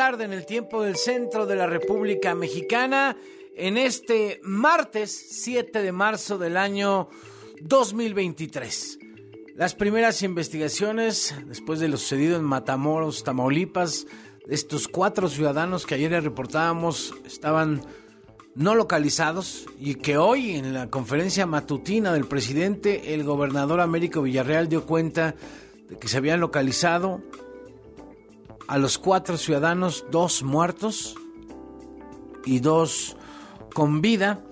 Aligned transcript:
tarde 0.00 0.24
en 0.24 0.32
el 0.32 0.46
tiempo 0.46 0.82
del 0.82 0.96
centro 0.96 1.44
de 1.44 1.56
la 1.56 1.66
República 1.66 2.34
Mexicana 2.34 3.18
en 3.54 3.76
este 3.76 4.40
martes 4.42 5.10
7 5.42 5.82
de 5.82 5.92
marzo 5.92 6.38
del 6.38 6.56
año 6.56 7.10
2023. 7.60 8.98
Las 9.56 9.74
primeras 9.74 10.22
investigaciones, 10.22 11.34
después 11.44 11.80
de 11.80 11.88
lo 11.88 11.98
sucedido 11.98 12.38
en 12.38 12.44
Matamoros, 12.44 13.24
Tamaulipas, 13.24 14.06
estos 14.48 14.88
cuatro 14.88 15.28
ciudadanos 15.28 15.84
que 15.84 15.96
ayer 15.96 16.10
reportábamos 16.22 17.12
estaban 17.26 17.82
no 18.54 18.74
localizados 18.74 19.66
y 19.78 19.96
que 19.96 20.16
hoy 20.16 20.52
en 20.52 20.72
la 20.72 20.88
conferencia 20.88 21.44
matutina 21.44 22.14
del 22.14 22.24
presidente, 22.24 23.12
el 23.12 23.22
gobernador 23.22 23.82
Américo 23.82 24.22
Villarreal 24.22 24.70
dio 24.70 24.86
cuenta 24.86 25.34
de 25.90 25.98
que 25.98 26.08
se 26.08 26.16
habían 26.16 26.40
localizado 26.40 27.20
a 28.70 28.78
los 28.78 28.98
cuatro 28.98 29.36
ciudadanos, 29.36 30.04
dos 30.12 30.44
muertos 30.44 31.16
y 32.44 32.60
dos 32.60 33.16
con 33.74 34.00
vida. 34.00 34.44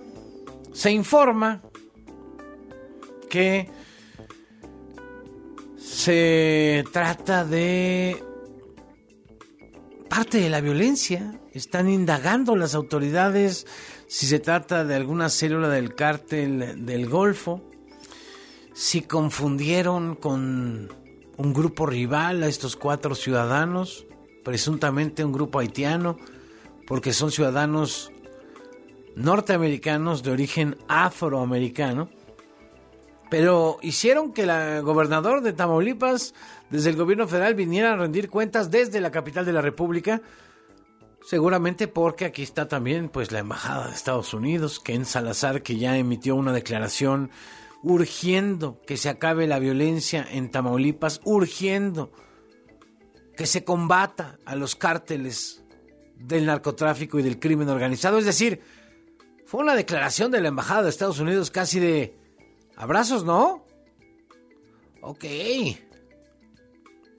Se 0.72 0.90
informa 0.90 1.62
que 3.30 3.70
se 5.76 6.84
trata 6.92 7.44
de 7.44 8.20
parte 10.10 10.38
de 10.38 10.50
la 10.50 10.60
violencia. 10.60 11.40
Están 11.52 11.88
indagando 11.88 12.56
las 12.56 12.74
autoridades 12.74 13.68
si 14.08 14.26
se 14.26 14.40
trata 14.40 14.84
de 14.84 14.96
alguna 14.96 15.28
célula 15.28 15.68
del 15.68 15.94
cártel 15.94 16.84
del 16.84 17.08
Golfo, 17.08 17.62
si 18.74 19.02
confundieron 19.02 20.16
con 20.16 20.88
un 21.36 21.52
grupo 21.54 21.86
rival 21.86 22.42
a 22.42 22.48
estos 22.48 22.74
cuatro 22.74 23.14
ciudadanos, 23.14 24.07
presuntamente 24.48 25.26
un 25.26 25.32
grupo 25.32 25.58
haitiano, 25.58 26.16
porque 26.86 27.12
son 27.12 27.30
ciudadanos 27.30 28.10
norteamericanos 29.14 30.22
de 30.22 30.30
origen 30.30 30.78
afroamericano, 30.88 32.08
pero 33.28 33.76
hicieron 33.82 34.32
que 34.32 34.44
el 34.44 34.82
gobernador 34.82 35.42
de 35.42 35.52
Tamaulipas, 35.52 36.32
desde 36.70 36.88
el 36.88 36.96
gobierno 36.96 37.28
federal, 37.28 37.54
viniera 37.56 37.92
a 37.92 37.96
rendir 37.96 38.30
cuentas 38.30 38.70
desde 38.70 39.02
la 39.02 39.10
capital 39.10 39.44
de 39.44 39.52
la 39.52 39.60
República, 39.60 40.22
seguramente 41.20 41.86
porque 41.86 42.24
aquí 42.24 42.42
está 42.42 42.68
también 42.68 43.10
pues 43.10 43.30
la 43.32 43.40
embajada 43.40 43.88
de 43.88 43.94
Estados 43.94 44.32
Unidos, 44.32 44.80
Ken 44.80 45.04
Salazar, 45.04 45.62
que 45.62 45.76
ya 45.76 45.98
emitió 45.98 46.36
una 46.36 46.54
declaración 46.54 47.30
urgiendo 47.82 48.80
que 48.86 48.96
se 48.96 49.10
acabe 49.10 49.46
la 49.46 49.58
violencia 49.58 50.26
en 50.26 50.50
Tamaulipas, 50.50 51.20
urgiendo 51.24 52.10
que 53.38 53.46
se 53.46 53.62
combata 53.62 54.36
a 54.44 54.56
los 54.56 54.74
cárteles 54.74 55.62
del 56.16 56.44
narcotráfico 56.44 57.20
y 57.20 57.22
del 57.22 57.38
crimen 57.38 57.68
organizado. 57.68 58.18
Es 58.18 58.24
decir, 58.24 58.60
fue 59.46 59.60
una 59.60 59.76
declaración 59.76 60.32
de 60.32 60.40
la 60.40 60.48
Embajada 60.48 60.82
de 60.82 60.88
Estados 60.88 61.20
Unidos 61.20 61.52
casi 61.52 61.78
de 61.78 62.16
abrazos, 62.74 63.24
¿no? 63.24 63.64
Ok. 65.02 65.24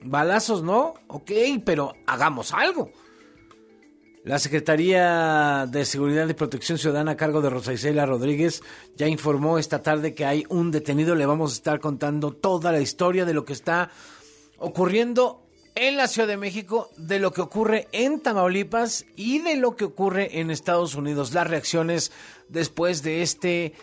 Balazos, 0.02 0.62
¿no? 0.62 0.92
Ok, 1.06 1.30
pero 1.64 1.94
hagamos 2.06 2.52
algo. 2.52 2.92
La 4.22 4.38
Secretaría 4.38 5.66
de 5.70 5.86
Seguridad 5.86 6.28
y 6.28 6.34
Protección 6.34 6.76
Ciudadana 6.76 7.12
a 7.12 7.16
cargo 7.16 7.40
de 7.40 7.48
Rosa 7.48 7.72
Isela 7.72 8.04
Rodríguez 8.04 8.62
ya 8.94 9.08
informó 9.08 9.58
esta 9.58 9.82
tarde 9.82 10.12
que 10.12 10.26
hay 10.26 10.44
un 10.50 10.70
detenido. 10.70 11.14
Le 11.14 11.24
vamos 11.24 11.52
a 11.52 11.54
estar 11.54 11.80
contando 11.80 12.30
toda 12.30 12.72
la 12.72 12.80
historia 12.82 13.24
de 13.24 13.32
lo 13.32 13.46
que 13.46 13.54
está 13.54 13.90
ocurriendo 14.58 15.46
en 15.74 15.96
la 15.96 16.08
Ciudad 16.08 16.28
de 16.28 16.36
México, 16.36 16.90
de 16.96 17.18
lo 17.18 17.32
que 17.32 17.40
ocurre 17.40 17.88
en 17.92 18.20
Tamaulipas 18.20 19.04
y 19.16 19.40
de 19.40 19.56
lo 19.56 19.76
que 19.76 19.84
ocurre 19.84 20.40
en 20.40 20.50
Estados 20.50 20.94
Unidos. 20.94 21.32
Las 21.32 21.48
reacciones 21.48 22.12
después 22.48 23.02
de 23.02 23.22
este 23.22 23.74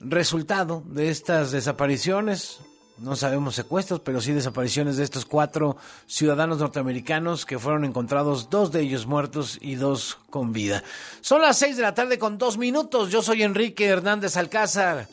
resultado 0.00 0.82
de 0.86 1.10
estas 1.10 1.50
desapariciones 1.50 2.60
no 3.00 3.16
sabemos 3.16 3.54
secuestros, 3.54 4.00
pero 4.00 4.20
sí 4.20 4.32
desapariciones 4.32 4.98
de 4.98 5.04
estos 5.04 5.24
cuatro 5.24 5.78
ciudadanos 6.06 6.58
norteamericanos 6.58 7.46
que 7.46 7.58
fueron 7.58 7.86
encontrados, 7.86 8.50
dos 8.50 8.72
de 8.72 8.82
ellos 8.82 9.06
muertos 9.06 9.58
y 9.60 9.76
dos 9.76 10.18
con 10.28 10.52
vida. 10.52 10.84
Son 11.22 11.40
las 11.40 11.58
seis 11.58 11.76
de 11.76 11.82
la 11.82 11.94
tarde 11.94 12.18
con 12.18 12.36
dos 12.36 12.58
minutos. 12.58 13.10
Yo 13.10 13.22
soy 13.22 13.42
Enrique 13.42 13.86
Hernández 13.86 14.36
Alcázar. 14.36 15.08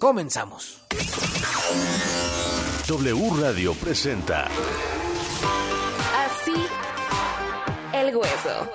Comenzamos. 0.00 0.82
W 2.88 3.30
Radio 3.40 3.74
presenta. 3.74 4.48
El 8.08 8.16
hueso. 8.16 8.70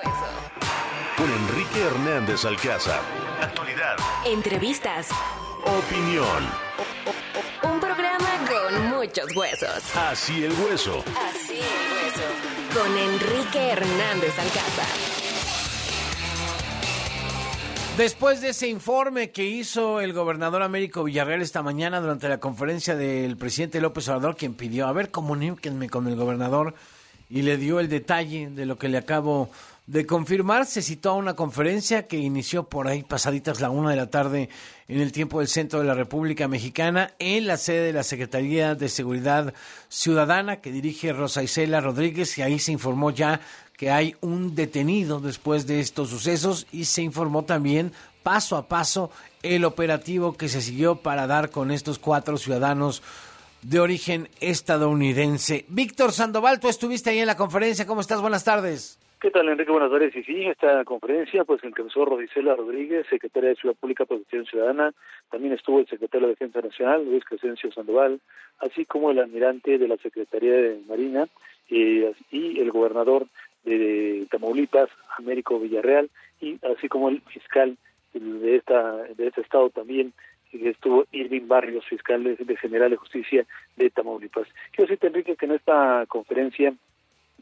Con 1.16 1.28
Enrique 1.28 1.82
Hernández 1.82 2.44
Alcázar. 2.44 3.00
Actualidad. 3.40 3.96
Entrevistas. 4.24 5.08
Opinión. 5.64 6.44
Un 7.64 7.80
programa 7.80 8.28
con 8.48 8.90
muchos 8.90 9.26
huesos. 9.34 9.96
Así 9.96 10.44
el 10.44 10.52
hueso. 10.52 11.02
Así 11.28 11.54
el 11.54 11.92
hueso. 11.92 12.78
Con 12.78 12.96
Enrique 12.96 13.70
Hernández 13.70 14.38
Alcázar. 14.38 14.86
Después 17.96 18.40
de 18.40 18.50
ese 18.50 18.68
informe 18.68 19.32
que 19.32 19.44
hizo 19.44 20.00
el 20.00 20.12
gobernador 20.12 20.62
Américo 20.62 21.02
Villarreal 21.02 21.42
esta 21.42 21.62
mañana 21.62 22.00
durante 22.00 22.28
la 22.28 22.38
conferencia 22.38 22.94
del 22.94 23.36
presidente 23.36 23.80
López 23.80 24.08
Obrador, 24.08 24.36
quien 24.36 24.54
pidió, 24.54 24.86
a 24.86 24.92
ver, 24.92 25.10
comuníquenme 25.10 25.88
con 25.88 26.06
el 26.06 26.14
gobernador, 26.14 26.74
y 27.34 27.42
le 27.42 27.56
dio 27.56 27.80
el 27.80 27.88
detalle 27.88 28.48
de 28.48 28.64
lo 28.64 28.78
que 28.78 28.88
le 28.88 28.96
acabo 28.96 29.50
de 29.88 30.06
confirmar, 30.06 30.66
se 30.66 30.82
citó 30.82 31.10
a 31.10 31.14
una 31.14 31.34
conferencia 31.34 32.06
que 32.06 32.16
inició 32.16 32.68
por 32.68 32.86
ahí 32.86 33.02
pasaditas 33.02 33.60
la 33.60 33.70
una 33.70 33.90
de 33.90 33.96
la 33.96 34.08
tarde 34.08 34.48
en 34.86 35.00
el 35.00 35.10
tiempo 35.10 35.40
del 35.40 35.48
centro 35.48 35.80
de 35.80 35.84
la 35.84 35.94
República 35.94 36.46
Mexicana, 36.46 37.12
en 37.18 37.48
la 37.48 37.56
sede 37.56 37.86
de 37.86 37.92
la 37.92 38.04
Secretaría 38.04 38.76
de 38.76 38.88
Seguridad 38.88 39.52
Ciudadana 39.88 40.60
que 40.60 40.70
dirige 40.70 41.12
Rosa 41.12 41.42
Isela 41.42 41.80
Rodríguez, 41.80 42.38
y 42.38 42.42
ahí 42.42 42.60
se 42.60 42.70
informó 42.70 43.10
ya 43.10 43.40
que 43.76 43.90
hay 43.90 44.14
un 44.20 44.54
detenido 44.54 45.18
después 45.18 45.66
de 45.66 45.80
estos 45.80 46.10
sucesos 46.10 46.68
y 46.70 46.84
se 46.84 47.02
informó 47.02 47.44
también 47.44 47.92
paso 48.22 48.56
a 48.56 48.68
paso 48.68 49.10
el 49.42 49.64
operativo 49.64 50.34
que 50.34 50.48
se 50.48 50.62
siguió 50.62 51.02
para 51.02 51.26
dar 51.26 51.50
con 51.50 51.72
estos 51.72 51.98
cuatro 51.98 52.38
ciudadanos 52.38 53.02
de 53.64 53.80
origen 53.80 54.28
estadounidense. 54.40 55.64
Víctor 55.68 56.12
Sandoval, 56.12 56.60
tú 56.60 56.68
estuviste 56.68 57.10
ahí 57.10 57.18
en 57.18 57.26
la 57.26 57.36
conferencia, 57.36 57.86
¿cómo 57.86 58.00
estás? 58.00 58.20
Buenas 58.20 58.44
tardes. 58.44 59.00
¿Qué 59.20 59.30
tal, 59.30 59.48
Enrique? 59.48 59.72
Buenas 59.72 59.90
tardes. 59.90 60.14
Y 60.14 60.22
sí, 60.22 60.44
esta 60.44 60.84
conferencia, 60.84 61.44
pues 61.44 61.64
encabezó 61.64 62.04
Rodicela 62.04 62.54
Rodríguez, 62.54 63.06
secretaria 63.08 63.48
de 63.48 63.56
Ciudad 63.56 63.74
Pública 63.74 64.04
Protección 64.04 64.44
Ciudadana. 64.44 64.92
También 65.30 65.54
estuvo 65.54 65.80
el 65.80 65.86
secretario 65.86 66.26
de 66.26 66.34
Defensa 66.34 66.60
Nacional, 66.60 67.06
Luis 67.06 67.24
Crescencio 67.24 67.72
Sandoval, 67.72 68.20
así 68.58 68.84
como 68.84 69.10
el 69.10 69.18
almirante 69.18 69.78
de 69.78 69.88
la 69.88 69.96
Secretaría 69.96 70.52
de 70.52 70.78
Marina 70.86 71.26
eh, 71.70 72.12
y 72.30 72.60
el 72.60 72.70
gobernador 72.70 73.26
de 73.64 74.26
Tamaulipas, 74.30 74.90
Américo 75.18 75.58
Villarreal, 75.58 76.10
y 76.42 76.58
así 76.76 76.88
como 76.88 77.08
el 77.08 77.22
fiscal 77.22 77.78
de 78.12 78.56
esta 78.56 78.92
de 79.16 79.26
este 79.26 79.40
estado 79.40 79.70
también, 79.70 80.12
que 80.58 80.70
estuvo 80.70 81.06
Irving 81.12 81.46
Barrios, 81.46 81.84
fiscal 81.86 82.22
de, 82.22 82.56
General 82.56 82.90
de 82.90 82.96
Justicia 82.96 83.46
de 83.76 83.90
Tamaulipas. 83.90 84.46
Quiero 84.70 84.88
decirte, 84.88 85.08
Enrique, 85.08 85.36
que 85.36 85.46
en 85.46 85.52
esta 85.52 86.04
conferencia 86.08 86.74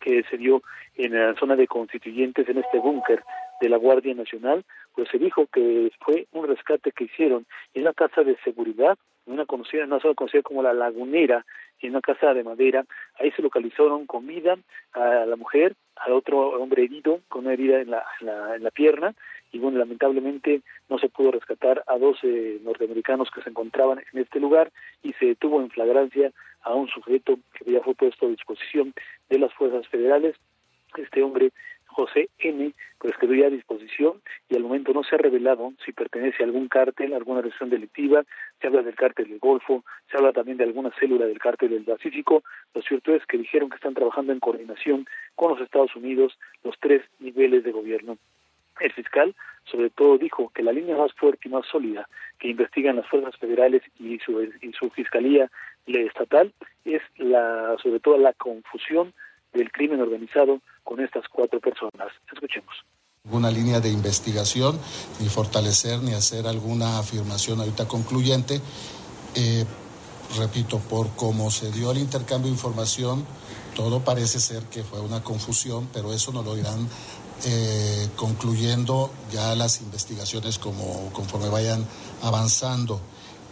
que 0.00 0.22
se 0.24 0.36
dio 0.36 0.62
en 0.96 1.14
la 1.14 1.34
zona 1.34 1.56
de 1.56 1.66
constituyentes 1.66 2.48
en 2.48 2.58
este 2.58 2.78
búnker 2.78 3.22
de 3.60 3.68
la 3.68 3.76
Guardia 3.76 4.14
Nacional, 4.14 4.64
pues 4.94 5.08
se 5.10 5.18
dijo 5.18 5.46
que 5.46 5.90
fue 6.00 6.26
un 6.32 6.48
rescate 6.48 6.92
que 6.92 7.04
hicieron 7.04 7.46
en 7.74 7.82
una 7.82 7.92
casa 7.92 8.22
de 8.22 8.36
seguridad, 8.44 8.98
una 9.26 9.46
conocida, 9.46 9.86
no 9.86 10.00
solo 10.00 10.14
conocida 10.14 10.42
como 10.42 10.62
la 10.62 10.72
Lagunera, 10.72 11.46
en 11.86 11.92
una 11.92 12.00
casa 12.00 12.34
de 12.34 12.44
madera, 12.44 12.84
ahí 13.18 13.30
se 13.32 13.42
localizaron 13.42 14.06
con 14.06 14.26
vida 14.26 14.56
a 14.92 15.26
la 15.26 15.36
mujer, 15.36 15.74
al 15.96 16.12
otro 16.12 16.60
hombre 16.60 16.84
herido, 16.84 17.20
con 17.28 17.44
una 17.44 17.54
herida 17.54 17.80
en 17.80 17.90
la, 17.90 18.04
en 18.20 18.26
la, 18.26 18.56
en 18.56 18.62
la 18.62 18.70
pierna, 18.70 19.14
y 19.52 19.58
bueno, 19.58 19.78
lamentablemente 19.78 20.62
no 20.88 20.98
se 20.98 21.10
pudo 21.10 21.32
rescatar 21.32 21.84
a 21.86 21.98
12 21.98 22.60
norteamericanos 22.62 23.30
que 23.30 23.42
se 23.42 23.50
encontraban 23.50 24.02
en 24.12 24.20
este 24.20 24.40
lugar 24.40 24.72
y 25.02 25.12
se 25.14 25.26
detuvo 25.26 25.60
en 25.60 25.70
flagrancia 25.70 26.32
a 26.62 26.74
un 26.74 26.88
sujeto 26.88 27.38
que 27.52 27.70
ya 27.70 27.80
fue 27.82 27.94
puesto 27.94 28.26
a 28.26 28.30
disposición 28.30 28.94
de 29.28 29.38
las 29.38 29.52
fuerzas 29.52 29.86
federales. 29.88 30.36
Este 30.96 31.22
hombre, 31.22 31.52
José 31.92 32.28
N., 32.38 32.72
pues 32.98 33.16
quedó 33.18 33.34
ya 33.34 33.46
a 33.46 33.50
disposición 33.50 34.20
y 34.48 34.56
al 34.56 34.62
momento 34.62 34.92
no 34.92 35.02
se 35.02 35.14
ha 35.14 35.18
revelado 35.18 35.72
si 35.84 35.92
pertenece 35.92 36.42
a 36.42 36.46
algún 36.46 36.68
cártel, 36.68 37.14
alguna 37.14 37.38
organización 37.38 37.70
delictiva, 37.70 38.24
se 38.60 38.66
habla 38.66 38.82
del 38.82 38.94
cártel 38.94 39.28
del 39.28 39.38
Golfo, 39.38 39.84
se 40.10 40.16
habla 40.16 40.32
también 40.32 40.58
de 40.58 40.64
alguna 40.64 40.90
célula 40.98 41.26
del 41.26 41.38
cártel 41.38 41.70
del 41.70 41.84
Pacífico. 41.84 42.42
Lo 42.74 42.82
cierto 42.82 43.14
es 43.14 43.24
que 43.26 43.38
dijeron 43.38 43.70
que 43.70 43.76
están 43.76 43.94
trabajando 43.94 44.32
en 44.32 44.40
coordinación 44.40 45.06
con 45.34 45.50
los 45.52 45.60
Estados 45.60 45.94
Unidos, 45.96 46.38
los 46.64 46.78
tres 46.80 47.02
niveles 47.20 47.64
de 47.64 47.72
gobierno. 47.72 48.18
El 48.80 48.92
fiscal, 48.92 49.34
sobre 49.64 49.90
todo, 49.90 50.18
dijo 50.18 50.50
que 50.54 50.62
la 50.62 50.72
línea 50.72 50.96
más 50.96 51.12
fuerte 51.12 51.48
y 51.48 51.50
más 51.50 51.66
sólida 51.66 52.08
que 52.38 52.48
investigan 52.48 52.96
las 52.96 53.08
fuerzas 53.08 53.36
federales 53.36 53.82
y 53.98 54.18
su, 54.18 54.42
y 54.42 54.72
su 54.72 54.90
fiscalía 54.90 55.50
estatal 55.86 56.52
es 56.84 57.02
la, 57.16 57.76
sobre 57.82 58.00
todo, 58.00 58.16
la 58.18 58.32
confusión 58.32 59.12
del 59.52 59.70
crimen 59.70 60.00
organizado 60.00 60.60
con 60.82 61.00
estas 61.00 61.24
cuatro 61.28 61.60
personas. 61.60 62.08
Escuchemos 62.32 62.74
una 63.30 63.50
línea 63.50 63.80
de 63.80 63.88
investigación, 63.88 64.78
ni 65.20 65.28
fortalecer 65.28 66.02
ni 66.02 66.12
hacer 66.12 66.46
alguna 66.46 66.98
afirmación 66.98 67.60
ahorita 67.60 67.86
concluyente. 67.86 68.60
Eh, 69.34 69.64
repito, 70.36 70.78
por 70.78 71.10
cómo 71.14 71.50
se 71.50 71.70
dio 71.70 71.92
el 71.92 71.98
intercambio 71.98 72.48
de 72.48 72.54
información, 72.54 73.24
todo 73.76 74.00
parece 74.00 74.40
ser 74.40 74.64
que 74.64 74.82
fue 74.82 75.00
una 75.00 75.22
confusión, 75.22 75.88
pero 75.92 76.12
eso 76.12 76.32
nos 76.32 76.44
lo 76.44 76.56
irán 76.56 76.88
eh, 77.44 78.08
concluyendo 78.16 79.10
ya 79.30 79.54
las 79.54 79.80
investigaciones 79.80 80.58
como, 80.58 81.10
conforme 81.12 81.48
vayan 81.48 81.86
avanzando. 82.22 83.00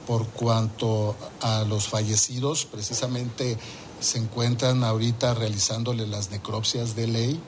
Por 0.06 0.26
cuanto 0.28 1.14
a 1.40 1.62
los 1.62 1.86
fallecidos, 1.86 2.64
precisamente 2.64 3.56
se 4.00 4.18
encuentran 4.18 4.82
ahorita 4.84 5.34
realizándole 5.34 6.06
las 6.06 6.30
necropsias 6.30 6.96
de 6.96 7.06
ley 7.06 7.40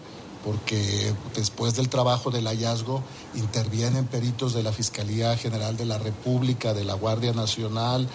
porque 0.45 1.15
después 1.35 1.75
del 1.77 1.89
trabajo 1.89 2.31
del 2.31 2.47
hallazgo 2.47 3.03
intervienen 3.35 4.07
peritos 4.07 4.55
de 4.55 4.63
la 4.63 4.73
Fiscalía 4.73 5.37
General 5.37 5.77
de 5.77 5.87
la 5.87 5.99
República, 5.99 6.75
de 6.75 6.85
la 6.85 6.95
Guardia 6.95 7.33
Nacional, 7.33 8.09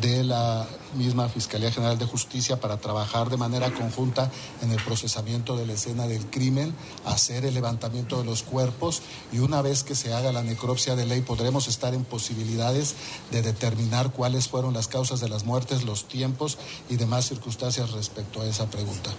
de 0.00 0.24
la 0.24 0.66
misma 0.96 1.28
Fiscalía 1.28 1.70
General 1.72 1.98
de 1.98 2.06
Justicia 2.06 2.60
para 2.60 2.78
trabajar 2.78 3.30
de 3.30 3.36
manera 3.36 3.72
conjunta 3.72 4.30
en 4.62 4.70
el 4.70 4.82
procesamiento 4.82 5.56
de 5.56 5.66
la 5.66 5.74
escena 5.74 6.06
del 6.06 6.26
crimen, 6.26 6.74
hacer 7.04 7.44
el 7.44 7.54
levantamiento 7.54 8.18
de 8.18 8.24
los 8.24 8.42
cuerpos 8.42 9.02
y 9.32 9.38
una 9.38 9.62
vez 9.62 9.82
que 9.82 9.94
se 9.94 10.12
haga 10.12 10.32
la 10.32 10.42
necropsia 10.42 10.96
de 10.96 11.06
ley 11.06 11.22
podremos 11.22 11.68
estar 11.68 11.94
en 11.94 12.04
posibilidades 12.04 12.94
de 13.30 13.42
determinar 13.42 14.12
cuáles 14.12 14.48
fueron 14.48 14.74
las 14.74 14.88
causas 14.88 15.20
de 15.20 15.28
las 15.28 15.44
muertes, 15.44 15.84
los 15.84 16.08
tiempos 16.08 16.58
y 16.88 16.96
demás 16.96 17.28
circunstancias 17.28 17.92
respecto 17.92 18.42
a 18.42 18.46
esa 18.46 18.66
pregunta. 18.70 19.10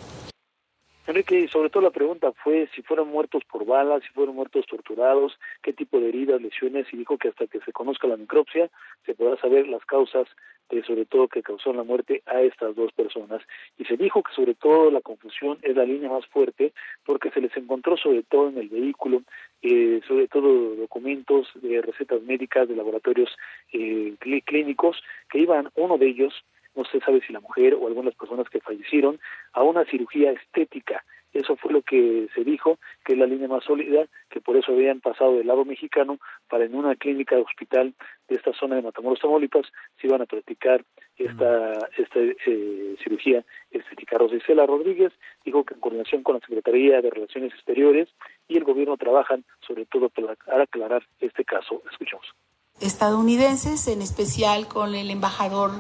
Sobre 1.52 1.70
todo 1.70 1.84
la 1.84 1.92
pregunta 1.92 2.32
fue 2.32 2.68
si 2.74 2.82
fueron 2.82 3.10
muertos 3.10 3.44
por 3.46 3.66
balas, 3.66 4.02
si 4.02 4.10
fueron 4.14 4.36
muertos 4.36 4.66
torturados, 4.66 5.38
qué 5.62 5.72
tipo 5.72 6.00
de 6.00 6.10
heridas, 6.10 6.42
lesiones, 6.42 6.88
y 6.92 6.98
dijo 6.98 7.20
que 7.20 7.28
hasta 7.28 7.46
que 7.46 7.60
se 7.60 7.72
conozca 7.72 8.08
la 8.08 8.18
necropsia 8.18 8.72
se 9.06 9.14
podrá 9.14 9.38
saber 9.38 9.68
las 9.68 9.86
causas 9.86 10.28
de 10.72 10.82
sobre 10.84 11.06
todo 11.06 11.28
que 11.28 11.44
causó 11.44 11.72
la 11.72 11.84
muerte 11.84 12.24
a 12.26 12.42
estas 12.42 12.76
dos 12.76 12.92
personas. 12.94 13.44
Y 13.78 13.86
se 13.86 13.96
dijo 13.96 14.24
que 14.24 14.34
sobre 14.34 14.56
todo 14.56 14.90
la 14.90 15.02
confusión 15.02 15.60
es 15.62 15.76
la 15.76 15.86
línea 15.86 16.10
más 16.10 16.26
fuerte 16.26 16.74
porque 17.06 17.30
se 17.30 17.42
les 17.42 17.56
encontró 17.58 17.96
sobre 17.96 18.24
todo 18.24 18.50
en 18.50 18.58
el 18.58 18.70
vehículo, 18.70 19.22
eh, 19.62 20.02
sobre 20.08 20.28
todo 20.28 20.76
documentos 20.76 21.48
de 21.62 21.80
recetas 21.84 22.24
médicas 22.24 22.68
de 22.68 22.76
laboratorios 22.76 23.30
eh, 23.72 24.16
clínicos 24.46 25.04
que 25.30 25.38
iban, 25.38 25.70
uno 25.76 26.00
de 26.00 26.08
ellos 26.08 26.34
no 26.76 26.86
se 26.86 27.00
sabe 27.00 27.22
si 27.26 27.34
la 27.34 27.40
mujer 27.40 27.76
o 27.76 27.88
algunas 27.88 28.16
personas 28.16 28.50
que 28.50 28.60
fallecieron, 28.60 29.20
a 29.54 29.64
una 29.64 29.86
cirugía 29.86 30.32
estética. 30.32 31.04
Eso 31.34 31.56
fue 31.56 31.74
lo 31.74 31.82
que 31.82 32.28
se 32.36 32.44
dijo, 32.44 32.78
que 33.04 33.14
es 33.14 33.20
la 33.20 33.26
línea 33.26 33.48
más 33.48 33.64
sólida, 33.64 34.06
que 34.30 34.40
por 34.40 34.56
eso 34.56 34.72
habían 34.72 35.02
pasado 35.02 35.34
del 35.36 35.48
lado 35.48 35.66
mexicano 35.66 36.20
para 36.48 36.66
en 36.66 36.76
una 36.76 36.96
clínica 36.96 37.36
de 37.36 37.42
hospital 37.42 37.94
de 38.28 38.36
esta 38.36 38.54
zona 38.54 38.76
de 38.76 38.84
Matamoros, 38.84 39.20
Tamaulipas, 39.20 39.66
se 40.00 40.08
iban 40.08 40.22
a 40.22 40.28
practicar 40.28 40.86
esta, 41.18 41.74
esta 41.98 42.20
eh, 42.20 42.96
cirugía 43.04 43.44
estética. 43.72 44.20
Rosicela 44.20 44.68
Rodríguez 44.68 45.12
dijo 45.44 45.64
que 45.64 45.74
en 45.74 45.80
coordinación 45.80 46.22
con 46.22 46.36
la 46.36 46.42
Secretaría 46.42 47.02
de 47.02 47.10
Relaciones 47.10 47.52
Exteriores 47.54 48.10
y 48.48 48.58
el 48.58 48.64
gobierno 48.64 48.98
trabajan 48.98 49.44
sobre 49.66 49.86
todo 49.86 50.10
para 50.10 50.36
aclarar 50.62 51.04
este 51.20 51.44
caso. 51.44 51.82
Escuchamos. 51.92 52.28
Estadounidenses, 52.80 53.88
en 53.88 54.02
especial 54.02 54.68
con 54.68 54.94
el 54.94 55.10
embajador 55.10 55.72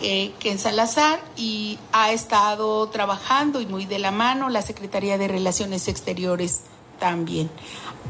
eh, 0.00 0.32
Ken 0.38 0.58
Salazar 0.58 1.20
y 1.36 1.78
ha 1.92 2.12
estado 2.12 2.88
trabajando 2.88 3.60
y 3.60 3.66
muy 3.66 3.84
de 3.84 3.98
la 3.98 4.10
mano 4.10 4.48
la 4.48 4.62
Secretaría 4.62 5.18
de 5.18 5.28
Relaciones 5.28 5.88
Exteriores 5.88 6.62
también. 6.98 7.50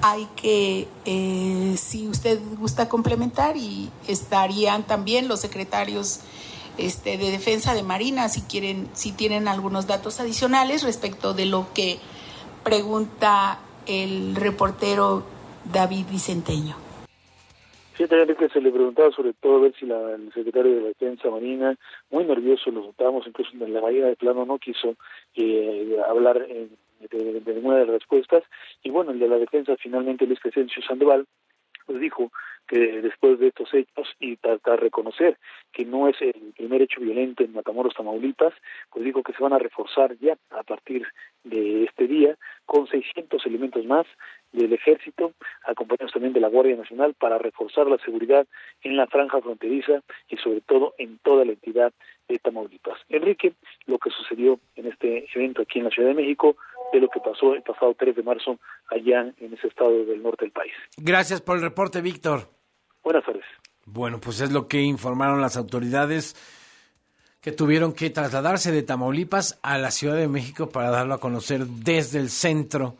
Hay 0.02 0.28
que, 0.36 0.88
eh, 1.04 1.76
si 1.78 2.06
usted 2.08 2.40
gusta 2.58 2.88
complementar, 2.88 3.56
y 3.56 3.90
estarían 4.06 4.86
también 4.86 5.28
los 5.28 5.40
secretarios 5.40 6.20
este, 6.76 7.18
de 7.18 7.30
Defensa 7.30 7.74
de 7.74 7.82
Marina, 7.82 8.28
si 8.28 8.42
quieren, 8.42 8.88
si 8.94 9.12
tienen 9.12 9.48
algunos 9.48 9.86
datos 9.86 10.20
adicionales 10.20 10.82
respecto 10.82 11.34
de 11.34 11.46
lo 11.46 11.72
que 11.72 11.98
pregunta 12.62 13.58
el 13.86 14.36
reportero 14.36 15.24
David 15.72 16.06
Vicenteño. 16.10 16.87
Sí, 17.98 18.06
también 18.06 18.38
que 18.38 18.48
se 18.48 18.60
le 18.60 18.70
preguntaba 18.70 19.10
sobre 19.10 19.32
todo 19.32 19.56
a 19.56 19.60
ver 19.62 19.74
si 19.74 19.84
la, 19.84 20.14
el 20.14 20.32
secretario 20.32 20.72
de 20.72 20.82
la 20.82 20.88
Defensa 20.88 21.28
Marina, 21.30 21.76
muy 22.10 22.24
nervioso, 22.24 22.70
lo 22.70 22.82
notábamos 22.82 23.26
incluso 23.26 23.50
en 23.54 23.74
la 23.74 23.80
bahía 23.80 24.06
de 24.06 24.14
plano, 24.14 24.46
no 24.46 24.56
quiso 24.60 24.94
eh, 25.34 25.96
hablar 26.08 26.46
de, 26.46 27.42
ninguna 27.44 27.78
de 27.78 27.86
las 27.86 27.94
respuestas. 27.94 28.44
Y 28.84 28.90
bueno, 28.90 29.10
el 29.10 29.18
de 29.18 29.26
la 29.26 29.38
Defensa 29.38 29.74
finalmente, 29.76 30.28
Luis 30.28 30.38
Crescencio 30.38 30.80
Sandoval, 30.80 31.26
pues 31.88 32.00
dijo 32.00 32.30
que 32.66 33.00
después 33.00 33.38
de 33.38 33.48
estos 33.48 33.72
hechos 33.72 34.14
y 34.20 34.36
de 34.36 34.76
reconocer 34.76 35.38
que 35.72 35.86
no 35.86 36.06
es 36.06 36.20
el 36.20 36.52
primer 36.54 36.82
hecho 36.82 37.00
violento 37.00 37.42
en 37.42 37.54
Matamoros, 37.54 37.94
Tamaulipas, 37.94 38.52
pues 38.90 39.06
dijo 39.06 39.22
que 39.22 39.32
se 39.32 39.42
van 39.42 39.54
a 39.54 39.58
reforzar 39.58 40.14
ya 40.18 40.36
a 40.50 40.62
partir 40.64 41.06
de 41.44 41.84
este 41.84 42.06
día 42.06 42.36
con 42.66 42.86
600 42.86 43.46
elementos 43.46 43.86
más 43.86 44.06
del 44.52 44.70
Ejército, 44.74 45.32
acompañados 45.64 46.12
también 46.12 46.34
de 46.34 46.40
la 46.40 46.48
Guardia 46.48 46.76
Nacional, 46.76 47.14
para 47.14 47.38
reforzar 47.38 47.86
la 47.86 47.96
seguridad 48.04 48.46
en 48.82 48.98
la 48.98 49.06
franja 49.06 49.40
fronteriza 49.40 50.02
y 50.28 50.36
sobre 50.36 50.60
todo 50.60 50.92
en 50.98 51.16
toda 51.18 51.46
la 51.46 51.52
entidad 51.52 51.94
de 52.28 52.38
Tamaulipas. 52.38 53.00
Enrique, 53.08 53.54
lo 53.86 53.98
que 53.98 54.10
sucedió 54.10 54.60
en 54.76 54.88
este 54.88 55.26
evento 55.34 55.62
aquí 55.62 55.78
en 55.78 55.86
la 55.86 55.90
Ciudad 55.90 56.10
de 56.10 56.16
México, 56.16 56.56
de 56.92 57.00
lo 57.00 57.08
que 57.08 57.20
pasó 57.20 57.54
el 57.54 57.62
pasado 57.62 57.94
3 57.98 58.16
de 58.16 58.22
marzo 58.22 58.58
allá 58.90 59.32
en 59.38 59.52
ese 59.52 59.68
estado 59.68 60.04
del 60.04 60.22
norte 60.22 60.44
del 60.44 60.52
país. 60.52 60.72
Gracias 60.96 61.40
por 61.40 61.56
el 61.56 61.62
reporte, 61.62 62.00
Víctor. 62.00 62.48
Buenas 63.02 63.24
tardes. 63.24 63.44
Bueno, 63.84 64.18
pues 64.20 64.40
es 64.40 64.52
lo 64.52 64.68
que 64.68 64.82
informaron 64.82 65.40
las 65.40 65.56
autoridades 65.56 66.36
que 67.40 67.52
tuvieron 67.52 67.92
que 67.92 68.10
trasladarse 68.10 68.72
de 68.72 68.82
Tamaulipas 68.82 69.58
a 69.62 69.78
la 69.78 69.90
Ciudad 69.90 70.16
de 70.16 70.28
México 70.28 70.68
para 70.68 70.90
darlo 70.90 71.14
a 71.14 71.20
conocer 71.20 71.66
desde 71.66 72.18
el 72.18 72.30
centro 72.30 72.96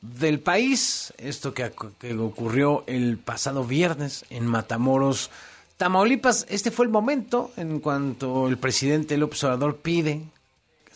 del 0.00 0.40
país. 0.40 1.12
Esto 1.18 1.54
que, 1.54 1.72
ocurrió 2.18 2.84
el 2.86 3.18
pasado 3.18 3.64
viernes 3.64 4.24
en 4.30 4.46
Matamoros, 4.46 5.30
Tamaulipas. 5.76 6.46
Este 6.48 6.70
fue 6.70 6.84
el 6.84 6.92
momento 6.92 7.50
en 7.56 7.80
cuanto 7.80 8.48
el 8.48 8.58
presidente 8.58 9.16
López 9.16 9.42
Obrador 9.44 9.76
pide 9.78 10.20
que 10.20 10.37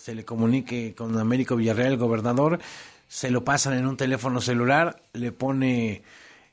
se 0.03 0.17
le 0.17 0.25
comunique 0.25 0.97
con 0.97 1.17
Américo 1.17 1.55
Villarreal, 1.55 1.93
el 1.93 1.97
gobernador. 1.97 2.59
Se 3.07 3.31
lo 3.31 3.45
pasan 3.45 3.75
en 3.75 3.87
un 3.87 3.97
teléfono 3.97 4.41
celular, 4.41 5.01
le 5.13 5.31
pone 5.31 6.03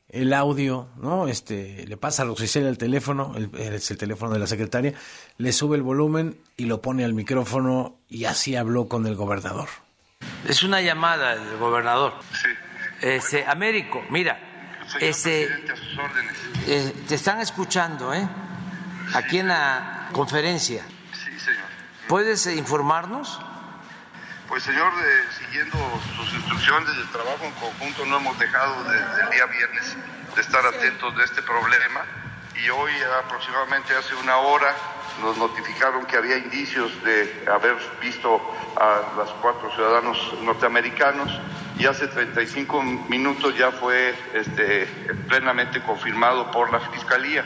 el 0.08 0.34
audio, 0.34 0.90
¿no? 0.98 1.28
Este, 1.28 1.84
le 1.88 1.98
pasa 1.98 2.22
a 2.22 2.26
Rosicela 2.26 2.70
el 2.70 2.78
teléfono, 2.78 3.34
es 3.58 3.90
el 3.90 3.98
teléfono 3.98 4.34
de 4.34 4.40
la 4.40 4.46
secretaria, 4.46 4.94
le 5.38 5.52
sube 5.52 5.78
el 5.78 5.82
volumen 5.82 6.38
y 6.58 6.66
lo 6.66 6.80
pone 6.80 7.04
al 7.04 7.16
micrófono 7.16 7.96
y 8.08 8.26
así 8.26 8.56
habló 8.56 8.88
con 8.88 9.08
el 9.08 9.16
gobernador. 9.16 9.70
Es 10.48 10.62
una 10.62 10.82
llamada 10.82 11.36
del 11.36 11.58
gobernador. 11.58 12.14
Sí. 12.32 12.50
Este, 13.02 13.46
Américo, 13.48 14.04
mira, 14.12 14.40
este, 15.00 15.48
eh, 16.68 16.94
te 17.08 17.16
están 17.16 17.40
escuchando, 17.40 18.14
¿eh? 18.14 18.30
Aquí 19.16 19.40
en 19.40 19.48
la 19.48 20.10
conferencia. 20.12 20.86
¿Puedes 22.10 22.48
eh, 22.48 22.56
informarnos? 22.56 23.40
Pues, 24.48 24.64
señor, 24.64 24.92
siguiendo 25.38 25.78
sus 26.18 26.34
instrucciones 26.34 26.98
del 26.98 27.08
trabajo 27.12 27.46
en 27.46 27.52
conjunto, 27.52 28.04
no 28.08 28.18
hemos 28.18 28.40
dejado 28.40 28.84
desde 28.86 29.22
el 29.26 29.30
día 29.30 29.46
viernes 29.46 29.96
de 30.34 30.42
estar 30.42 30.66
atentos 30.66 31.16
de 31.16 31.24
este 31.24 31.44
problema 31.44 32.02
y 32.56 32.68
hoy 32.72 32.92
aproximadamente 33.24 33.96
hace 33.96 34.16
una 34.16 34.38
hora 34.38 34.74
nos 35.22 35.38
notificaron 35.38 36.04
que 36.08 36.18
había 36.18 36.38
indicios 36.38 36.92
de 37.04 37.46
haber 37.48 37.78
visto 38.02 38.42
a 38.76 39.16
los 39.16 39.30
cuatro 39.34 39.72
ciudadanos 39.76 40.18
norteamericanos 40.42 41.30
y 41.78 41.86
hace 41.86 42.08
35 42.08 42.82
minutos 43.08 43.56
ya 43.56 43.72
fue 43.72 44.16
este, 44.34 44.88
plenamente 45.28 45.80
confirmado 45.84 46.50
por 46.50 46.72
la 46.72 46.80
Fiscalía. 46.80 47.46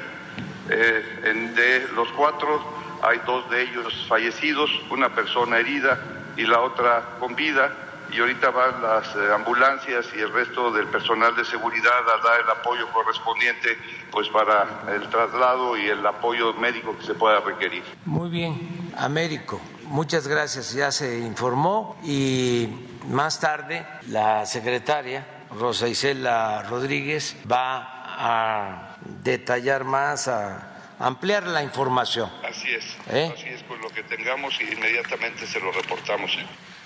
Eh, 0.70 1.52
de 1.56 1.88
los 1.94 2.08
cuatro 2.14 2.64
hay 3.02 3.20
dos 3.26 3.50
de 3.50 3.64
ellos 3.64 4.06
fallecidos, 4.08 4.70
una 4.90 5.14
persona 5.14 5.58
herida 5.58 6.00
y 6.38 6.44
la 6.44 6.62
otra 6.62 7.18
con 7.20 7.36
vida. 7.36 7.72
Y 8.12 8.20
ahorita 8.20 8.52
van 8.52 8.82
las 8.82 9.08
eh, 9.16 9.34
ambulancias 9.34 10.06
y 10.16 10.20
el 10.20 10.32
resto 10.32 10.72
del 10.72 10.88
personal 10.88 11.36
de 11.36 11.44
seguridad 11.46 11.92
a 11.92 12.24
dar 12.24 12.42
el 12.42 12.50
apoyo 12.50 12.88
correspondiente 12.94 13.78
pues 14.12 14.30
para 14.30 14.84
el 14.94 15.10
traslado 15.10 15.76
y 15.76 15.88
el 15.88 16.06
apoyo 16.06 16.54
médico 16.54 16.96
que 16.98 17.06
se 17.06 17.16
pueda 17.16 17.40
requerir. 17.40 17.84
Muy 18.06 18.30
bien, 18.30 18.94
Américo, 18.98 19.60
muchas 19.86 20.28
gracias, 20.28 20.74
ya 20.74 20.92
se 20.92 21.20
informó. 21.20 21.98
Y 22.04 22.70
más 23.10 23.40
tarde 23.40 23.86
la 24.10 24.46
secretaria 24.46 25.26
Rosa 25.60 25.88
Isela 25.88 26.64
Rodríguez 26.70 27.36
va 27.52 28.04
a 28.06 28.93
detallar 29.24 29.84
más, 29.84 30.28
a 30.28 30.74
ampliar 31.00 31.48
la 31.48 31.64
información. 31.64 32.30
Así 32.48 32.70
es, 32.74 32.86
¿Eh? 33.10 33.32
así 33.34 33.48
es, 33.48 33.64
pues 33.64 33.80
lo 33.82 33.90
que 33.90 34.04
tengamos 34.04 34.54
y 34.62 34.74
inmediatamente 34.74 35.46
se 35.48 35.60
lo 35.60 35.72
reportamos. 35.72 36.32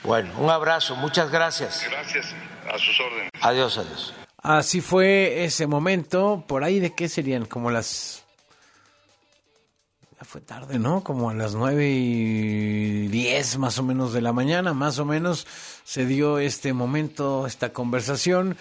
Bueno, 0.04 0.32
un 0.38 0.50
abrazo, 0.50 0.96
muchas 0.96 1.32
gracias. 1.32 1.86
Gracias, 1.90 2.34
a 2.68 2.78
sus 2.78 3.00
órdenes. 3.00 3.32
Adiós, 3.42 3.78
adiós. 3.78 4.14
Así 4.38 4.82
fue 4.82 5.44
ese 5.44 5.68
momento, 5.68 6.46
por 6.48 6.64
ahí 6.64 6.80
de 6.80 6.94
qué 6.94 7.10
serían, 7.10 7.46
como 7.46 7.72
las... 7.72 8.24
Ya 10.18 10.26
fue 10.26 10.42
tarde, 10.42 10.80
¿no? 10.80 11.04
Como 11.04 11.30
a 11.30 11.34
las 11.34 11.54
nueve 11.54 11.88
y 11.90 13.08
diez 13.08 13.58
más 13.58 13.78
o 13.78 13.84
menos 13.84 14.14
de 14.14 14.22
la 14.22 14.34
mañana, 14.34 14.74
más 14.74 14.98
o 14.98 15.06
menos 15.06 15.46
se 15.84 16.06
dio 16.06 16.40
este 16.40 16.74
momento, 16.74 17.46
esta 17.46 17.72
conversación 17.72 18.58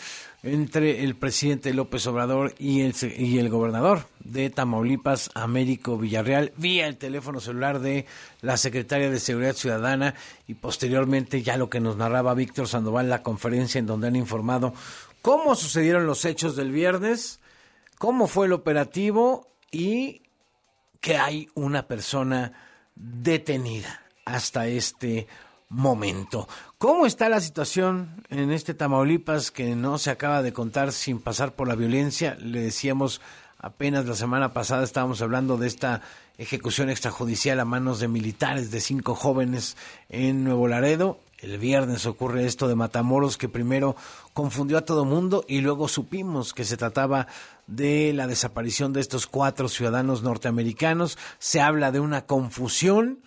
entre 0.46 1.02
el 1.04 1.16
presidente 1.16 1.74
López 1.74 2.06
Obrador 2.06 2.54
y 2.58 2.82
el, 2.82 2.94
y 3.18 3.38
el 3.38 3.48
gobernador 3.48 4.06
de 4.20 4.48
Tamaulipas, 4.50 5.30
Américo 5.34 5.98
Villarreal, 5.98 6.52
vía 6.56 6.86
el 6.86 6.96
teléfono 6.96 7.40
celular 7.40 7.80
de 7.80 8.06
la 8.40 8.56
secretaria 8.56 9.10
de 9.10 9.20
Seguridad 9.20 9.54
Ciudadana 9.54 10.14
y 10.46 10.54
posteriormente 10.54 11.42
ya 11.42 11.56
lo 11.56 11.68
que 11.68 11.80
nos 11.80 11.96
narraba 11.96 12.34
Víctor 12.34 12.68
Sandoval, 12.68 13.08
la 13.08 13.22
conferencia 13.22 13.78
en 13.78 13.86
donde 13.86 14.08
han 14.08 14.16
informado 14.16 14.72
cómo 15.22 15.56
sucedieron 15.56 16.06
los 16.06 16.24
hechos 16.24 16.54
del 16.54 16.70
viernes, 16.70 17.40
cómo 17.98 18.28
fue 18.28 18.46
el 18.46 18.52
operativo 18.52 19.48
y 19.72 20.22
que 21.00 21.16
hay 21.16 21.48
una 21.54 21.86
persona 21.88 22.52
detenida 22.94 24.02
hasta 24.24 24.66
este 24.66 25.26
momento. 25.68 26.48
¿Cómo 26.78 27.06
está 27.06 27.30
la 27.30 27.40
situación 27.40 28.22
en 28.28 28.52
este 28.52 28.74
Tamaulipas 28.74 29.50
que 29.50 29.74
no 29.74 29.96
se 29.96 30.10
acaba 30.10 30.42
de 30.42 30.52
contar 30.52 30.92
sin 30.92 31.20
pasar 31.20 31.54
por 31.54 31.68
la 31.68 31.74
violencia? 31.74 32.36
Le 32.38 32.60
decíamos 32.60 33.22
apenas 33.56 34.04
la 34.04 34.14
semana 34.14 34.52
pasada 34.52 34.84
estábamos 34.84 35.22
hablando 35.22 35.56
de 35.56 35.68
esta 35.68 36.02
ejecución 36.36 36.90
extrajudicial 36.90 37.60
a 37.60 37.64
manos 37.64 37.98
de 37.98 38.08
militares 38.08 38.70
de 38.70 38.82
cinco 38.82 39.14
jóvenes 39.14 39.74
en 40.10 40.44
Nuevo 40.44 40.68
Laredo. 40.68 41.18
El 41.38 41.56
viernes 41.56 42.04
ocurre 42.04 42.44
esto 42.44 42.68
de 42.68 42.74
Matamoros 42.74 43.38
que 43.38 43.48
primero 43.48 43.96
confundió 44.34 44.76
a 44.76 44.84
todo 44.84 45.06
mundo 45.06 45.46
y 45.48 45.62
luego 45.62 45.88
supimos 45.88 46.52
que 46.52 46.66
se 46.66 46.76
trataba 46.76 47.26
de 47.66 48.12
la 48.12 48.26
desaparición 48.26 48.92
de 48.92 49.00
estos 49.00 49.26
cuatro 49.26 49.70
ciudadanos 49.70 50.22
norteamericanos. 50.22 51.16
Se 51.38 51.62
habla 51.62 51.90
de 51.90 52.00
una 52.00 52.26
confusión 52.26 53.20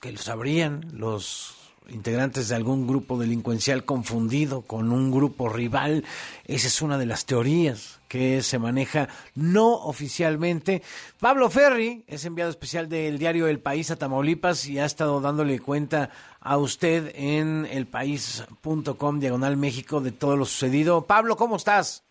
que 0.00 0.10
lo 0.10 0.18
sabrían 0.18 0.88
los 0.92 1.57
integrantes 1.88 2.48
de 2.48 2.56
algún 2.56 2.86
grupo 2.86 3.18
delincuencial 3.18 3.84
confundido 3.84 4.62
con 4.62 4.92
un 4.92 5.10
grupo 5.10 5.48
rival. 5.48 6.04
Esa 6.46 6.68
es 6.68 6.82
una 6.82 6.98
de 6.98 7.06
las 7.06 7.26
teorías 7.26 8.00
que 8.08 8.42
se 8.42 8.58
maneja 8.58 9.08
no 9.34 9.72
oficialmente. 9.74 10.82
Pablo 11.20 11.50
Ferri 11.50 12.04
es 12.06 12.24
enviado 12.24 12.50
especial 12.50 12.88
del 12.88 13.18
diario 13.18 13.48
El 13.48 13.60
País 13.60 13.90
a 13.90 13.96
Tamaulipas 13.96 14.66
y 14.66 14.78
ha 14.78 14.84
estado 14.84 15.20
dándole 15.20 15.60
cuenta 15.60 16.10
a 16.40 16.56
usted 16.56 17.12
en 17.14 17.66
elpaís.com 17.66 19.20
diagonal 19.20 19.56
México 19.56 20.00
de 20.00 20.12
todo 20.12 20.36
lo 20.36 20.44
sucedido. 20.44 21.06
Pablo, 21.06 21.36
¿cómo 21.36 21.56
estás? 21.56 22.04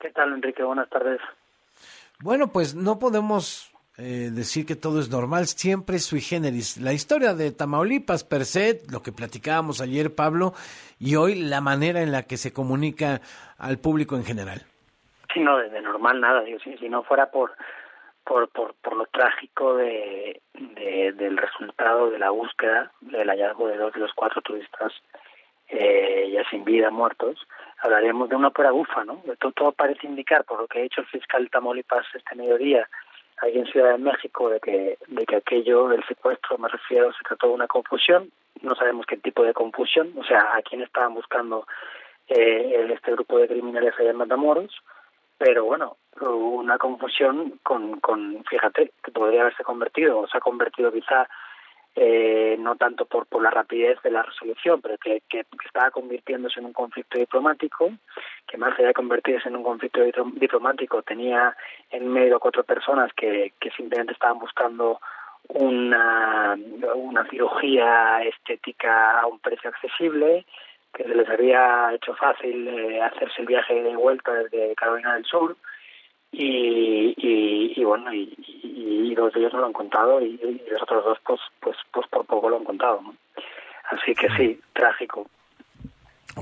¿Qué 0.00 0.10
tal, 0.10 0.32
Enrique? 0.32 0.62
Buenas 0.62 0.88
tardes. 0.90 1.20
Bueno, 2.20 2.48
pues 2.48 2.74
no 2.74 2.98
podemos 2.98 3.70
eh, 3.98 4.30
decir 4.30 4.64
que 4.64 4.76
todo 4.76 5.00
es 5.00 5.10
normal, 5.10 5.46
siempre 5.46 5.96
es 5.96 6.06
sui 6.06 6.20
generis. 6.20 6.76
La 6.78 6.92
historia 6.92 7.34
de 7.34 7.50
Tamaulipas 7.50 8.22
per 8.22 8.44
se, 8.44 8.82
lo 8.92 9.02
que 9.02 9.10
platicábamos 9.10 9.80
ayer, 9.80 10.14
Pablo, 10.14 10.52
y 11.00 11.16
hoy 11.16 11.34
la 11.34 11.60
manera 11.60 12.00
en 12.00 12.12
la 12.12 12.22
que 12.22 12.36
se 12.36 12.52
comunica 12.52 13.20
al 13.58 13.78
público 13.78 14.14
en 14.14 14.24
general. 14.24 14.62
Sí, 15.34 15.40
no, 15.40 15.58
de, 15.58 15.82
normal 15.82 16.20
nada, 16.20 16.42
digo, 16.42 16.60
si, 16.60 16.76
si 16.78 16.88
no 16.88 17.02
fuera 17.02 17.30
por, 17.32 17.52
por, 18.22 18.48
por, 18.48 18.96
lo 18.96 19.06
trágico 19.06 19.74
de, 19.74 20.42
del 20.54 21.36
resultado 21.36 22.08
de 22.10 22.20
la 22.20 22.30
búsqueda, 22.30 22.92
del 23.00 23.28
hallazgo 23.28 23.66
de 23.66 23.78
dos 23.78 23.92
de 23.94 24.00
los 24.00 24.12
cuatro 24.14 24.40
turistas 24.42 24.92
eh, 25.68 26.30
ya 26.32 26.48
sin 26.50 26.64
vida, 26.64 26.90
muertos, 26.90 27.36
hablaríamos 27.78 28.28
de 28.28 28.36
una 28.36 28.50
pura 28.50 28.70
bufa, 28.70 29.04
¿no? 29.04 29.22
Todo, 29.40 29.52
todo 29.52 29.72
parece 29.72 30.06
indicar, 30.06 30.44
por 30.44 30.60
lo 30.60 30.68
que 30.68 30.78
ha 30.78 30.84
hecho 30.84 31.00
el 31.00 31.08
fiscal 31.08 31.50
Tamaulipas 31.50 32.06
este 32.14 32.36
mediodía, 32.36 32.88
ahí 33.42 33.58
en 33.58 33.66
Ciudad 33.66 33.92
de 33.92 33.98
México 33.98 34.48
de 34.48 34.60
que, 34.60 34.98
de 35.06 35.26
que 35.26 35.36
aquello 35.36 35.88
del 35.88 36.04
secuestro, 36.04 36.58
me 36.58 36.68
refiero, 36.68 37.12
se 37.12 37.24
trató 37.24 37.48
de 37.48 37.54
una 37.54 37.66
confusión, 37.66 38.30
no 38.62 38.74
sabemos 38.74 39.06
qué 39.06 39.16
tipo 39.16 39.42
de 39.44 39.54
confusión, 39.54 40.12
o 40.16 40.24
sea, 40.24 40.56
a 40.56 40.62
quién 40.62 40.82
estaban 40.82 41.14
buscando 41.14 41.66
eh, 42.28 42.88
este 42.92 43.12
grupo 43.12 43.38
de 43.38 43.48
criminales 43.48 43.94
allá 43.98 44.10
en 44.10 44.16
Matamoros, 44.16 44.74
pero 45.38 45.64
bueno, 45.64 45.96
una 46.20 46.78
confusión 46.78 47.60
con, 47.62 48.00
con, 48.00 48.44
fíjate, 48.44 48.92
que 49.02 49.12
podría 49.12 49.42
haberse 49.42 49.62
convertido, 49.62 50.18
o 50.18 50.26
se 50.26 50.36
ha 50.36 50.40
convertido 50.40 50.92
quizá 50.92 51.28
eh, 52.00 52.56
no 52.60 52.76
tanto 52.76 53.06
por, 53.06 53.26
por 53.26 53.42
la 53.42 53.50
rapidez 53.50 54.00
de 54.02 54.12
la 54.12 54.22
resolución, 54.22 54.80
pero 54.80 54.96
que, 54.98 55.20
estaba 55.64 55.90
convirtiéndose 55.90 56.60
en 56.60 56.66
un 56.66 56.72
conflicto 56.72 57.18
diplomático, 57.18 57.90
que 58.46 58.56
más 58.56 58.78
allá 58.78 58.88
de 58.88 58.94
convertirse 58.94 59.48
en 59.48 59.56
un 59.56 59.64
conflicto 59.64 60.00
diplomático 60.34 61.02
tenía 61.02 61.56
en 61.90 62.08
medio 62.08 62.38
cuatro 62.38 62.62
personas 62.62 63.12
que, 63.14 63.52
que 63.58 63.70
simplemente 63.72 64.12
estaban 64.12 64.38
buscando 64.38 65.00
una, 65.48 66.56
una 66.94 67.28
cirugía 67.28 68.22
estética 68.22 69.20
a 69.20 69.26
un 69.26 69.40
precio 69.40 69.70
accesible, 69.70 70.46
que 70.94 71.02
se 71.02 71.14
les 71.14 71.28
había 71.28 71.92
hecho 71.94 72.14
fácil 72.14 72.68
eh, 72.68 73.02
hacerse 73.02 73.40
el 73.40 73.46
viaje 73.46 73.82
de 73.82 73.96
vuelta 73.96 74.32
desde 74.34 74.74
Carolina 74.76 75.14
del 75.14 75.24
Sur, 75.24 75.56
y, 76.32 77.14
y, 77.16 77.84
bueno 77.84 78.12
y, 78.12 78.34
y, 78.62 79.14
dos 79.14 79.32
de 79.32 79.40
ellos 79.40 79.52
no 79.54 79.60
lo 79.60 79.66
han 79.66 79.72
contado 79.72 80.20
y, 80.20 80.36
los 80.70 80.82
otros 80.82 81.04
dos 81.04 81.18
pues 81.24 81.40
pues 81.60 81.76
pues 81.92 82.06
por 82.08 82.26
poco 82.26 82.50
lo 82.50 82.56
han 82.58 82.64
contado 82.64 83.00
¿no? 83.02 83.14
así 83.90 84.14
que 84.14 84.28
sí 84.36 84.60
trágico 84.72 85.26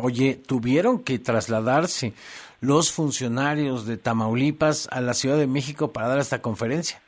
Oye, 0.02 0.37
tuvieron 0.47 1.02
que 1.02 1.19
trasladarse 1.19 2.12
los 2.61 2.93
funcionarios 2.93 3.87
de 3.87 3.97
Tamaulipas 3.97 4.88
a 4.93 5.00
la 5.00 5.14
Ciudad 5.14 5.38
de 5.38 5.47
México 5.47 5.93
para 5.93 6.09
dar 6.09 6.19
esta 6.19 6.43
conferencia. 6.43 7.00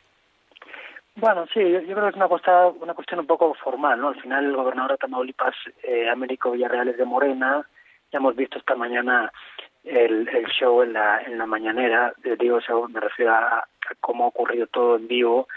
Bueno, 1.17 1.47
sí, 1.53 1.61
yo, 1.61 1.81
creo 1.83 2.05
que 2.05 2.11
es 2.11 2.17
una, 2.17 2.29
cuestión, 2.29 2.77
una 2.81 2.95
cuestión 2.95 3.21
un 3.21 3.27
poco 3.27 3.53
formal, 3.55 4.01
¿no? 4.01 4.09
Al 4.09 4.21
final 4.21 4.45
el 4.45 4.57
gobernador 4.57 4.93
de 4.93 4.99
Tamaulipas, 4.99 5.55
eh, 5.83 6.09
Américo 6.09 6.53
Villarreal, 6.53 6.89
es 6.89 6.97
de 6.97 7.05
Morena. 7.05 7.67
Ya 8.13 8.19
hemos 8.19 8.37
visto 8.37 8.59
esta 8.59 8.77
mañana 8.77 9.31
el, 9.89 10.29
el 10.29 10.47
show 10.47 10.83
en 10.83 10.93
la, 10.93 11.23
en 11.23 11.39
la 11.39 11.47
mañanera, 11.47 12.13
digo 12.39 12.61
show, 12.61 12.89
me 12.89 13.01
refiero 13.01 13.33
a, 13.33 13.67
cómo 14.01 14.25
ha 14.25 14.29
ocurrido 14.29 14.67
todo 14.67 14.97
en 14.97 15.09
vivo 15.09 15.49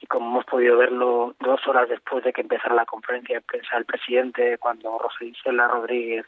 y 0.00 0.06
cómo 0.06 0.30
hemos 0.30 0.44
podido 0.44 0.78
verlo 0.78 1.34
dos 1.40 1.66
horas 1.66 1.88
después 1.88 2.24
de 2.24 2.32
que 2.32 2.40
empezara 2.40 2.74
la 2.74 2.86
conferencia 2.86 3.36
de 3.36 3.42
prensa 3.42 3.76
del 3.76 3.84
presidente, 3.84 4.58
cuando 4.58 4.98
Rosa 4.98 5.24
Isela 5.24 5.68
Rodríguez 5.68 6.24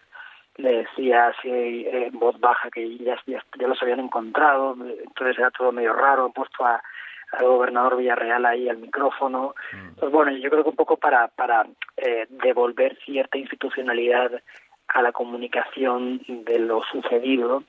le 0.57 0.78
decía 0.78 1.28
así 1.28 1.49
eh, 1.49 2.09
en 2.12 2.19
voz 2.19 2.38
baja 2.38 2.71
que 2.71 2.99
ya, 2.99 3.16
ya, 3.26 3.42
los 3.57 3.83
habían 3.83 4.00
encontrado, 4.00 4.76
entonces 4.76 5.38
era 5.38 5.50
todo 5.50 5.73
medio 5.73 5.95
raro, 5.95 6.26
han 6.26 6.33
puesto 6.33 6.66
a, 6.66 6.83
al 7.33 7.47
gobernador 7.47 7.97
Villarreal 7.97 8.45
ahí 8.45 8.69
al 8.69 8.76
micrófono. 8.76 9.54
Mm. 9.73 9.99
Pues 9.99 10.12
bueno, 10.12 10.33
yo 10.33 10.50
creo 10.50 10.62
que 10.62 10.71
un 10.71 10.76
poco 10.76 10.97
para, 10.99 11.28
para 11.28 11.64
eh, 11.97 12.26
devolver 12.28 12.99
cierta 13.04 13.38
institucionalidad 13.38 14.42
a 14.92 15.02
la 15.02 15.12
comunicación 15.12 16.20
de 16.26 16.58
lo 16.58 16.82
sucedido, 16.84 17.64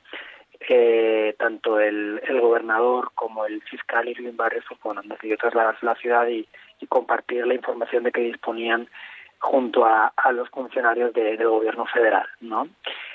eh, 0.70 1.36
tanto 1.38 1.80
el, 1.80 2.22
el, 2.24 2.40
gobernador 2.40 3.12
como 3.16 3.46
el 3.46 3.62
fiscal 3.64 4.08
Irving 4.08 4.36
Barrios 4.36 4.66
bueno, 4.84 5.02
han 5.02 5.10
decidido 5.10 5.38
trasladarse 5.38 5.86
a 5.86 5.90
la 5.90 5.96
ciudad 5.96 6.28
y, 6.28 6.48
compartir 6.90 7.48
la 7.48 7.54
información 7.54 8.04
de 8.04 8.12
que 8.12 8.20
disponían 8.20 8.90
junto 9.40 9.86
a, 9.86 10.12
a 10.18 10.34
los 10.34 10.50
funcionarios 10.50 11.14
de, 11.14 11.38
del 11.38 11.48
gobierno 11.48 11.86
federal, 11.86 12.28
¿no? 12.42 12.68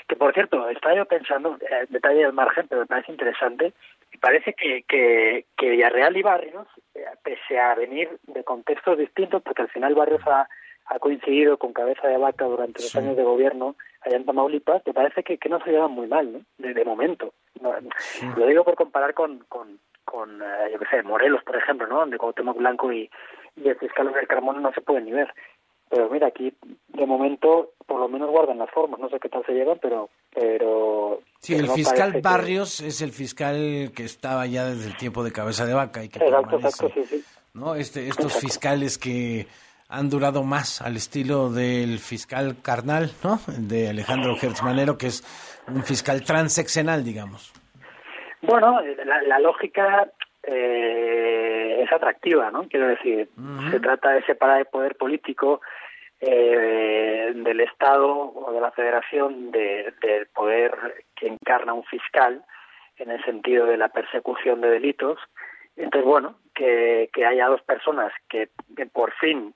Que 0.07 0.17
por 0.17 0.33
cierto, 0.33 0.71
estaba 0.71 0.95
yo 0.95 1.05
pensando, 1.05 1.59
eh, 1.61 1.85
detalle 1.91 2.21
del 2.21 2.33
margen, 2.33 2.67
pero 2.67 2.81
me 2.81 2.87
parece 2.87 3.13
interesante, 3.13 3.75
parece 4.23 4.55
que, 4.55 4.85
que, 4.89 5.45
que 5.55 5.69
Villarreal 5.69 6.17
y 6.17 6.23
Barrios, 6.23 6.67
eh, 6.95 7.05
pese 7.23 7.59
a 7.59 7.75
venir 7.75 8.09
de 8.23 8.43
contextos 8.43 8.97
distintos, 8.97 9.43
porque 9.43 9.63
al 9.63 9.69
final 9.69 9.95
Barrios 9.95 10.27
ha 10.27 10.49
ha 10.89 10.99
coincidido 10.99 11.59
con 11.59 11.73
Cabeza 11.73 12.09
de 12.09 12.17
Vaca 12.17 12.47
durante 12.47 12.83
los 12.83 12.97
años 12.97 13.17
de 13.17 13.23
gobierno 13.23 13.77
allá 14.01 14.17
en 14.17 14.25
Tamaulipas, 14.25 14.83
me 14.87 14.95
parece 14.95 15.23
que, 15.23 15.39
que 15.39 15.49
no 15.49 15.63
se 15.63 15.71
llevan 15.71 15.93
muy 15.93 16.07
mal, 16.07 16.33
¿no? 16.33 16.41
De, 16.59 16.85
momento. 16.85 17.35
Lo 18.37 18.47
digo 18.47 18.65
por 18.65 18.75
comparar 18.75 19.13
con, 19.13 19.41
con, 19.49 19.79
con 20.05 20.41
eh, 20.41 20.71
yo 20.73 20.79
qué 20.79 20.87
sé, 20.91 21.03
Morelos, 21.03 21.43
por 21.45 21.57
ejemplo, 21.57 21.87
¿no? 21.87 21.99
Donde 21.99 22.17
Cuauhtémoc 22.17 22.57
Blanco 22.57 22.93
y, 22.93 23.11
y 23.57 23.69
el 23.69 23.77
fiscal 23.77 24.13
del 24.13 24.27
Carmona 24.27 24.61
no 24.61 24.73
se 24.73 24.81
pueden 24.81 25.05
ni 25.05 25.13
ver. 25.13 25.33
Pero 25.91 26.09
mira, 26.11 26.29
aquí 26.29 26.53
de 26.89 27.07
momento 27.07 27.73
por 27.87 28.01
lo 28.01 28.09
menos 28.09 28.31
guardan 28.31 28.59
las 28.59 28.71
formas, 28.71 29.01
no 29.01 29.09
sé 29.09 29.19
qué 29.19 29.31
tal 29.31 29.45
se 29.47 29.53
llevan, 29.53 29.79
pero... 29.81 30.11
pero 30.35 31.23
sí, 31.41 31.55
el 31.55 31.69
fiscal 31.71 32.21
Barrios 32.23 32.81
es 32.81 33.01
el 33.01 33.13
fiscal 33.13 33.91
que 33.97 34.05
estaba 34.05 34.47
ya 34.47 34.67
desde 34.67 34.89
el 34.89 34.97
tiempo 34.97 35.25
de 35.25 35.33
Cabeza 35.33 35.65
de 35.65 35.73
Vaca 35.73 36.05
y 36.05 36.11
que 36.11 36.19
exacto, 36.19 36.57
exacto, 36.57 36.91
sí, 36.95 37.05
sí. 37.05 37.25
¿no? 37.55 37.75
Este, 37.75 38.07
estos 38.09 38.39
fiscales 38.39 38.99
que 38.99 39.47
han 39.89 40.11
durado 40.11 40.43
más 40.43 40.83
al 40.83 40.97
estilo 40.97 41.51
del 41.51 41.99
fiscal 41.99 42.57
carnal, 42.63 43.11
¿no? 43.25 43.39
De 43.59 43.89
Alejandro 43.89 44.37
Manero, 44.63 44.99
que 44.99 45.07
es 45.07 45.23
un 45.67 45.83
fiscal 45.83 46.23
transeccional, 46.25 47.03
digamos. 47.05 47.53
Bueno, 48.43 48.81
la, 49.27 49.39
lógica 49.39 50.09
eh, 50.43 51.81
es 51.83 51.93
atractiva, 51.93 52.51
¿no? 52.51 52.69
Quiero 52.69 52.89
decir, 52.89 53.31
se 53.71 53.81
trata 53.81 54.11
de 54.11 54.23
separar 54.25 54.61
el 54.61 54.67
poder 54.67 54.97
político 54.97 55.63
eh, 56.21 57.33
del 57.35 57.61
Estado 57.61 58.09
o 58.09 58.53
de 58.53 58.61
la 58.61 58.71
Federación 58.73 59.51
de, 59.51 59.95
del 60.03 60.27
poder 60.27 60.73
que 61.17 61.29
encarna 61.29 61.73
un 61.73 61.85
fiscal 61.85 62.45
en 62.99 63.11
el 63.11 63.25
sentido 63.25 63.67
de 63.67 63.79
la 63.79 63.89
persecución 63.89 64.61
de 64.61 64.69
delitos. 64.69 65.19
Entonces, 65.77 66.05
bueno, 66.05 66.37
que, 66.55 67.09
que 67.13 67.25
haya 67.25 67.47
dos 67.47 67.63
personas 67.63 68.13
que, 68.29 68.51
que 68.77 68.87
por 68.87 69.13
fin 69.15 69.55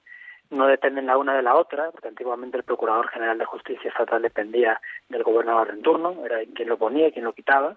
no 0.52 0.66
dependen 0.66 1.06
la 1.06 1.16
una 1.16 1.34
de 1.34 1.42
la 1.42 1.56
otra, 1.56 1.90
porque 1.90 2.08
antiguamente 2.08 2.56
el 2.56 2.62
Procurador 2.62 3.08
General 3.08 3.38
de 3.38 3.44
Justicia 3.44 3.90
Estatal 3.90 4.22
dependía 4.22 4.80
del 5.08 5.22
gobernador 5.22 5.70
en 5.70 5.82
turno, 5.82 6.24
era 6.24 6.38
quien 6.54 6.68
lo 6.68 6.78
ponía 6.78 7.08
y 7.08 7.12
quien 7.12 7.24
lo 7.24 7.32
quitaba, 7.32 7.76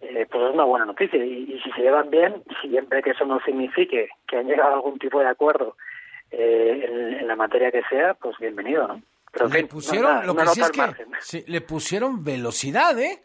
eh, 0.00 0.26
pues 0.30 0.44
es 0.44 0.54
una 0.54 0.64
buena 0.64 0.84
noticia. 0.84 1.24
Y, 1.24 1.58
si 1.64 1.70
se 1.72 1.82
llevan 1.82 2.10
bien, 2.10 2.42
siempre 2.60 3.02
que 3.02 3.10
eso 3.10 3.24
no 3.24 3.40
signifique 3.40 4.08
que 4.28 4.36
han 4.36 4.46
llegado 4.46 4.72
a 4.72 4.74
algún 4.74 4.98
tipo 4.98 5.20
de 5.20 5.28
acuerdo 5.28 5.76
eh, 6.30 7.16
en, 7.20 7.26
la 7.26 7.36
materia 7.36 7.70
que 7.70 7.82
sea, 7.88 8.14
pues 8.14 8.36
bienvenido, 8.38 8.86
¿no? 8.86 9.02
Pero 9.32 9.48
le 9.48 9.64
pusieron, 9.66 10.26
lo 10.26 10.34
que 10.34 10.46
sí 10.46 10.60
es 10.60 10.70
que 10.70 11.44
le 11.50 11.60
pusieron 11.60 12.22
velocidad, 12.22 12.98
¿eh? 12.98 13.22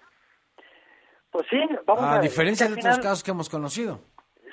Pues 1.29 1.45
sí, 1.49 1.59
vamos 1.85 2.03
a, 2.03 2.15
a 2.15 2.19
diferencia 2.19 2.67
de 2.67 2.73
otros 2.73 2.99
casos 2.99 3.23
que 3.23 3.31
hemos 3.31 3.49
conocido. 3.49 4.01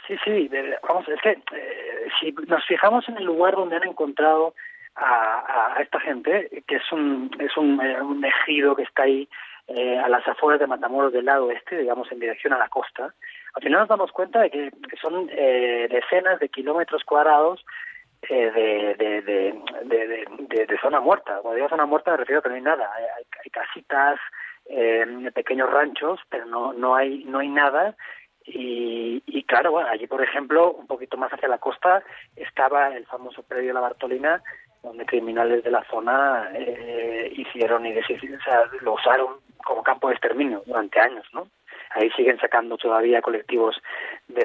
Sí, 0.09 0.17
sí, 0.25 0.51
vamos, 0.89 1.07
es 1.07 1.21
que 1.21 1.33
eh, 1.33 2.09
si 2.19 2.33
nos 2.47 2.65
fijamos 2.65 3.07
en 3.11 3.19
el 3.19 3.25
lugar 3.25 3.55
donde 3.55 3.77
han 3.77 3.87
encontrado 3.87 4.55
a, 4.97 5.75
a 5.77 5.83
esta 5.83 6.01
gente, 6.01 6.49
que 6.67 6.77
es 6.77 6.93
un, 6.93 7.31
es 7.39 7.55
un, 7.59 7.79
eh, 7.85 8.01
un 8.01 8.25
ejido 8.25 8.75
que 8.75 8.85
está 8.85 9.03
ahí 9.03 9.29
eh, 9.67 9.99
a 9.99 10.09
las 10.09 10.27
afueras 10.27 10.61
de 10.61 10.67
Matamoros 10.67 11.13
del 11.13 11.27
lado 11.27 11.45
oeste, 11.45 11.77
digamos 11.77 12.11
en 12.11 12.21
dirección 12.21 12.55
a 12.55 12.59
la 12.59 12.71
costa, 12.71 13.13
al 13.53 13.63
final 13.63 13.81
nos 13.81 13.89
damos 13.89 14.11
cuenta 14.11 14.41
de 14.41 14.51
que 14.51 14.97
son 14.99 15.29
eh, 15.31 15.89
decenas 15.91 16.41
de 16.41 16.49
kilómetros 16.49 17.05
cuadrados 17.05 17.63
de, 18.23 18.51
de, 18.51 19.23
de, 19.23 20.79
zona 20.81 21.01
muerta. 21.01 21.39
Cuando 21.43 21.57
digo 21.57 21.69
zona 21.69 21.87
muerta 21.87 22.13
me 22.13 22.17
refiero 22.17 22.41
a 22.41 22.43
que 22.43 22.49
no 22.49 22.55
hay 22.55 22.63
nada. 22.63 22.91
Hay, 22.95 23.05
hay 23.45 23.51
casitas, 23.51 24.19
eh, 24.71 25.31
pequeños 25.35 25.71
ranchos, 25.71 26.21
pero 26.29 26.45
no, 26.47 26.73
no, 26.73 26.95
hay, 26.95 27.25
no 27.25 27.39
hay 27.39 27.49
nada 27.49 27.97
y, 28.49 29.23
y 29.27 29.43
claro, 29.45 29.79
allí, 29.79 30.07
por 30.07 30.23
ejemplo, 30.23 30.73
un 30.73 30.87
poquito 30.87 31.17
más 31.17 31.33
hacia 31.33 31.49
la 31.49 31.59
costa, 31.59 32.03
estaba 32.37 32.89
el 32.97 33.07
famoso 33.07 33.43
predio 33.43 33.73
La 33.73 33.81
Bartolina, 33.81 34.43
donde 34.83 35.07
criminales 35.07 35.65
de 35.65 35.71
la 35.71 35.85
zona 35.91 36.51
eh, 36.55 37.33
hicieron 37.37 37.85
y 37.87 37.93
o 37.93 38.05
lo 38.81 38.95
usaron 38.95 39.37
como 39.65 39.83
campo 39.83 40.09
de 40.09 40.15
exterminio 40.15 40.63
durante 40.67 41.01
años, 41.01 41.27
¿no? 41.33 41.49
Ahí 41.91 42.11
siguen 42.11 42.39
sacando 42.39 42.77
todavía 42.77 43.23
colectivos 43.23 43.81
de, 44.29 44.45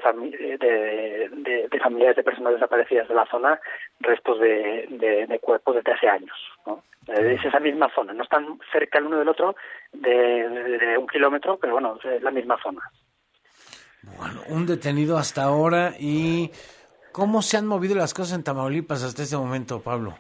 de, 0.60 1.68
de, 1.70 1.80
familiares 1.80 2.16
de 2.16 2.24
personas 2.24 2.54
desaparecidas 2.54 3.08
de 3.08 3.16
la 3.16 3.26
zona 3.26 3.60
restos 4.00 4.40
de, 4.40 4.88
de, 4.90 5.40
cuerpos 5.40 5.76
desde 5.76 5.92
hace 5.92 6.08
años, 6.08 6.38
¿no? 6.66 6.84
Es 7.08 7.44
esa 7.44 7.60
misma 7.60 7.92
zona, 7.94 8.14
no 8.14 8.24
están 8.24 8.60
cerca 8.72 9.00
el 9.00 9.08
uno 9.08 9.20
del 9.20 9.28
otro 9.28 9.56
de, 9.92 10.98
un 10.98 11.08
kilómetro, 11.08 11.58
pero 11.58 11.74
bueno, 11.74 12.00
es 12.02 12.24
la 12.24 12.32
misma 12.32 12.58
zona. 12.64 12.82
Bueno, 14.18 14.42
un 14.50 14.66
detenido 14.66 15.18
hasta 15.18 15.44
ahora 15.44 15.94
y 15.98 16.52
¿cómo 17.12 17.42
se 17.42 17.58
han 17.58 17.66
movido 17.66 17.96
las 17.96 18.14
cosas 18.14 18.38
en 18.38 18.44
Tamaulipas 18.44 19.04
hasta 19.04 19.24
este 19.24 19.38
momento, 19.38 19.82
Pablo? 19.82 20.16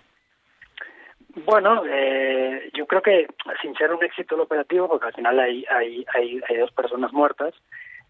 Bueno, 1.46 1.84
eh, 1.90 2.70
yo 2.74 2.86
creo 2.86 3.02
que 3.02 3.28
sin 3.62 3.76
ser 3.76 3.92
un 3.92 4.04
éxito 4.04 4.36
el 4.36 4.42
operativo, 4.42 4.88
porque 4.88 5.08
al 5.08 5.14
final 5.14 5.40
hay, 5.40 5.66
hay, 5.70 6.06
hay, 6.14 6.58
dos 6.58 6.72
personas 6.72 7.12
muertas, 7.12 7.54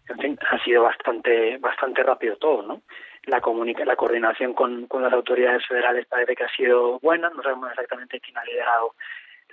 en 0.08 0.18
fin, 0.18 0.38
ha 0.50 0.62
sido 0.62 0.82
bastante 0.82 1.56
bastante 1.56 2.02
rápido 2.02 2.36
todo, 2.36 2.62
¿no? 2.62 2.82
La 3.24 3.40
comunica, 3.40 3.84
la 3.86 3.96
coordinación 3.96 4.52
con, 4.52 4.86
con 4.86 5.02
las 5.02 5.12
autoridades 5.12 5.66
federales 5.66 6.06
parece 6.06 6.36
que 6.36 6.44
ha 6.44 6.54
sido 6.54 6.98
buena, 7.00 7.30
no 7.30 7.42
sabemos 7.42 7.70
exactamente 7.70 8.20
quién 8.20 8.36
ha 8.36 8.44
liderado 8.44 8.94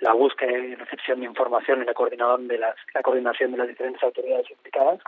la 0.00 0.12
búsqueda 0.12 0.52
y 0.52 0.74
recepción 0.74 1.20
de 1.20 1.26
información 1.26 1.82
y 1.82 1.86
la 1.86 1.94
de 2.38 2.58
la 2.58 3.02
coordinación 3.02 3.52
de 3.52 3.58
las 3.58 3.68
diferentes 3.68 4.02
autoridades 4.02 4.50
implicadas, 4.50 5.00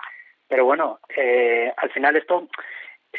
pero 0.49 0.65
bueno, 0.65 1.01
eh, 1.17 1.73
al 1.77 1.91
final 1.91 2.17
esto 2.17 2.49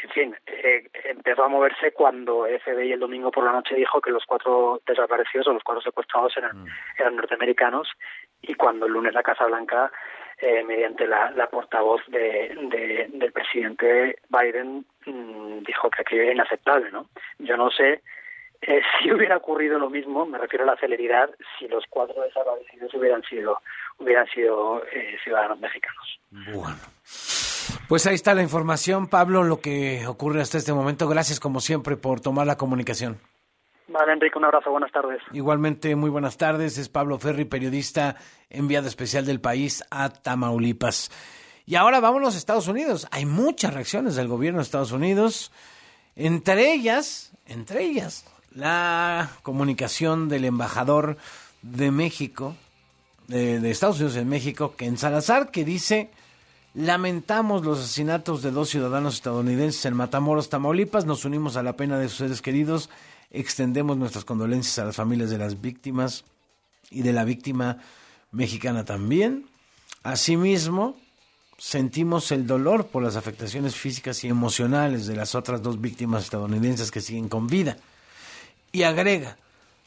en 0.02 0.10
fin, 0.10 0.36
eh, 0.46 0.88
empezó 1.04 1.44
a 1.44 1.48
moverse 1.48 1.92
cuando 1.92 2.44
FBI 2.44 2.92
el 2.92 3.00
domingo 3.00 3.30
por 3.30 3.44
la 3.44 3.52
noche 3.52 3.74
dijo 3.74 4.00
que 4.00 4.10
los 4.10 4.24
cuatro 4.26 4.82
desaparecidos 4.86 5.46
o 5.46 5.54
los 5.54 5.62
cuatro 5.62 5.82
secuestrados 5.82 6.36
eran, 6.36 6.64
mm. 6.64 6.66
eran 6.98 7.16
norteamericanos 7.16 7.88
y 8.42 8.54
cuando 8.54 8.86
el 8.86 8.92
lunes 8.92 9.14
la 9.14 9.22
Casa 9.22 9.46
Blanca, 9.46 9.90
eh, 10.38 10.62
mediante 10.64 11.06
la, 11.06 11.30
la 11.30 11.48
portavoz 11.48 12.02
de, 12.08 12.54
de, 12.70 13.08
del 13.10 13.32
presidente 13.32 14.18
Biden, 14.28 14.84
mm, 15.06 15.60
dijo 15.60 15.88
que 15.88 16.02
aquello 16.02 16.22
era 16.22 16.32
inaceptable, 16.32 16.90
¿no? 16.90 17.08
Yo 17.38 17.56
no 17.56 17.70
sé 17.70 18.02
eh, 18.62 18.80
si 19.02 19.12
hubiera 19.12 19.36
ocurrido 19.36 19.78
lo 19.78 19.90
mismo, 19.90 20.26
me 20.26 20.38
refiero 20.38 20.64
a 20.64 20.68
la 20.68 20.76
celeridad, 20.76 21.30
si 21.58 21.68
los 21.68 21.84
cuatro 21.88 22.22
desaparecidos 22.22 22.92
hubieran 22.94 23.22
sido 23.22 23.58
hubieran 23.98 24.26
sido 24.28 24.84
eh, 24.92 25.16
ciudadanos 25.24 25.58
mexicanos. 25.58 26.20
Bueno. 26.30 26.78
Pues 27.88 28.06
ahí 28.06 28.14
está 28.14 28.34
la 28.34 28.42
información, 28.42 29.08
Pablo, 29.08 29.42
lo 29.42 29.60
que 29.60 30.06
ocurre 30.06 30.40
hasta 30.40 30.58
este 30.58 30.72
momento. 30.72 31.08
Gracias, 31.08 31.40
como 31.40 31.60
siempre, 31.60 31.96
por 31.96 32.20
tomar 32.20 32.46
la 32.46 32.56
comunicación. 32.56 33.18
Vale, 33.88 34.12
Enrique, 34.12 34.36
un 34.36 34.44
abrazo, 34.44 34.70
buenas 34.70 34.90
tardes. 34.90 35.20
Igualmente, 35.32 35.94
muy 35.94 36.10
buenas 36.10 36.36
tardes. 36.36 36.78
Es 36.78 36.88
Pablo 36.88 37.18
Ferri, 37.18 37.44
periodista 37.44 38.16
enviado 38.50 38.88
especial 38.88 39.24
del 39.24 39.40
país 39.40 39.84
a 39.90 40.10
Tamaulipas. 40.10 41.10
Y 41.64 41.76
ahora 41.76 42.00
vámonos 42.00 42.34
a 42.34 42.38
Estados 42.38 42.68
Unidos. 42.68 43.06
Hay 43.12 43.26
muchas 43.26 43.74
reacciones 43.74 44.16
del 44.16 44.28
gobierno 44.28 44.58
de 44.58 44.64
Estados 44.64 44.92
Unidos, 44.92 45.52
entre 46.16 46.72
ellas, 46.72 47.32
entre 47.46 47.82
ellas, 47.82 48.24
la 48.56 49.30
comunicación 49.42 50.28
del 50.30 50.46
embajador 50.46 51.18
de 51.60 51.90
México, 51.90 52.56
de, 53.28 53.70
Estados 53.70 53.96
Unidos 53.96 54.16
en 54.16 54.28
México, 54.28 54.74
Ken 54.76 54.96
Salazar, 54.96 55.50
que 55.50 55.64
dice 55.64 56.10
Lamentamos 56.74 57.64
los 57.64 57.78
asesinatos 57.78 58.42
de 58.42 58.50
dos 58.50 58.68
ciudadanos 58.68 59.14
estadounidenses 59.14 59.84
en 59.86 59.94
Matamoros, 59.94 60.50
Tamaulipas. 60.50 61.06
Nos 61.06 61.24
unimos 61.24 61.56
a 61.56 61.62
la 61.62 61.74
pena 61.74 61.98
de 61.98 62.08
sus 62.08 62.18
seres 62.18 62.42
queridos. 62.42 62.90
Extendemos 63.30 63.96
nuestras 63.96 64.26
condolencias 64.26 64.78
a 64.78 64.84
las 64.84 64.96
familias 64.96 65.30
de 65.30 65.38
las 65.38 65.62
víctimas 65.62 66.24
y 66.90 67.00
de 67.00 67.14
la 67.14 67.24
víctima 67.24 67.78
mexicana 68.30 68.84
también. 68.84 69.46
Asimismo, 70.02 70.96
sentimos 71.56 72.30
el 72.30 72.46
dolor 72.46 72.88
por 72.88 73.02
las 73.02 73.16
afectaciones 73.16 73.74
físicas 73.74 74.22
y 74.24 74.28
emocionales 74.28 75.06
de 75.06 75.16
las 75.16 75.34
otras 75.34 75.62
dos 75.62 75.80
víctimas 75.80 76.24
estadounidenses 76.24 76.90
que 76.90 77.00
siguen 77.00 77.30
con 77.30 77.46
vida. 77.46 77.78
Y 78.76 78.82
agrega, 78.82 79.38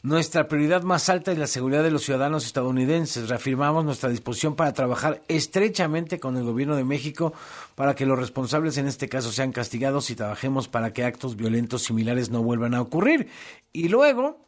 nuestra 0.02 0.48
prioridad 0.48 0.82
más 0.82 1.08
alta 1.08 1.30
es 1.30 1.38
la 1.38 1.46
seguridad 1.46 1.84
de 1.84 1.92
los 1.92 2.02
ciudadanos 2.02 2.44
estadounidenses. 2.44 3.28
Reafirmamos 3.28 3.84
nuestra 3.84 4.10
disposición 4.10 4.56
para 4.56 4.72
trabajar 4.72 5.22
estrechamente 5.28 6.18
con 6.18 6.36
el 6.36 6.42
gobierno 6.42 6.74
de 6.74 6.82
México 6.82 7.32
para 7.76 7.94
que 7.94 8.04
los 8.04 8.18
responsables 8.18 8.78
en 8.78 8.88
este 8.88 9.08
caso 9.08 9.30
sean 9.30 9.52
castigados 9.52 10.10
y 10.10 10.16
trabajemos 10.16 10.66
para 10.66 10.92
que 10.92 11.04
actos 11.04 11.36
violentos 11.36 11.84
similares 11.84 12.30
no 12.30 12.42
vuelvan 12.42 12.74
a 12.74 12.80
ocurrir. 12.80 13.28
Y 13.72 13.90
luego 13.90 14.44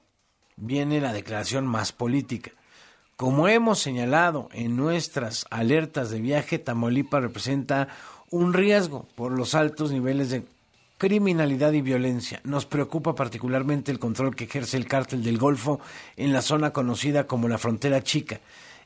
viene 0.56 1.00
la 1.00 1.12
declaración 1.12 1.64
más 1.64 1.92
política. 1.92 2.50
Como 3.14 3.46
hemos 3.46 3.78
señalado 3.78 4.48
en 4.52 4.74
nuestras 4.74 5.46
alertas 5.50 6.10
de 6.10 6.20
viaje, 6.20 6.58
Tamaulipas 6.58 7.22
representa 7.22 7.86
un 8.28 8.54
riesgo 8.54 9.06
por 9.14 9.30
los 9.30 9.54
altos 9.54 9.92
niveles 9.92 10.30
de 10.30 10.42
criminalidad 11.02 11.72
y 11.72 11.82
violencia. 11.82 12.40
Nos 12.44 12.64
preocupa 12.64 13.16
particularmente 13.16 13.90
el 13.90 13.98
control 13.98 14.36
que 14.36 14.44
ejerce 14.44 14.76
el 14.76 14.86
cártel 14.86 15.24
del 15.24 15.36
Golfo 15.36 15.80
en 16.14 16.32
la 16.32 16.42
zona 16.42 16.72
conocida 16.72 17.26
como 17.26 17.48
la 17.48 17.58
frontera 17.58 18.04
chica. 18.04 18.38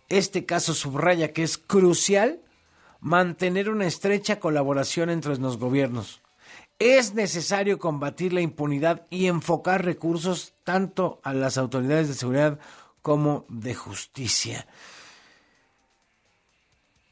Este 0.08 0.46
caso 0.46 0.72
subraya 0.72 1.34
que 1.34 1.42
es 1.42 1.58
crucial 1.58 2.40
mantener 3.00 3.68
una 3.68 3.84
estrecha 3.84 4.40
colaboración 4.40 5.10
entre 5.10 5.36
los 5.36 5.58
gobiernos. 5.58 6.22
Es 6.78 7.12
necesario 7.12 7.78
combatir 7.78 8.32
la 8.32 8.40
impunidad 8.40 9.04
y 9.10 9.26
enfocar 9.26 9.84
recursos 9.84 10.54
tanto 10.64 11.20
a 11.22 11.34
las 11.34 11.58
autoridades 11.58 12.08
de 12.08 12.14
seguridad 12.14 12.58
como 13.02 13.44
de 13.50 13.74
justicia. 13.74 14.66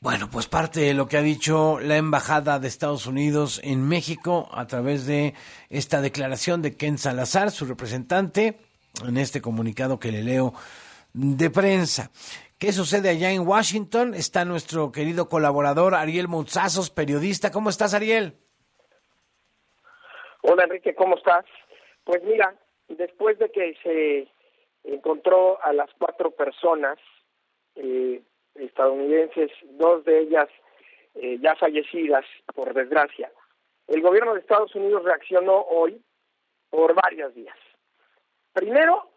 Bueno, 0.04 0.28
pues 0.30 0.46
parte 0.46 0.80
de 0.80 0.92
lo 0.92 1.08
que 1.08 1.16
ha 1.16 1.22
dicho 1.22 1.80
la 1.80 1.96
Embajada 1.96 2.58
de 2.58 2.68
Estados 2.68 3.06
Unidos 3.06 3.58
en 3.64 3.88
México 3.88 4.50
a 4.52 4.66
través 4.66 5.06
de 5.06 5.32
esta 5.70 6.02
declaración 6.02 6.60
de 6.60 6.76
Ken 6.76 6.98
Salazar, 6.98 7.50
su 7.50 7.64
representante, 7.64 8.58
en 9.02 9.16
este 9.16 9.40
comunicado 9.40 9.98
que 9.98 10.12
le 10.12 10.22
leo 10.22 10.52
de 11.14 11.48
prensa. 11.48 12.10
¿Qué 12.58 12.70
sucede 12.70 13.08
allá 13.08 13.30
en 13.30 13.48
Washington? 13.48 14.12
Está 14.12 14.44
nuestro 14.44 14.92
querido 14.92 15.30
colaborador 15.30 15.94
Ariel 15.94 16.28
Monzazos, 16.28 16.90
periodista. 16.90 17.50
¿Cómo 17.50 17.70
estás, 17.70 17.94
Ariel? 17.94 18.34
Hola, 20.42 20.64
Enrique, 20.64 20.94
¿cómo 20.94 21.16
estás? 21.16 21.46
Pues 22.04 22.22
mira, 22.24 22.54
después 22.88 23.38
de 23.38 23.50
que 23.50 23.74
se 23.82 24.28
encontró 24.84 25.64
a 25.64 25.72
las 25.72 25.88
cuatro 25.98 26.30
personas 26.30 26.98
eh, 27.76 28.20
estadounidenses, 28.54 29.50
dos 29.72 30.04
de 30.04 30.20
ellas 30.20 30.48
eh, 31.14 31.38
ya 31.40 31.54
fallecidas, 31.56 32.24
por 32.54 32.74
desgracia. 32.74 33.30
El 33.86 34.00
gobierno 34.00 34.34
de 34.34 34.40
Estados 34.40 34.74
Unidos 34.74 35.04
reaccionó 35.04 35.60
hoy 35.62 36.02
por 36.70 36.94
varias 36.94 37.34
vías. 37.34 37.56
Primero, 38.52 39.10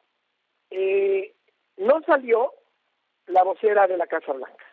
eh, 0.70 1.34
no 1.78 2.02
salió 2.06 2.54
la 3.28 3.44
vocera 3.44 3.88
de 3.88 3.98
la 3.98 4.08
Casa 4.08 4.34
Blanca. 4.34 4.66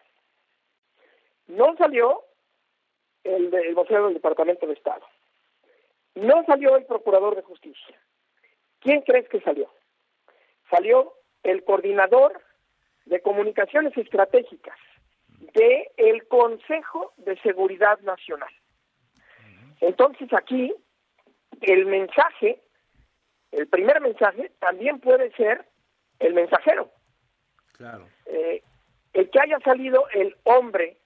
No 1.47 1.77
salió 1.77 2.25
el, 3.23 3.53
el 3.55 3.75
vocero 3.75 4.07
del 4.07 4.15
Departamento 4.15 4.67
de 4.67 4.75
Estado. 4.75 5.07
No 6.15 6.45
salió 6.47 6.77
el 6.77 6.85
Procurador 6.87 7.37
de 7.37 7.43
Justicia. 7.43 7.99
¿Quién 8.81 9.03
crees 9.03 9.29
que 9.29 9.41
salió? 9.41 9.71
Salió 10.71 11.15
el 11.43 11.65
coordinador 11.65 12.41
de 13.07 13.21
comunicaciones 13.21 13.97
estratégicas 13.97 14.77
del 15.53 15.85
el 15.97 16.27
Consejo 16.29 17.13
de 17.19 17.39
Seguridad 17.41 17.99
Nacional. 18.01 18.53
Entonces 19.81 20.33
aquí 20.33 20.75
el 21.61 21.87
mensaje, 21.87 22.61
el 23.53 23.67
primer 23.69 24.01
mensaje, 24.01 24.53
también 24.59 25.01
puede 25.01 25.31
ser 25.33 25.65
el 26.19 26.35
mensajero. 26.35 26.91
Claro. 27.77 28.07
Eh, 28.27 28.63
el 29.13 29.31
que 29.31 29.41
haya 29.41 29.59
salido 29.61 30.09
el 30.13 30.37
hombre 30.45 30.97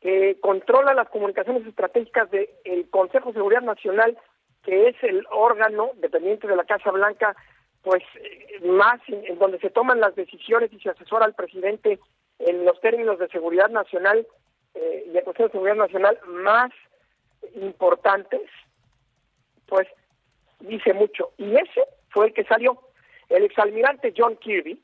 que 0.00 0.38
controla 0.40 0.94
las 0.94 1.08
comunicaciones 1.08 1.66
estratégicas 1.66 2.30
del 2.30 2.88
Consejo 2.90 3.28
de 3.28 3.34
Seguridad 3.34 3.62
Nacional, 3.62 4.16
que 4.62 4.88
es 4.88 4.96
el 5.02 5.26
órgano 5.30 5.90
dependiente 5.96 6.46
de 6.46 6.56
la 6.56 6.64
Casa 6.64 6.90
Blanca, 6.90 7.36
pues 7.82 8.02
más 8.64 9.00
en, 9.08 9.38
donde 9.38 9.58
se 9.58 9.70
toman 9.70 10.00
las 10.00 10.14
decisiones 10.14 10.72
y 10.72 10.80
se 10.80 10.90
asesora 10.90 11.24
al 11.24 11.34
presidente 11.34 11.98
en 12.38 12.64
los 12.64 12.80
términos 12.80 13.18
de 13.18 13.28
seguridad 13.28 13.68
nacional 13.70 14.26
eh, 14.74 15.04
y 15.12 15.16
el 15.16 15.24
Consejo 15.24 15.48
de 15.48 15.52
Seguridad 15.52 15.76
Nacional 15.76 16.18
más 16.26 16.70
importantes, 17.54 18.42
pues 19.66 19.86
dice 20.60 20.92
mucho. 20.92 21.32
Y 21.36 21.54
ese 21.54 21.84
fue 22.10 22.26
el 22.26 22.32
que 22.32 22.44
salió. 22.44 22.78
El 23.28 23.44
exalmirante 23.44 24.14
John 24.16 24.36
Kirby 24.36 24.80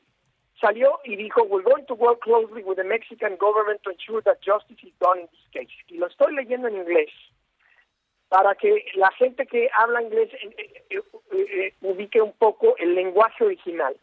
salió 0.59 0.99
y 1.03 1.15
dijo, 1.15 1.43
we're 1.43 1.63
going 1.63 1.85
to 1.85 1.95
work 1.95 2.21
closely 2.21 2.63
with 2.63 2.77
the 2.77 2.83
Mexican 2.83 3.35
government 3.37 3.81
to 3.83 3.91
ensure 3.91 4.21
that 4.23 4.39
justice 4.41 4.77
is 4.83 4.93
done 4.99 5.21
in 5.21 5.27
this 5.27 5.47
case. 5.51 5.73
Y 5.87 5.97
lo 5.97 6.07
estoy 6.07 6.33
leyendo 6.33 6.67
en 6.67 6.77
inglés 6.77 7.09
para 8.35 8.53
que 8.55 8.83
la 8.95 9.09
gente 9.11 9.47
que 9.47 9.69
habla 9.73 10.01
inglés 10.01 10.29
eh, 10.33 10.83
eh, 10.89 11.01
eh, 11.31 11.75
ubique 11.79 12.21
un 12.21 12.33
poco 12.33 12.75
el 12.75 12.93
lenguaje 12.93 13.45
original. 13.45 13.95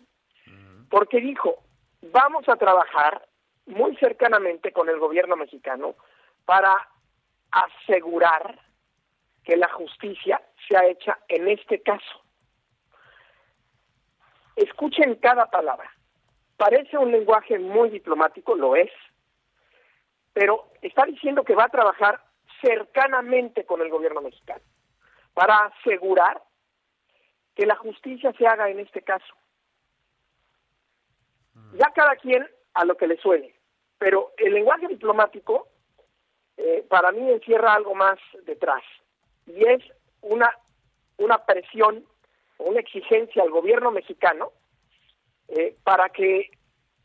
Porque 0.88 1.21
dijo, 1.21 1.62
vamos 2.01 2.49
a 2.49 2.57
trabajar 2.57 3.29
muy 3.66 3.95
cercanamente 3.97 4.73
con 4.73 4.88
el 4.88 4.99
gobierno 4.99 5.37
mexicano 5.37 5.97
para 6.47 6.88
asegurar 7.51 8.59
que 9.45 9.59
la 9.59 9.68
justicia 9.68 10.40
sea 10.66 10.87
hecha 10.87 11.18
en 11.29 11.49
este 11.49 11.83
caso. 11.83 12.23
Escuchen 14.57 15.16
cada 15.16 15.51
palabra. 15.51 15.92
Parece 16.57 16.97
un 16.97 17.12
lenguaje 17.12 17.59
muy 17.59 17.90
diplomático, 17.90 18.55
lo 18.55 18.77
es, 18.77 18.90
pero 20.33 20.71
está 20.81 21.05
diciendo 21.05 21.45
que 21.45 21.55
va 21.55 21.64
a 21.64 21.68
trabajar 21.68 22.32
cercanamente 22.62 23.66
con 23.66 23.83
el 23.83 23.90
gobierno 23.90 24.22
mexicano 24.22 24.62
para 25.35 25.66
asegurar 25.66 26.42
que 27.55 27.66
la 27.66 27.77
justicia 27.77 28.33
se 28.38 28.46
haga 28.46 28.70
en 28.70 28.81
este 28.81 29.03
caso. 29.03 29.35
Ya 31.75 31.90
cada 31.94 32.16
quien 32.16 32.48
a 32.75 32.85
lo 32.85 32.96
que 32.96 33.07
le 33.07 33.18
suene, 33.18 33.55
pero 33.98 34.33
el 34.38 34.55
lenguaje 34.55 34.88
diplomático 34.88 35.68
eh, 36.57 36.85
para 36.88 37.12
mí 37.12 37.31
encierra 37.31 37.75
algo 37.75 37.94
más 37.94 38.18
detrás 38.44 38.83
y 39.46 39.66
es 39.66 39.83
una 40.22 40.51
una 41.22 41.44
presión 41.44 42.05
o 42.59 42.64
una 42.64 42.81
exigencia 42.81 43.42
al 43.42 43.51
gobierno 43.51 43.90
mexicano 43.90 44.53
eh, 45.48 45.77
para 45.85 46.09
que 46.11 46.51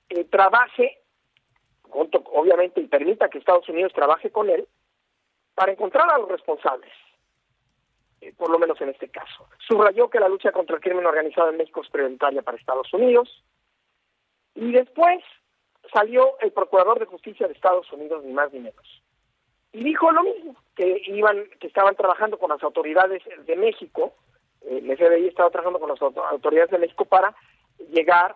eh, 0.10 0.24
trabaje, 0.26 1.00
obviamente, 1.92 2.82
y 2.82 2.88
permita 2.88 3.30
que 3.30 3.38
Estados 3.38 3.68
Unidos 3.70 3.94
trabaje 3.94 4.32
con 4.32 4.50
él, 4.50 4.68
para 5.58 5.72
encontrar 5.72 6.08
a 6.12 6.20
los 6.20 6.30
responsables, 6.30 6.92
eh, 8.22 8.32
por 8.38 8.52
lo 8.52 8.60
menos 8.60 8.80
en 8.80 8.90
este 8.90 9.10
caso. 9.10 9.50
Subrayó 9.68 10.08
que 10.08 10.20
la 10.20 10.30
lucha 10.30 10.52
contra 10.52 10.76
el 10.76 10.82
crimen 10.84 11.08
organizado 11.08 11.50
en 11.50 11.58
México 11.58 11.82
es 11.82 11.90
prioritaria 11.90 12.44
para 12.44 12.58
Estados 12.58 12.94
Unidos, 12.94 13.44
y 14.54 14.72
después 14.72 15.24
salió 15.92 16.38
el 16.42 16.52
Procurador 16.52 17.00
de 17.00 17.08
Justicia 17.08 17.48
de 17.48 17.54
Estados 17.54 17.92
Unidos, 17.92 18.24
ni 18.24 18.34
más 18.34 18.54
ni 18.54 18.60
menos, 18.60 19.02
y 19.72 19.84
dijo 19.84 20.12
lo 20.12 20.22
mismo, 20.22 20.56
que 20.76 21.02
iban, 21.08 21.50
que 21.60 21.66
estaban 21.66 21.96
trabajando 21.96 22.38
con 22.38 22.52
las 22.52 22.62
autoridades 22.62 23.24
de 23.48 23.56
México, 23.56 24.14
eh, 24.62 24.78
el 24.84 24.96
FBI 24.96 25.28
estaba 25.28 25.50
trabajando 25.50 25.80
con 25.80 25.90
las 25.90 26.02
autoridades 26.04 26.70
de 26.70 26.78
México 26.78 27.06
para 27.06 27.36
llegar 27.90 28.36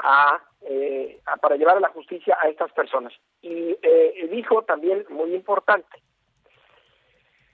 a, 0.00 0.38
eh, 0.68 1.18
a, 1.24 1.38
para 1.38 1.56
llevar 1.56 1.78
a 1.78 1.80
la 1.80 1.88
justicia 1.88 2.36
a 2.42 2.50
estas 2.50 2.70
personas. 2.72 3.14
Y 3.40 3.74
eh, 3.80 4.28
dijo 4.30 4.64
también, 4.64 5.06
muy 5.08 5.34
importante, 5.34 6.02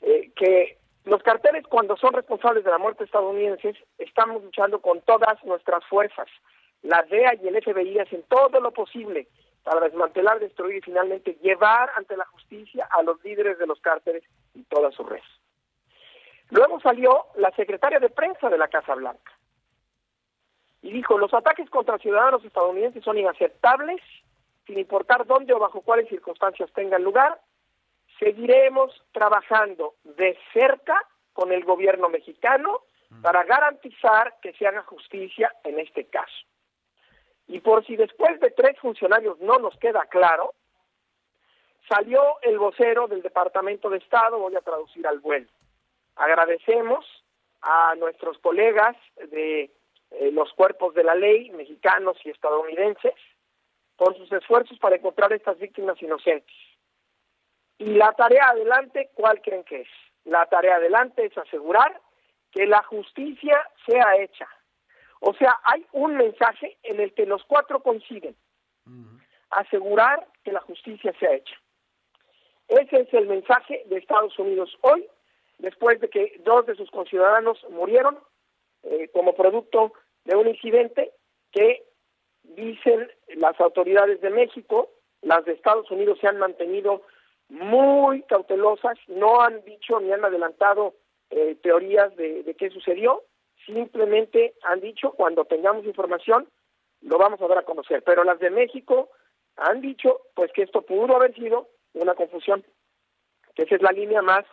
eh, 0.02 0.30
que 0.36 0.78
los 1.04 1.22
carteles 1.22 1.66
cuando 1.66 1.96
son 1.96 2.12
responsables 2.12 2.64
de 2.64 2.70
la 2.70 2.78
muerte 2.78 3.04
estadounidenses 3.04 3.76
estamos 3.98 4.42
luchando 4.42 4.80
con 4.80 5.00
todas 5.00 5.42
nuestras 5.44 5.84
fuerzas. 5.86 6.28
La 6.82 7.02
DEA 7.02 7.34
y 7.42 7.48
el 7.48 7.62
FBI 7.62 7.98
hacen 7.98 8.24
todo 8.28 8.60
lo 8.60 8.72
posible 8.72 9.28
para 9.64 9.80
desmantelar, 9.80 10.40
destruir 10.40 10.76
y 10.76 10.80
finalmente 10.80 11.38
llevar 11.42 11.90
ante 11.96 12.16
la 12.16 12.26
justicia 12.26 12.88
a 12.90 13.02
los 13.02 13.22
líderes 13.24 13.58
de 13.58 13.66
los 13.66 13.80
cárteles 13.80 14.24
y 14.54 14.62
toda 14.64 14.90
su 14.90 15.04
red. 15.04 15.22
Luego 16.50 16.80
salió 16.80 17.26
la 17.36 17.50
secretaria 17.52 17.98
de 17.98 18.10
prensa 18.10 18.48
de 18.48 18.58
la 18.58 18.68
Casa 18.68 18.94
Blanca 18.94 19.32
y 20.82 20.92
dijo, 20.92 21.16
los 21.16 21.32
ataques 21.32 21.70
contra 21.70 21.98
ciudadanos 21.98 22.44
estadounidenses 22.44 23.04
son 23.04 23.18
inaceptables, 23.18 24.00
sin 24.66 24.78
importar 24.78 25.26
dónde 25.26 25.54
o 25.54 25.58
bajo 25.58 25.80
cuáles 25.80 26.08
circunstancias 26.08 26.70
tengan 26.74 27.02
lugar, 27.02 27.40
seguiremos 28.18 28.92
trabajando 29.12 29.94
de 30.04 30.38
cerca 30.52 30.96
con 31.32 31.52
el 31.52 31.64
gobierno 31.64 32.08
mexicano 32.08 32.80
para 33.20 33.44
garantizar 33.44 34.36
que 34.40 34.52
se 34.54 34.66
haga 34.66 34.82
justicia 34.82 35.52
en 35.64 35.78
este 35.78 36.06
caso. 36.06 36.46
Y 37.48 37.60
por 37.60 37.84
si 37.84 37.96
después 37.96 38.40
de 38.40 38.50
tres 38.50 38.78
funcionarios 38.78 39.38
no 39.40 39.58
nos 39.58 39.76
queda 39.78 40.06
claro, 40.06 40.54
salió 41.88 42.40
el 42.42 42.58
vocero 42.58 43.08
del 43.08 43.22
Departamento 43.22 43.90
de 43.90 43.98
Estado, 43.98 44.38
voy 44.38 44.56
a 44.56 44.60
traducir 44.62 45.06
al 45.06 45.18
vuelo. 45.20 45.48
Agradecemos 46.16 47.04
a 47.60 47.94
nuestros 47.96 48.38
colegas 48.38 48.96
de 49.30 49.70
eh, 50.10 50.30
los 50.32 50.52
cuerpos 50.54 50.94
de 50.94 51.04
la 51.04 51.14
ley, 51.14 51.50
mexicanos 51.50 52.16
y 52.24 52.30
estadounidenses, 52.30 53.14
por 53.96 54.16
sus 54.16 54.30
esfuerzos 54.32 54.78
para 54.78 54.96
encontrar 54.96 55.32
estas 55.32 55.58
víctimas 55.58 56.00
inocentes. 56.02 56.54
Y 57.82 57.94
la 57.94 58.12
tarea 58.12 58.50
adelante, 58.50 59.10
¿cuál 59.14 59.42
creen 59.42 59.64
que 59.64 59.80
es? 59.80 59.88
La 60.24 60.46
tarea 60.46 60.76
adelante 60.76 61.24
es 61.24 61.36
asegurar 61.36 62.00
que 62.52 62.64
la 62.64 62.80
justicia 62.84 63.58
sea 63.84 64.22
hecha. 64.22 64.46
O 65.18 65.34
sea, 65.34 65.58
hay 65.64 65.84
un 65.90 66.16
mensaje 66.16 66.78
en 66.84 67.00
el 67.00 67.12
que 67.12 67.26
los 67.26 67.42
cuatro 67.42 67.82
coinciden. 67.82 68.36
Asegurar 69.50 70.28
que 70.44 70.52
la 70.52 70.60
justicia 70.60 71.12
sea 71.18 71.34
hecha. 71.34 71.56
Ese 72.68 73.00
es 73.00 73.12
el 73.14 73.26
mensaje 73.26 73.82
de 73.86 73.98
Estados 73.98 74.38
Unidos 74.38 74.78
hoy, 74.82 75.04
después 75.58 76.00
de 76.00 76.08
que 76.08 76.40
dos 76.44 76.64
de 76.66 76.76
sus 76.76 76.88
conciudadanos 76.88 77.66
murieron 77.70 78.16
eh, 78.84 79.08
como 79.12 79.34
producto 79.34 79.92
de 80.24 80.36
un 80.36 80.46
incidente 80.46 81.10
que 81.50 81.84
dicen 82.44 83.10
las 83.34 83.60
autoridades 83.60 84.20
de 84.20 84.30
México, 84.30 84.88
las 85.20 85.44
de 85.44 85.54
Estados 85.54 85.90
Unidos 85.90 86.18
se 86.20 86.28
han 86.28 86.38
mantenido 86.38 87.02
muy 87.48 88.22
cautelosas, 88.22 88.98
no 89.08 89.42
han 89.42 89.62
dicho 89.64 90.00
ni 90.00 90.12
han 90.12 90.24
adelantado 90.24 90.94
eh, 91.30 91.56
teorías 91.62 92.14
de, 92.16 92.42
de 92.42 92.54
qué 92.54 92.70
sucedió, 92.70 93.22
simplemente 93.66 94.54
han 94.62 94.80
dicho 94.80 95.12
cuando 95.12 95.44
tengamos 95.44 95.84
información 95.84 96.48
lo 97.02 97.18
vamos 97.18 97.40
a 97.40 97.48
dar 97.48 97.58
a 97.58 97.64
conocer, 97.64 98.02
pero 98.04 98.24
las 98.24 98.38
de 98.38 98.50
México 98.50 99.10
han 99.56 99.80
dicho 99.80 100.20
pues 100.34 100.52
que 100.52 100.62
esto 100.62 100.82
pudo 100.82 101.16
haber 101.16 101.34
sido 101.34 101.68
una 101.94 102.14
confusión, 102.14 102.64
que 103.54 103.64
esa 103.64 103.76
es 103.76 103.82
la 103.82 103.92
línea 103.92 104.22
más 104.22 104.44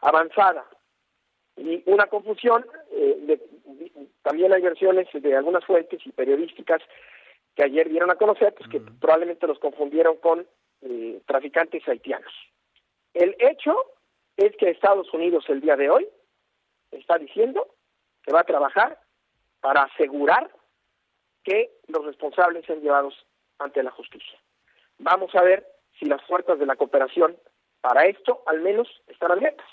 avanzada. 0.00 0.64
Y 1.56 1.82
una 1.86 2.06
confusión 2.06 2.66
eh, 2.90 3.16
de, 3.20 3.40
también 4.22 4.52
hay 4.52 4.60
versiones 4.60 5.08
de 5.12 5.36
algunas 5.36 5.64
fuentes 5.64 6.00
y 6.04 6.12
periodísticas 6.12 6.82
que 7.56 7.64
ayer 7.64 7.88
dieron 7.88 8.10
a 8.10 8.16
conocer 8.16 8.54
pues 8.54 8.68
que 8.68 8.80
probablemente 8.80 9.46
los 9.46 9.58
confundieron 9.58 10.18
con 10.18 10.46
eh, 10.82 11.20
traficantes 11.26 11.88
haitianos. 11.88 12.32
El 13.14 13.34
hecho 13.38 13.74
es 14.36 14.54
que 14.56 14.70
Estados 14.70 15.12
Unidos 15.14 15.46
el 15.48 15.62
día 15.62 15.74
de 15.76 15.88
hoy 15.88 16.06
está 16.90 17.16
diciendo 17.16 17.66
que 18.22 18.32
va 18.32 18.40
a 18.40 18.44
trabajar 18.44 19.00
para 19.60 19.82
asegurar 19.84 20.50
que 21.42 21.70
los 21.88 22.04
responsables 22.04 22.66
sean 22.66 22.82
llevados 22.82 23.14
ante 23.58 23.82
la 23.82 23.90
justicia. 23.90 24.38
Vamos 24.98 25.34
a 25.34 25.42
ver 25.42 25.66
si 25.98 26.04
las 26.04 26.22
puertas 26.24 26.58
de 26.58 26.66
la 26.66 26.76
cooperación 26.76 27.36
para 27.80 28.04
esto 28.04 28.42
al 28.46 28.60
menos 28.60 28.88
están 29.06 29.32
abiertas. 29.32 29.66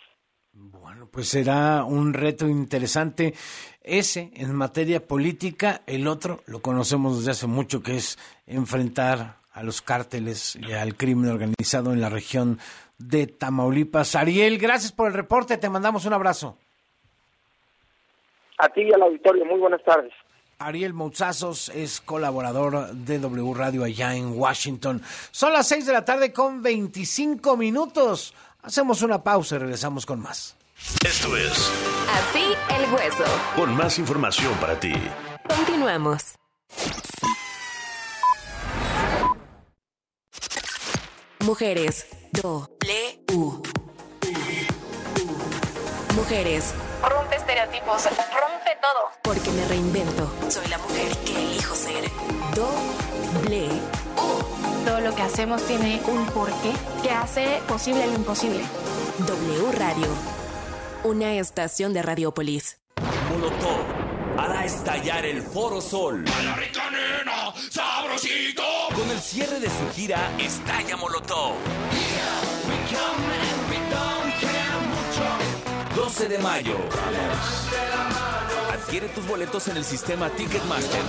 Bueno, 0.55 1.07
pues 1.11 1.29
será 1.29 1.83
un 1.83 2.13
reto 2.13 2.47
interesante 2.47 3.33
ese 3.81 4.29
en 4.35 4.53
materia 4.53 5.05
política, 5.05 5.81
el 5.87 6.07
otro 6.07 6.41
lo 6.45 6.61
conocemos 6.61 7.17
desde 7.17 7.31
hace 7.31 7.47
mucho 7.47 7.81
que 7.81 7.95
es 7.95 8.19
enfrentar 8.45 9.37
a 9.51 9.63
los 9.63 9.81
cárteles 9.81 10.55
y 10.55 10.73
al 10.73 10.95
crimen 10.95 11.31
organizado 11.31 11.91
en 11.91 12.01
la 12.01 12.09
región 12.09 12.59
de 12.99 13.25
Tamaulipas. 13.25 14.15
Ariel, 14.15 14.59
gracias 14.59 14.91
por 14.91 15.07
el 15.07 15.15
reporte, 15.15 15.57
te 15.57 15.69
mandamos 15.71 16.05
un 16.05 16.13
abrazo. 16.13 16.55
A 18.59 18.69
ti 18.69 18.81
y 18.81 18.93
al 18.93 19.01
auditorio, 19.01 19.45
muy 19.45 19.59
buenas 19.59 19.83
tardes. 19.83 20.13
Ariel 20.59 20.93
Mouzazos 20.93 21.69
es 21.69 21.99
colaborador 21.99 22.93
de 22.93 23.17
W 23.17 23.53
Radio 23.55 23.83
allá 23.83 24.15
en 24.15 24.37
Washington. 24.37 25.01
Son 25.31 25.51
las 25.51 25.67
6 25.67 25.87
de 25.87 25.93
la 25.93 26.05
tarde 26.05 26.31
con 26.31 26.61
25 26.61 27.57
minutos. 27.57 28.33
Hacemos 28.63 29.01
una 29.01 29.23
pausa 29.23 29.55
y 29.55 29.59
regresamos 29.59 30.05
con 30.05 30.19
más. 30.21 30.55
Esto 31.05 31.35
es 31.37 31.71
Así 32.09 32.43
el 32.75 32.93
hueso. 32.93 33.23
con 33.55 33.75
más 33.75 33.99
información 33.99 34.53
para 34.55 34.79
ti. 34.79 34.93
Continuamos. 35.47 36.35
Mujeres. 41.41 42.07
W. 42.31 43.61
Mujeres. 46.15 46.73
Rompe 47.01 47.35
estereotipos, 47.35 48.05
rompe 48.05 48.77
todo. 48.81 49.09
Porque 49.23 49.49
me 49.51 49.65
reinvento. 49.67 50.31
Soy 50.49 50.67
la 50.67 50.77
mujer 50.77 51.15
que 51.25 51.35
elijo 51.35 51.75
ser. 51.75 52.09
Doble. 52.55 53.69
Todo 54.85 54.99
lo 54.99 55.15
que 55.15 55.21
hacemos 55.21 55.65
tiene 55.65 56.01
un 56.07 56.25
porqué 56.27 56.71
que 57.01 57.09
hace 57.11 57.61
posible 57.67 58.05
lo 58.07 58.13
imposible. 58.15 58.61
W 59.19 59.71
Radio. 59.71 60.07
Una 61.03 61.33
estación 61.33 61.93
de 61.93 62.01
Radiopolis. 62.01 62.79
Molotov 63.29 64.03
hará 64.37 64.65
estallar 64.65 65.25
el 65.25 65.41
Foro 65.41 65.81
Sol. 65.81 66.25
sabrosito. 67.69 68.63
Con 68.95 69.09
el 69.09 69.19
cierre 69.19 69.59
de 69.59 69.67
su 69.67 69.89
gira 69.95 70.31
Estalla 70.37 70.97
Molotov. 70.97 71.53
12 75.95 76.27
de 76.27 76.37
mayo. 76.39 76.77
Adquiere 78.71 79.07
tus 79.09 79.25
boletos 79.27 79.67
en 79.67 79.77
el 79.77 79.85
sistema 79.85 80.29
Ticketmaster. 80.29 81.01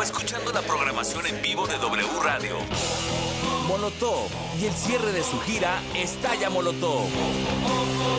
O 0.00 0.02
escuchando 0.02 0.50
la 0.50 0.62
programación 0.62 1.26
en 1.26 1.42
vivo 1.42 1.66
de 1.66 1.76
W 1.76 2.08
Radio. 2.24 2.56
Molotov 3.68 4.30
y 4.58 4.64
el 4.64 4.72
cierre 4.72 5.12
de 5.12 5.22
su 5.22 5.38
gira 5.40 5.78
Estalla 5.94 6.48
Molotov. 6.48 7.06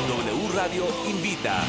W 0.07 0.49
Radio 0.53 0.85
invita. 1.09 1.63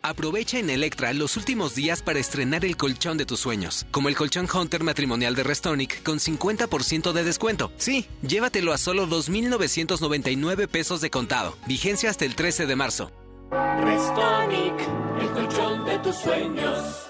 Aprovecha 0.00 0.58
en 0.58 0.70
Electra 0.70 1.12
los 1.12 1.36
últimos 1.36 1.74
días 1.74 2.00
para 2.00 2.18
estrenar 2.18 2.64
el 2.64 2.78
colchón 2.78 3.18
de 3.18 3.26
tus 3.26 3.40
sueños, 3.40 3.84
como 3.90 4.08
el 4.08 4.16
colchón 4.16 4.48
Hunter 4.50 4.82
matrimonial 4.82 5.34
de 5.34 5.42
Restonic 5.42 6.02
con 6.02 6.18
50% 6.18 7.12
de 7.12 7.22
descuento. 7.22 7.70
Sí, 7.76 8.06
llévatelo 8.22 8.72
a 8.72 8.78
solo 8.78 9.06
2.999 9.06 10.68
pesos 10.68 11.02
de 11.02 11.10
contado. 11.10 11.58
Vigencia 11.66 12.08
hasta 12.08 12.24
el 12.24 12.34
13 12.34 12.64
de 12.64 12.76
marzo. 12.76 13.12
Restonic, 13.50 14.88
el 15.20 15.30
colchón 15.32 15.84
de 15.84 15.98
tus 15.98 16.16
sueños. 16.16 17.09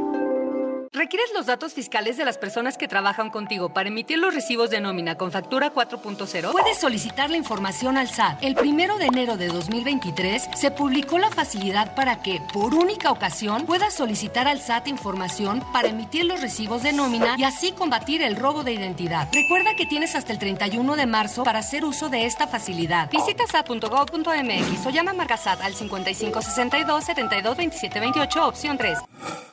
¿Requieres 0.93 1.29
los 1.33 1.45
datos 1.45 1.73
fiscales 1.73 2.17
de 2.17 2.25
las 2.25 2.37
personas 2.37 2.77
que 2.77 2.89
trabajan 2.89 3.29
contigo 3.29 3.73
para 3.73 3.87
emitir 3.87 4.17
los 4.17 4.35
recibos 4.35 4.69
de 4.69 4.81
nómina 4.81 5.15
con 5.15 5.31
factura 5.31 5.73
4.0? 5.73 6.51
Puedes 6.51 6.79
solicitar 6.79 7.29
la 7.29 7.37
información 7.37 7.97
al 7.97 8.09
SAT. 8.09 8.43
El 8.43 8.55
primero 8.55 8.97
de 8.97 9.05
enero 9.05 9.37
de 9.37 9.47
2023 9.47 10.49
se 10.53 10.69
publicó 10.69 11.17
la 11.17 11.29
facilidad 11.29 11.95
para 11.95 12.21
que, 12.21 12.41
por 12.51 12.73
única 12.73 13.09
ocasión, 13.09 13.65
puedas 13.65 13.93
solicitar 13.93 14.49
al 14.49 14.59
SAT 14.59 14.89
información 14.89 15.63
para 15.71 15.87
emitir 15.87 16.25
los 16.25 16.41
recibos 16.41 16.83
de 16.83 16.91
nómina 16.91 17.37
y 17.37 17.45
así 17.45 17.71
combatir 17.71 18.21
el 18.21 18.35
robo 18.35 18.65
de 18.65 18.73
identidad. 18.73 19.29
Recuerda 19.31 19.77
que 19.77 19.85
tienes 19.85 20.15
hasta 20.15 20.33
el 20.33 20.39
31 20.39 20.97
de 20.97 21.05
marzo 21.05 21.45
para 21.45 21.59
hacer 21.59 21.85
uso 21.85 22.09
de 22.09 22.25
esta 22.25 22.47
facilidad. 22.47 23.09
Visita 23.09 23.47
sat.gov.mx 23.47 24.85
o 24.85 24.89
llama 24.89 25.11
a 25.11 25.13
Marca 25.13 25.37
SAT 25.37 25.61
al 25.61 25.73
5562 25.73 27.05
72 27.05 27.55
27 27.55 27.97
28 27.97 28.45
opción 28.45 28.77
3. 28.77 28.97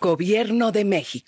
Gobierno 0.01 0.73
de 0.73 0.85
México. 0.85 1.28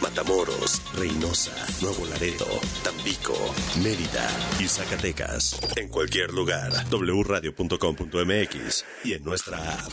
Matamoros, 0.00 0.82
Reynosa, 0.94 1.52
Nuevo 1.80 2.06
Laredo, 2.06 2.46
Tampico, 2.82 3.34
Mérida 3.82 4.28
y 4.58 4.66
Zacatecas. 4.68 5.58
En 5.76 5.88
cualquier 5.88 6.32
lugar, 6.32 6.72
wradio.com.mx 6.90 8.84
y 9.04 9.12
en 9.12 9.24
nuestra 9.24 9.58
app. 9.58 9.92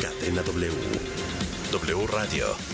Cadena 0.00 0.42
W. 0.42 0.72
W 1.72 2.06
Radio. 2.06 2.73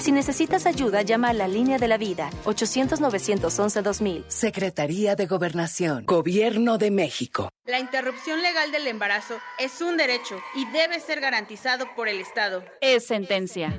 Si 0.00 0.12
necesitas 0.12 0.66
ayuda, 0.66 1.02
llama 1.02 1.30
a 1.30 1.32
la 1.32 1.48
línea 1.48 1.78
de 1.78 1.88
la 1.88 1.98
vida 1.98 2.30
800-911-2000. 2.44 4.24
Secretaría 4.28 5.16
de 5.16 5.26
Gobernación. 5.26 6.06
Gobierno 6.06 6.78
de 6.78 6.90
México. 6.90 7.50
La 7.66 7.78
interrupción 7.78 8.42
legal 8.42 8.72
del 8.72 8.86
embarazo 8.86 9.38
es 9.58 9.82
un 9.82 9.96
derecho 9.96 10.40
y 10.54 10.64
debe 10.70 11.00
ser 11.00 11.20
garantizado 11.20 11.86
por 11.94 12.08
el 12.08 12.20
Estado. 12.20 12.64
Es 12.80 13.06
sentencia. 13.06 13.78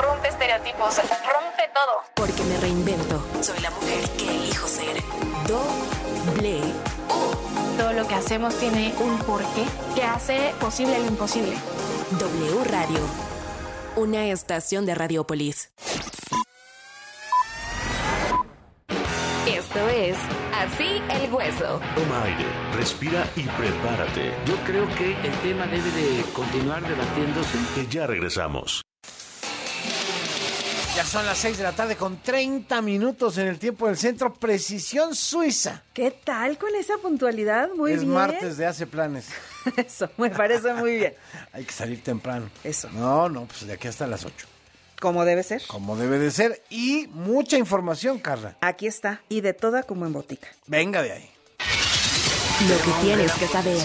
Rompe 0.00 0.28
estereotipos, 0.28 0.96
rompe 0.96 1.70
todo. 1.72 2.02
Porque 2.14 2.42
me 2.44 2.58
reinvento. 2.58 3.24
Soy 3.40 3.58
la 3.60 3.70
mujer 3.70 4.08
que 4.18 4.28
elijo 4.28 4.68
ser. 4.68 5.02
Doble 5.48 6.60
U. 7.08 7.78
Todo 7.78 7.92
lo 7.92 8.06
que 8.06 8.14
hacemos 8.14 8.54
tiene 8.58 8.94
un 8.98 9.18
porqué 9.20 9.64
que 9.94 10.02
hace 10.02 10.54
posible 10.60 10.98
lo 10.98 11.06
imposible. 11.06 11.56
W 12.18 12.64
Radio. 12.64 13.00
Una 13.96 14.26
estación 14.26 14.84
de 14.84 14.94
Radiopolis. 14.94 15.72
Esto 19.46 19.88
es 19.88 20.18
Así 20.56 21.02
el 21.10 21.32
Hueso. 21.32 21.80
Toma 21.94 22.22
aire, 22.24 22.46
respira 22.72 23.26
y 23.36 23.42
prepárate. 23.42 24.32
Yo 24.46 24.56
creo 24.64 24.88
que 24.94 25.12
el 25.12 25.32
tema 25.42 25.66
debe 25.66 25.90
de 25.90 26.22
continuar 26.32 26.82
debatiéndose. 26.82 27.58
Que 27.74 27.86
ya 27.86 28.06
regresamos. 28.06 28.82
Ya 30.96 31.04
son 31.04 31.26
las 31.26 31.36
6 31.36 31.58
de 31.58 31.62
la 31.62 31.72
tarde 31.72 31.94
con 31.94 32.22
30 32.22 32.80
minutos 32.80 33.36
en 33.36 33.48
el 33.48 33.58
tiempo 33.58 33.86
del 33.86 33.98
centro. 33.98 34.32
Precisión 34.32 35.14
Suiza. 35.14 35.82
¿Qué 35.92 36.10
tal 36.10 36.56
con 36.56 36.74
esa 36.74 36.96
puntualidad? 36.96 37.68
Muy 37.76 37.92
es 37.92 38.00
bien. 38.00 38.14
martes 38.14 38.56
de 38.56 38.64
hace 38.64 38.86
planes. 38.86 39.26
Eso, 39.76 40.08
me 40.16 40.30
parece 40.30 40.72
muy 40.72 40.96
bien. 40.96 41.14
Hay 41.52 41.64
que 41.64 41.72
salir 41.74 42.02
temprano. 42.02 42.48
Eso. 42.64 42.88
No, 42.92 43.28
no, 43.28 43.44
pues 43.44 43.66
de 43.66 43.74
aquí 43.74 43.88
hasta 43.88 44.06
las 44.06 44.24
8. 44.24 44.46
Como 44.98 45.26
debe 45.26 45.42
ser. 45.42 45.60
Como 45.66 45.98
debe 45.98 46.18
de 46.18 46.30
ser. 46.30 46.62
Y 46.70 47.08
mucha 47.08 47.58
información, 47.58 48.18
Carla. 48.18 48.56
Aquí 48.62 48.86
está. 48.86 49.20
Y 49.28 49.42
de 49.42 49.52
toda 49.52 49.82
como 49.82 50.06
en 50.06 50.14
botica. 50.14 50.48
Venga 50.66 51.02
de 51.02 51.12
ahí. 51.12 51.30
Lo 52.70 52.76
que 52.78 53.02
tienes 53.02 53.32
que 53.32 53.46
saber. 53.48 53.82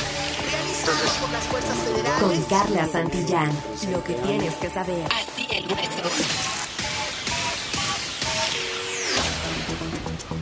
Con 2.21 2.41
Carla 2.45 2.87
Santillán. 2.87 3.51
Lo 3.91 4.01
que 4.01 4.13
tienes 4.13 4.53
que 4.55 4.69
saber. 4.69 5.05
Así 5.11 5.45
el 5.51 5.65
Hueso. 5.65 6.50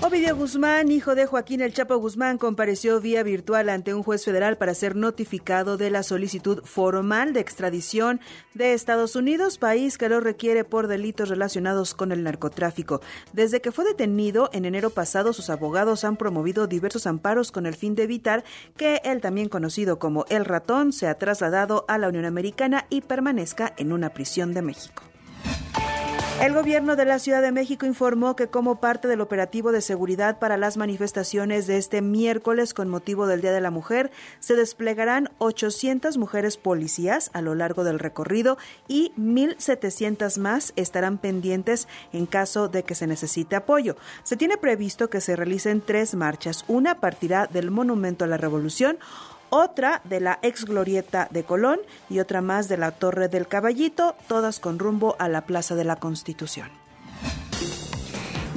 Ovidio 0.01 0.33
Guzmán, 0.33 0.91
hijo 0.91 1.13
de 1.13 1.25
Joaquín 1.25 1.59
El 1.59 1.73
Chapo 1.73 1.97
Guzmán, 1.97 2.37
compareció 2.37 3.01
vía 3.01 3.21
virtual 3.21 3.67
ante 3.67 3.93
un 3.93 4.01
juez 4.01 4.23
federal 4.23 4.57
para 4.57 4.73
ser 4.73 4.95
notificado 4.95 5.75
de 5.75 5.89
la 5.89 6.03
solicitud 6.03 6.63
formal 6.63 7.33
de 7.33 7.41
extradición 7.41 8.21
de 8.53 8.73
Estados 8.73 9.17
Unidos, 9.17 9.57
país 9.57 9.97
que 9.97 10.07
lo 10.07 10.21
requiere 10.21 10.63
por 10.63 10.87
delitos 10.87 11.27
relacionados 11.27 11.93
con 11.95 12.13
el 12.13 12.23
narcotráfico. 12.23 13.01
Desde 13.33 13.59
que 13.59 13.73
fue 13.73 13.83
detenido 13.83 14.49
en 14.53 14.63
enero 14.63 14.89
pasado, 14.89 15.33
sus 15.33 15.49
abogados 15.49 16.05
han 16.05 16.15
promovido 16.15 16.65
diversos 16.65 17.05
amparos 17.05 17.51
con 17.51 17.65
el 17.65 17.75
fin 17.75 17.95
de 17.95 18.03
evitar 18.03 18.45
que 18.77 19.01
el 19.03 19.19
también 19.19 19.49
conocido 19.49 19.99
como 19.99 20.25
El 20.29 20.45
Ratón 20.45 20.93
sea 20.93 21.15
trasladado 21.15 21.83
a 21.89 21.97
la 21.97 22.07
Unión 22.07 22.23
Americana 22.23 22.85
y 22.89 23.01
permanezca 23.01 23.73
en 23.75 23.91
una 23.91 24.11
prisión 24.11 24.53
de 24.53 24.61
México. 24.61 25.03
El 26.41 26.53
gobierno 26.53 26.95
de 26.95 27.03
la 27.03 27.19
Ciudad 27.19 27.41
de 27.41 27.51
México 27.51 27.85
informó 27.85 28.37
que 28.37 28.47
como 28.47 28.79
parte 28.79 29.09
del 29.09 29.19
operativo 29.19 29.73
de 29.73 29.81
seguridad 29.81 30.39
para 30.39 30.55
las 30.55 30.77
manifestaciones 30.77 31.67
de 31.67 31.75
este 31.75 32.01
miércoles 32.01 32.73
con 32.73 32.87
motivo 32.87 33.27
del 33.27 33.41
Día 33.41 33.51
de 33.51 33.59
la 33.59 33.71
Mujer, 33.71 34.09
se 34.39 34.55
desplegarán 34.55 35.31
800 35.39 36.17
mujeres 36.17 36.55
policías 36.55 37.29
a 37.33 37.41
lo 37.41 37.55
largo 37.55 37.83
del 37.83 37.99
recorrido 37.99 38.57
y 38.87 39.11
1.700 39.17 40.37
más 40.39 40.71
estarán 40.77 41.17
pendientes 41.17 41.89
en 42.13 42.25
caso 42.25 42.69
de 42.69 42.83
que 42.83 42.95
se 42.95 43.05
necesite 43.05 43.57
apoyo. 43.57 43.97
Se 44.23 44.37
tiene 44.37 44.55
previsto 44.55 45.09
que 45.09 45.19
se 45.19 45.35
realicen 45.35 45.81
tres 45.85 46.15
marchas. 46.15 46.63
Una 46.69 47.01
partirá 47.01 47.47
del 47.47 47.69
Monumento 47.69 48.23
a 48.23 48.27
la 48.29 48.37
Revolución, 48.37 48.97
otra 49.49 50.01
de 50.03 50.19
la 50.19 50.39
ex 50.41 50.65
glorieta 50.65 51.27
de 51.31 51.43
Colón 51.43 51.79
y 52.09 52.19
otra 52.19 52.41
más 52.41 52.67
de 52.67 52.77
la 52.77 52.91
Torre 52.91 53.29
del 53.29 53.47
Caballito, 53.47 54.15
todas 54.27 54.59
con 54.59 54.79
rumbo 54.79 55.15
a 55.19 55.29
la 55.29 55.45
Plaza 55.45 55.75
de 55.75 55.83
la 55.83 55.97
Constitución. 55.97 56.88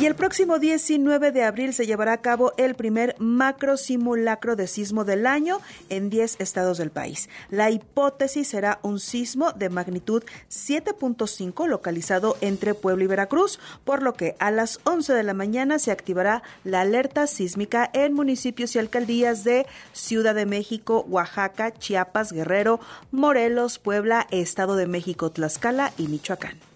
Y 0.02 0.06
el 0.06 0.16
próximo 0.16 0.58
19 0.58 1.30
de 1.30 1.44
abril 1.44 1.72
se 1.72 1.86
llevará 1.86 2.14
a 2.14 2.20
cabo 2.20 2.54
el 2.56 2.74
primer 2.74 3.14
macro 3.20 3.76
simulacro 3.76 4.56
de 4.56 4.66
sismo 4.66 5.04
del 5.04 5.28
año 5.28 5.60
en 5.90 6.10
10 6.10 6.40
estados 6.40 6.78
del 6.78 6.90
país. 6.90 7.28
La 7.50 7.70
hipótesis 7.70 8.48
será 8.48 8.80
un 8.82 8.98
sismo 8.98 9.52
de 9.52 9.68
magnitud 9.68 10.24
7.5 10.50 11.68
localizado 11.68 12.36
entre 12.40 12.74
Puebla 12.74 13.04
y 13.04 13.06
Veracruz, 13.06 13.60
por 13.84 14.02
lo 14.02 14.14
que 14.14 14.34
a 14.40 14.50
las 14.50 14.80
11 14.82 15.12
de 15.12 15.22
la 15.22 15.34
mañana 15.34 15.78
se 15.78 15.92
activará 15.92 16.42
la 16.64 16.80
alerta 16.80 17.28
sísmica 17.28 17.88
en 17.92 18.12
municipios 18.12 18.74
y 18.74 18.80
alcaldías 18.80 19.44
de 19.44 19.66
Ciudad 19.92 20.34
de 20.34 20.46
México, 20.46 21.06
Oaxaca, 21.08 21.72
Chiapas, 21.74 22.32
Guerrero, 22.32 22.80
Morelos, 23.12 23.78
Puebla, 23.78 24.26
Estado 24.32 24.74
de 24.74 24.88
México, 24.88 25.30
Tlaxcala 25.30 25.92
y 25.96 26.08
Michoacán. 26.08 26.71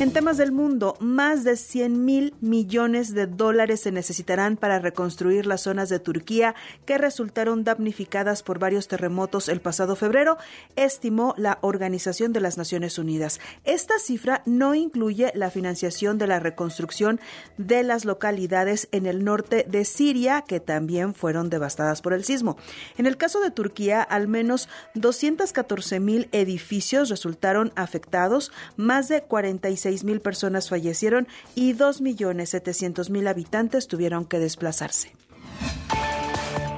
En 0.00 0.12
temas 0.12 0.38
del 0.38 0.50
mundo, 0.50 0.96
más 0.98 1.44
de 1.44 1.56
100 1.56 2.06
mil 2.06 2.34
millones 2.40 3.12
de 3.12 3.26
dólares 3.26 3.80
se 3.82 3.92
necesitarán 3.92 4.56
para 4.56 4.78
reconstruir 4.78 5.44
las 5.44 5.60
zonas 5.60 5.90
de 5.90 5.98
Turquía 5.98 6.54
que 6.86 6.96
resultaron 6.96 7.64
damnificadas 7.64 8.42
por 8.42 8.58
varios 8.58 8.88
terremotos 8.88 9.50
el 9.50 9.60
pasado 9.60 9.96
febrero, 9.96 10.38
estimó 10.74 11.34
la 11.36 11.58
Organización 11.60 12.32
de 12.32 12.40
las 12.40 12.56
Naciones 12.56 12.98
Unidas. 12.98 13.40
Esta 13.64 13.98
cifra 13.98 14.42
no 14.46 14.74
incluye 14.74 15.32
la 15.34 15.50
financiación 15.50 16.16
de 16.16 16.26
la 16.26 16.40
reconstrucción 16.40 17.20
de 17.58 17.82
las 17.82 18.06
localidades 18.06 18.88
en 18.92 19.04
el 19.04 19.22
norte 19.22 19.66
de 19.68 19.84
Siria, 19.84 20.44
que 20.48 20.60
también 20.60 21.12
fueron 21.12 21.50
devastadas 21.50 22.00
por 22.00 22.14
el 22.14 22.24
sismo. 22.24 22.56
En 22.96 23.04
el 23.04 23.18
caso 23.18 23.40
de 23.40 23.50
Turquía, 23.50 24.00
al 24.02 24.28
menos 24.28 24.70
214 24.94 26.00
mil 26.00 26.30
edificios 26.32 27.10
resultaron 27.10 27.70
afectados, 27.76 28.50
más 28.78 29.08
de 29.08 29.24
46 29.60 30.04
mil 30.04 30.20
personas 30.20 30.68
fallecieron 30.68 31.28
y 31.54 31.74
2.700.000 31.74 33.28
habitantes 33.28 33.86
tuvieron 33.86 34.24
que 34.24 34.38
desplazarse. 34.38 35.12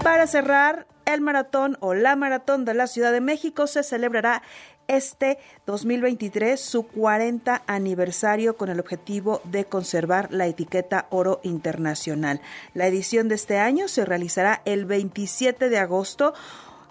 Para 0.02 0.26
cerrar, 0.26 0.86
el 1.04 1.20
maratón 1.20 1.76
o 1.80 1.94
la 1.94 2.16
maratón 2.16 2.64
de 2.64 2.74
la 2.74 2.86
Ciudad 2.86 3.12
de 3.12 3.20
México 3.20 3.66
se 3.66 3.82
celebrará 3.82 4.42
este 4.88 5.38
2023 5.66 6.60
su 6.60 6.84
40 6.84 7.62
aniversario 7.66 8.56
con 8.56 8.68
el 8.68 8.80
objetivo 8.80 9.40
de 9.44 9.64
conservar 9.64 10.32
la 10.32 10.46
etiqueta 10.46 11.06
oro 11.10 11.40
internacional. 11.44 12.40
La 12.74 12.88
edición 12.88 13.28
de 13.28 13.36
este 13.36 13.58
año 13.58 13.86
se 13.86 14.04
realizará 14.04 14.60
el 14.64 14.84
27 14.84 15.68
de 15.68 15.78
agosto. 15.78 16.34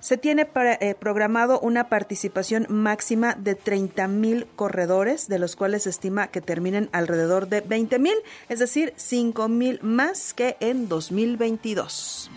Se 0.02 0.18
tiene 0.18 0.46
para, 0.46 0.74
eh, 0.74 0.96
programado 1.00 1.60
una 1.60 1.88
participación 1.88 2.66
máxima 2.70 3.36
de 3.36 3.54
30 3.54 4.08
mil 4.08 4.48
corredores, 4.56 5.28
de 5.28 5.38
los 5.38 5.56
cuales 5.56 5.84
se 5.84 5.92
estima 5.92 6.28
que 6.28 6.42
terminen 6.42 6.90
alrededor 6.92 7.48
de 7.48 7.62
20 7.62 8.00
mil, 8.00 8.16
es 8.50 8.58
decir, 8.60 8.94
5 8.98 9.48
mil 9.48 9.80
más 9.84 10.34
que 10.34 10.58
en 10.60 10.90
2022. 10.90 12.32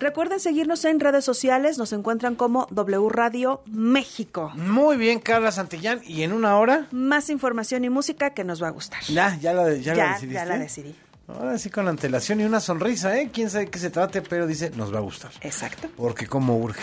Recuerden 0.00 0.40
seguirnos 0.40 0.84
en 0.84 1.00
redes 1.00 1.24
sociales, 1.24 1.78
nos 1.78 1.92
encuentran 1.92 2.34
como 2.34 2.66
W 2.72 3.08
Radio 3.08 3.62
México. 3.66 4.50
Muy 4.56 4.96
bien, 4.96 5.20
Carla 5.20 5.52
Santillán. 5.52 6.02
¿Y 6.04 6.24
en 6.24 6.32
una 6.32 6.58
hora? 6.58 6.88
Más 6.90 7.30
información 7.30 7.84
y 7.84 7.88
música 7.88 8.30
que 8.30 8.42
nos 8.42 8.62
va 8.62 8.66
a 8.68 8.70
gustar. 8.72 9.00
Ya, 9.04 9.38
ya 9.40 9.52
la, 9.52 9.72
ya, 9.74 9.94
ya 9.94 9.94
la 9.94 10.12
decidiste. 10.12 10.34
Ya 10.34 10.44
la 10.44 10.58
decidí. 10.58 10.94
Ahora 11.28 11.56
sí 11.58 11.70
con 11.70 11.88
antelación 11.88 12.40
y 12.40 12.44
una 12.44 12.60
sonrisa, 12.60 13.16
¿eh? 13.18 13.30
Quién 13.32 13.48
sabe 13.48 13.70
qué 13.70 13.78
se 13.78 13.90
trate, 13.90 14.20
pero 14.22 14.46
dice, 14.46 14.70
nos 14.76 14.92
va 14.92 14.98
a 14.98 15.02
gustar. 15.02 15.30
Exacto. 15.40 15.88
Porque 15.96 16.26
como 16.26 16.56
urge. 16.58 16.82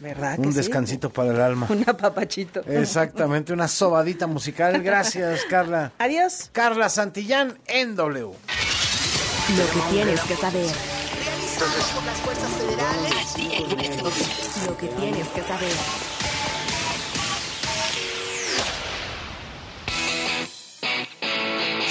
¿Verdad 0.00 0.36
Un 0.38 0.46
que 0.46 0.50
sí? 0.50 0.56
descansito 0.58 1.10
para 1.10 1.30
el 1.30 1.40
alma. 1.40 1.66
Un 1.70 1.84
apapachito. 1.88 2.62
Exactamente, 2.66 3.52
una 3.52 3.68
sobadita 3.68 4.26
musical. 4.26 4.82
Gracias, 4.82 5.42
Carla. 5.48 5.92
Adiós. 5.98 6.50
Carla 6.52 6.88
Santillán 6.88 7.58
en 7.66 7.94
W. 7.94 8.24
Lo 8.24 8.34
que 9.72 9.80
tienes 9.90 10.20
que 10.22 10.36
saber. 10.36 10.66
por 11.94 12.04
las 12.04 12.18
fuerzas 12.18 12.50
federales. 12.50 13.14
Lo 14.66 14.76
que 14.76 14.88
tienes 14.88 15.28
que 15.28 15.42
saber. 15.42 15.72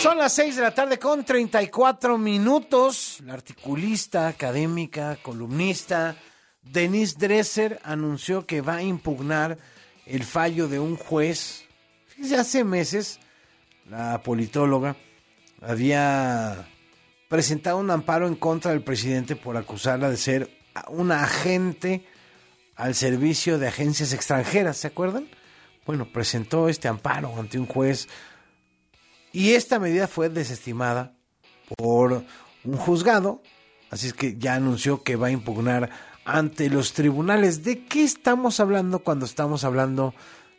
Son 0.03 0.17
las 0.17 0.33
6 0.33 0.57
de 0.57 0.61
la 0.61 0.75
tarde 0.75 0.99
con 0.99 1.23
34 1.23 2.17
minutos. 2.17 3.21
La 3.25 3.35
articulista, 3.35 4.27
académica, 4.27 5.17
columnista 5.21 6.17
Denise 6.61 7.15
Dresser 7.17 7.79
anunció 7.85 8.45
que 8.45 8.59
va 8.59 8.75
a 8.75 8.83
impugnar 8.83 9.57
el 10.05 10.25
fallo 10.25 10.67
de 10.67 10.77
un 10.77 10.97
juez 10.97 11.63
Fíjese, 12.05 12.35
hace 12.35 12.63
meses 12.65 13.21
la 13.89 14.21
politóloga 14.23 14.97
había 15.61 16.67
presentado 17.29 17.77
un 17.77 17.89
amparo 17.89 18.27
en 18.27 18.35
contra 18.35 18.71
del 18.71 18.83
presidente 18.83 19.37
por 19.37 19.55
acusarla 19.55 20.09
de 20.09 20.17
ser 20.17 20.49
una 20.89 21.23
agente 21.23 22.05
al 22.75 22.93
servicio 22.93 23.57
de 23.57 23.69
agencias 23.69 24.11
extranjeras, 24.11 24.75
¿se 24.75 24.87
acuerdan? 24.87 25.29
Bueno, 25.85 26.11
presentó 26.11 26.67
este 26.67 26.89
amparo 26.89 27.33
ante 27.39 27.57
un 27.57 27.67
juez 27.67 28.09
y 29.33 29.55
esta 29.55 29.79
medida 29.79 30.07
fue 30.07 30.29
desestimada 30.29 31.17
por 31.75 32.23
un 32.63 32.77
juzgado, 32.77 33.41
así 33.89 34.07
es 34.07 34.13
que 34.13 34.37
ya 34.37 34.53
anunció 34.53 35.03
que 35.03 35.15
va 35.15 35.27
a 35.27 35.31
impugnar 35.31 35.89
ante 36.23 36.69
los 36.69 36.93
tribunales. 36.93 37.63
¿De 37.63 37.83
qué 37.85 38.03
estamos 38.03 38.59
hablando 38.59 38.99
cuando 38.99 39.25
estamos 39.25 39.63
hablando 39.63 40.13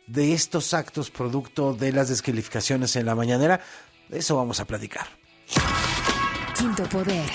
de 0.07 0.33
estos 0.33 0.73
actos 0.73 1.09
producto 1.09 1.73
de 1.73 1.93
las 1.93 2.09
descalificaciones 2.09 2.95
en 2.97 3.05
la 3.05 3.15
mañanera? 3.15 3.61
De 4.09 4.19
eso 4.19 4.35
vamos 4.35 4.59
a 4.59 4.65
platicar. 4.65 5.07
Quinto 6.57 6.83
poder. 6.83 7.25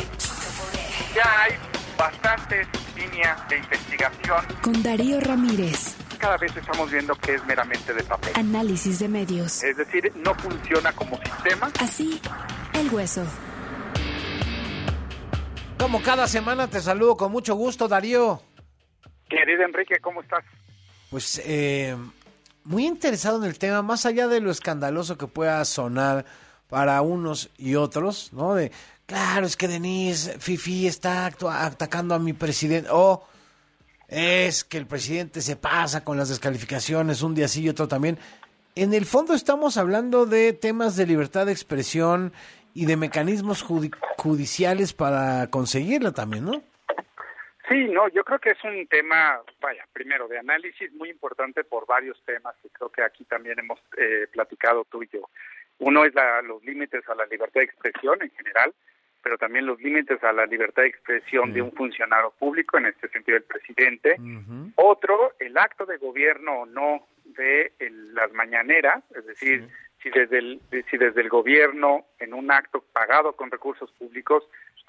Ya 1.16 1.42
hay 1.42 1.52
bastantes 1.98 2.68
líneas 2.94 3.48
de 3.48 3.58
investigación. 3.58 4.44
Con 4.62 4.82
Darío 4.82 5.20
Ramírez. 5.20 5.96
Cada 6.20 6.36
vez 6.36 6.54
estamos 6.54 6.90
viendo 6.90 7.14
que 7.14 7.34
es 7.34 7.44
meramente 7.46 7.94
de 7.94 8.02
papel. 8.02 8.32
Análisis 8.36 8.98
de 8.98 9.08
medios. 9.08 9.62
Es 9.62 9.78
decir, 9.78 10.12
no 10.16 10.34
funciona 10.34 10.92
como 10.92 11.16
sistema. 11.16 11.72
Así, 11.80 12.20
el 12.74 12.92
hueso. 12.92 13.24
Como 15.78 16.02
cada 16.02 16.28
semana 16.28 16.68
te 16.68 16.80
saludo 16.80 17.16
con 17.16 17.32
mucho 17.32 17.54
gusto, 17.54 17.88
Darío. 17.88 18.42
Querido 19.30 19.62
Enrique, 19.62 19.98
¿cómo 20.02 20.20
estás? 20.20 20.44
Pues 21.10 21.40
eh, 21.42 21.96
muy 22.64 22.86
interesado 22.86 23.38
en 23.38 23.44
el 23.44 23.58
tema, 23.58 23.80
más 23.80 24.04
allá 24.04 24.28
de 24.28 24.40
lo 24.40 24.50
escandaloso 24.50 25.16
que 25.16 25.26
pueda 25.26 25.64
sonar 25.64 26.26
para 26.68 27.00
unos 27.00 27.48
y 27.56 27.76
otros, 27.76 28.30
¿no? 28.34 28.54
De, 28.54 28.70
claro, 29.06 29.46
es 29.46 29.56
que 29.56 29.68
Denise 29.68 30.38
Fifi 30.38 30.86
está 30.86 31.26
atacando 31.26 32.14
a 32.14 32.18
mi 32.18 32.34
presidente, 32.34 32.90
o 32.92 33.26
es 34.10 34.64
que 34.64 34.76
el 34.76 34.86
presidente 34.86 35.40
se 35.40 35.56
pasa 35.56 36.04
con 36.04 36.18
las 36.18 36.28
descalificaciones 36.28 37.22
un 37.22 37.34
día 37.34 37.46
y 37.54 37.68
otro 37.68 37.88
también. 37.88 38.18
En 38.74 38.92
el 38.92 39.06
fondo 39.06 39.34
estamos 39.34 39.76
hablando 39.76 40.26
de 40.26 40.52
temas 40.52 40.96
de 40.96 41.06
libertad 41.06 41.46
de 41.46 41.52
expresión 41.52 42.32
y 42.74 42.86
de 42.86 42.96
mecanismos 42.96 43.62
judiciales 43.62 44.92
para 44.92 45.48
conseguirla 45.48 46.12
también, 46.12 46.44
¿no? 46.44 46.62
Sí, 47.68 47.84
no, 47.84 48.08
yo 48.08 48.24
creo 48.24 48.40
que 48.40 48.50
es 48.50 48.64
un 48.64 48.84
tema, 48.88 49.40
vaya, 49.60 49.86
primero 49.92 50.26
de 50.26 50.38
análisis 50.38 50.92
muy 50.94 51.08
importante 51.08 51.62
por 51.62 51.86
varios 51.86 52.20
temas 52.24 52.56
que 52.60 52.68
creo 52.70 52.90
que 52.90 53.02
aquí 53.02 53.24
también 53.24 53.60
hemos 53.60 53.78
eh, 53.96 54.26
platicado 54.32 54.84
tú 54.90 55.04
y 55.04 55.08
yo. 55.12 55.28
Uno 55.78 56.04
es 56.04 56.12
la, 56.14 56.42
los 56.42 56.64
límites 56.64 57.08
a 57.08 57.14
la 57.14 57.26
libertad 57.26 57.60
de 57.60 57.66
expresión 57.66 58.20
en 58.22 58.30
general, 58.30 58.74
pero 59.22 59.38
también 59.38 59.66
los 59.66 59.80
límites 59.80 60.22
a 60.24 60.32
la 60.32 60.46
libertad 60.46 60.82
de 60.82 60.88
expresión 60.88 61.52
de 61.52 61.62
un 61.62 61.72
funcionario 61.72 62.32
público, 62.38 62.78
en 62.78 62.86
este 62.86 63.08
sentido 63.08 63.36
el 63.36 63.44
presidente. 63.44 64.16
Otro, 64.76 65.32
el 65.38 65.56
acto 65.58 65.86
de 65.86 65.98
gobierno 65.98 66.60
o 66.60 66.66
no 66.66 67.06
de 67.24 67.72
las 68.12 68.32
mañaneras, 68.32 69.02
es 69.14 69.26
decir, 69.26 69.68
si 70.02 70.10
desde 70.10 70.38
el 70.38 70.60
si 70.90 70.96
desde 70.96 71.20
el 71.20 71.28
gobierno 71.28 72.06
en 72.18 72.34
un 72.34 72.50
acto 72.50 72.84
pagado 72.92 73.32
con 73.34 73.50
recursos 73.50 73.90
públicos 73.92 74.44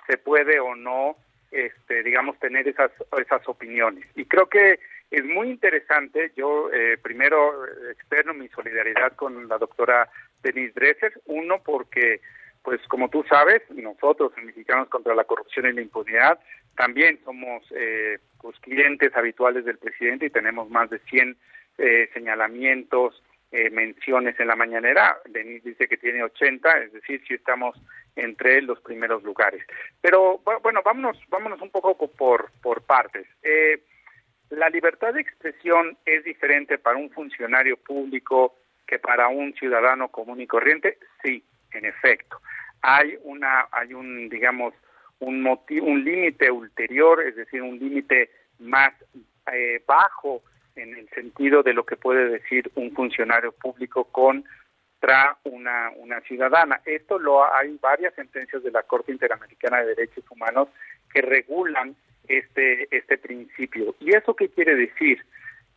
se 0.08 0.18
puede 0.18 0.60
o 0.60 0.76
no 0.76 1.18
este 1.52 2.04
digamos 2.04 2.40
tener 2.40 2.68
esas 2.68 2.92
esas 3.20 3.48
opiniones. 3.48 4.06
Y 4.16 4.26
creo 4.26 4.48
que 4.48 4.80
es 5.10 5.26
muy 5.26 5.50
interesante 5.50 6.32
yo 6.36 6.72
eh, 6.72 6.98
primero 7.02 7.66
externo 7.92 8.34
mi 8.34 8.48
solidaridad 8.50 9.14
con 9.16 9.48
la 9.48 9.58
doctora 9.58 10.10
Denise 10.42 10.74
Dresser 10.74 11.14
uno 11.26 11.62
porque 11.64 12.22
pues 12.64 12.82
como 12.88 13.10
tú 13.10 13.24
sabes 13.28 13.62
nosotros 13.72 14.32
mexicanos 14.44 14.88
contra 14.90 15.16
la 15.16 15.24
corrupción 15.24 15.68
y 15.68 15.74
la 15.74 15.82
impunidad 15.82 16.40
también 16.76 17.20
somos 17.24 17.64
eh, 17.72 18.20
pues 18.42 18.58
clientes 18.60 19.16
habituales 19.16 19.66
del 19.66 19.78
presidente 19.78 20.28
y 20.28 20.30
tenemos 20.30 20.70
más 20.70 20.90
de 20.90 21.00
100 21.00 21.38
eh, 21.78 22.10
señalamientos 22.14 23.22
eh, 23.54 23.70
menciones 23.70 24.40
en 24.40 24.48
la 24.48 24.56
mañanera. 24.56 25.18
Denis 25.26 25.64
dice 25.64 25.88
que 25.88 25.98
tiene 25.98 26.24
80, 26.24 26.84
es 26.84 26.94
decir, 26.94 27.22
si 27.28 27.34
estamos 27.34 27.78
entre 28.16 28.62
los 28.62 28.80
primeros 28.80 29.24
lugares. 29.24 29.62
Pero 30.00 30.40
bueno, 30.64 30.82
vámonos, 30.86 31.18
vámonos 31.28 31.62
un 31.62 31.70
poco 31.70 32.08
por, 32.08 32.52
por 32.62 32.84
partes. 32.84 33.28
Eh, 33.44 33.84
la 34.52 34.70
libertad 34.70 35.14
de 35.14 35.22
expresión 35.22 35.98
es 36.06 36.24
diferente 36.24 36.78
para 36.78 36.98
un 36.98 37.10
funcionario 37.10 37.76
público 37.76 38.56
que 38.88 39.00
para 39.00 39.28
un 39.28 39.54
ciudadano 39.54 40.10
común 40.10 40.40
y 40.40 40.48
corriente. 40.48 40.98
Sí, 41.22 41.44
en 41.74 41.86
efecto. 41.86 42.42
Hay 42.82 43.18
una, 43.24 43.68
hay 43.72 43.94
un, 43.94 44.30
digamos, 44.30 44.74
un 45.20 45.42
motivo, 45.42 45.86
un 45.88 46.04
límite 46.04 46.50
ulterior, 46.50 47.22
es 47.22 47.36
decir, 47.36 47.62
un 47.62 47.78
límite 47.78 48.30
más 48.60 48.94
eh, 49.52 49.82
bajo 49.86 50.42
en 50.76 50.96
el 50.96 51.10
sentido 51.10 51.64
de 51.64 51.74
lo 51.74 51.86
que 51.86 51.96
puede 51.96 52.30
decir 52.30 52.72
un 52.76 52.92
funcionario 52.92 53.52
público 53.52 54.06
contra 54.06 55.38
una, 55.44 55.92
una 55.98 56.22
ciudadana. 56.22 56.82
Esto 56.86 57.20
lo 57.20 57.44
hay 57.54 57.78
varias 57.82 58.14
sentencias 58.16 58.64
de 58.64 58.72
la 58.72 58.84
Corte 58.84 59.12
Interamericana 59.12 59.82
de 59.82 59.96
Derechos 59.96 60.24
Humanos 60.30 60.70
que 61.14 61.22
regulan 61.22 61.96
este 62.28 62.88
este 62.96 63.18
principio. 63.18 63.96
¿Y 64.00 64.16
eso 64.16 64.36
qué 64.36 64.50
quiere 64.50 64.76
decir? 64.76 65.24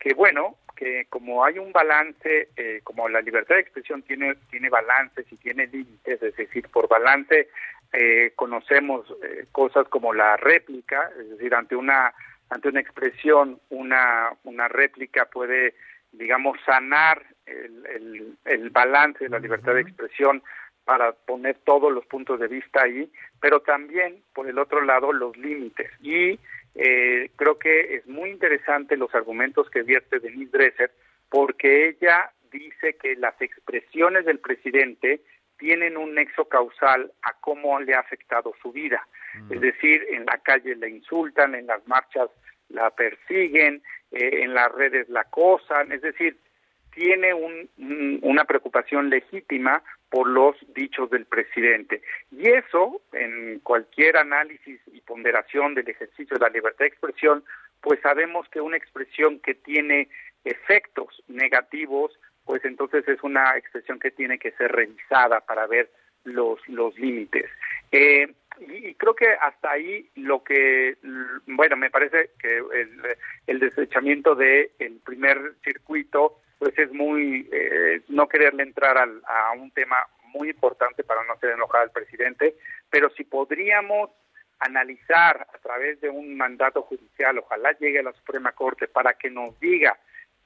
Que 0.04 0.12
bueno, 0.12 0.58
que 0.76 1.06
como 1.08 1.46
hay 1.46 1.58
un 1.58 1.72
balance, 1.72 2.50
eh, 2.56 2.82
como 2.84 3.08
la 3.08 3.22
libertad 3.22 3.54
de 3.54 3.62
expresión 3.62 4.02
tiene 4.02 4.34
tiene 4.50 4.68
balances 4.68 5.24
y 5.32 5.36
tiene 5.36 5.66
límites, 5.66 6.22
es 6.22 6.36
decir, 6.36 6.68
por 6.68 6.88
balance 6.88 7.48
eh, 7.90 8.32
conocemos 8.36 9.06
eh, 9.22 9.46
cosas 9.50 9.88
como 9.88 10.12
la 10.12 10.36
réplica, 10.36 11.10
es 11.18 11.30
decir, 11.30 11.54
ante 11.54 11.74
una 11.74 12.12
ante 12.50 12.68
una 12.68 12.80
expresión, 12.80 13.58
una, 13.70 14.28
una 14.44 14.68
réplica 14.68 15.24
puede, 15.24 15.74
digamos, 16.12 16.58
sanar 16.66 17.24
el, 17.46 18.36
el, 18.44 18.68
balance 18.68 19.24
de 19.24 19.30
la 19.30 19.38
libertad 19.38 19.72
de 19.72 19.80
expresión 19.80 20.42
para 20.84 21.12
poner 21.12 21.56
todos 21.64 21.90
los 21.90 22.04
puntos 22.04 22.38
de 22.40 22.48
vista 22.48 22.82
ahí, 22.82 23.10
pero 23.40 23.60
también, 23.60 24.22
por 24.34 24.46
el 24.50 24.58
otro 24.58 24.82
lado, 24.82 25.14
los 25.14 25.34
límites. 25.38 25.90
Y 26.02 26.38
eh, 26.74 27.30
creo 27.36 27.58
que 27.58 27.96
es 27.96 28.06
muy 28.06 28.30
interesante 28.30 28.96
los 28.96 29.14
argumentos 29.14 29.70
que 29.70 29.82
vierte 29.82 30.18
Denise 30.18 30.50
Dresser, 30.50 30.90
porque 31.28 31.88
ella 31.88 32.32
dice 32.50 32.96
que 32.96 33.16
las 33.16 33.40
expresiones 33.40 34.24
del 34.24 34.38
presidente 34.38 35.20
tienen 35.58 35.96
un 35.96 36.14
nexo 36.14 36.46
causal 36.46 37.12
a 37.22 37.32
cómo 37.40 37.78
le 37.80 37.94
ha 37.94 38.00
afectado 38.00 38.52
su 38.60 38.72
vida. 38.72 39.06
Es 39.50 39.60
decir, 39.60 40.04
en 40.10 40.26
la 40.26 40.38
calle 40.38 40.76
le 40.76 40.88
insultan, 40.88 41.54
en 41.54 41.66
las 41.66 41.86
marchas 41.88 42.30
la 42.68 42.90
persiguen, 42.90 43.82
eh, 44.12 44.42
en 44.42 44.54
las 44.54 44.70
redes 44.72 45.08
la 45.08 45.20
acosan, 45.20 45.90
es 45.90 46.02
decir, 46.02 46.38
tiene 46.92 47.34
un, 47.34 47.68
una 48.22 48.44
preocupación 48.44 49.10
legítima 49.10 49.82
por 50.14 50.28
los 50.28 50.54
dichos 50.76 51.10
del 51.10 51.26
presidente. 51.26 52.00
Y 52.30 52.48
eso, 52.48 53.02
en 53.12 53.58
cualquier 53.64 54.16
análisis 54.16 54.80
y 54.92 55.00
ponderación 55.00 55.74
del 55.74 55.88
ejercicio 55.88 56.36
de 56.36 56.40
la 56.40 56.50
libertad 56.50 56.84
de 56.84 56.86
expresión, 56.86 57.42
pues 57.80 57.98
sabemos 58.00 58.48
que 58.50 58.60
una 58.60 58.76
expresión 58.76 59.40
que 59.40 59.56
tiene 59.56 60.08
efectos 60.44 61.20
negativos, 61.26 62.16
pues 62.44 62.64
entonces 62.64 63.08
es 63.08 63.24
una 63.24 63.56
expresión 63.56 63.98
que 63.98 64.12
tiene 64.12 64.38
que 64.38 64.52
ser 64.52 64.70
revisada 64.70 65.40
para 65.40 65.66
ver 65.66 65.90
los, 66.22 66.60
los 66.68 66.96
límites. 66.96 67.50
Eh, 67.90 68.32
y, 68.60 68.94
creo 68.94 69.16
que 69.16 69.30
hasta 69.42 69.72
ahí 69.72 70.08
lo 70.14 70.44
que, 70.44 70.96
bueno, 71.46 71.76
me 71.76 71.90
parece 71.90 72.30
que 72.38 72.58
el, 72.58 73.00
el 73.48 73.58
desechamiento 73.58 74.36
del 74.36 74.70
el 74.78 75.00
primer 75.04 75.54
circuito, 75.64 76.38
pues 76.64 76.78
es 76.78 76.90
muy, 76.92 77.46
eh, 77.52 78.00
no 78.08 78.26
quererle 78.26 78.62
entrar 78.62 78.96
al, 78.96 79.20
a 79.26 79.52
un 79.52 79.70
tema 79.72 79.96
muy 80.32 80.48
importante 80.48 81.04
para 81.04 81.22
no 81.24 81.34
hacer 81.34 81.50
enojar 81.50 81.82
al 81.82 81.90
presidente, 81.90 82.54
pero 82.88 83.10
si 83.10 83.24
podríamos 83.24 84.08
analizar 84.60 85.46
a 85.52 85.58
través 85.58 86.00
de 86.00 86.08
un 86.08 86.34
mandato 86.38 86.80
judicial, 86.80 87.36
ojalá 87.36 87.72
llegue 87.72 87.98
a 87.98 88.04
la 88.04 88.14
Suprema 88.14 88.52
Corte 88.52 88.88
para 88.88 89.12
que 89.12 89.28
nos 89.28 89.60
diga 89.60 89.98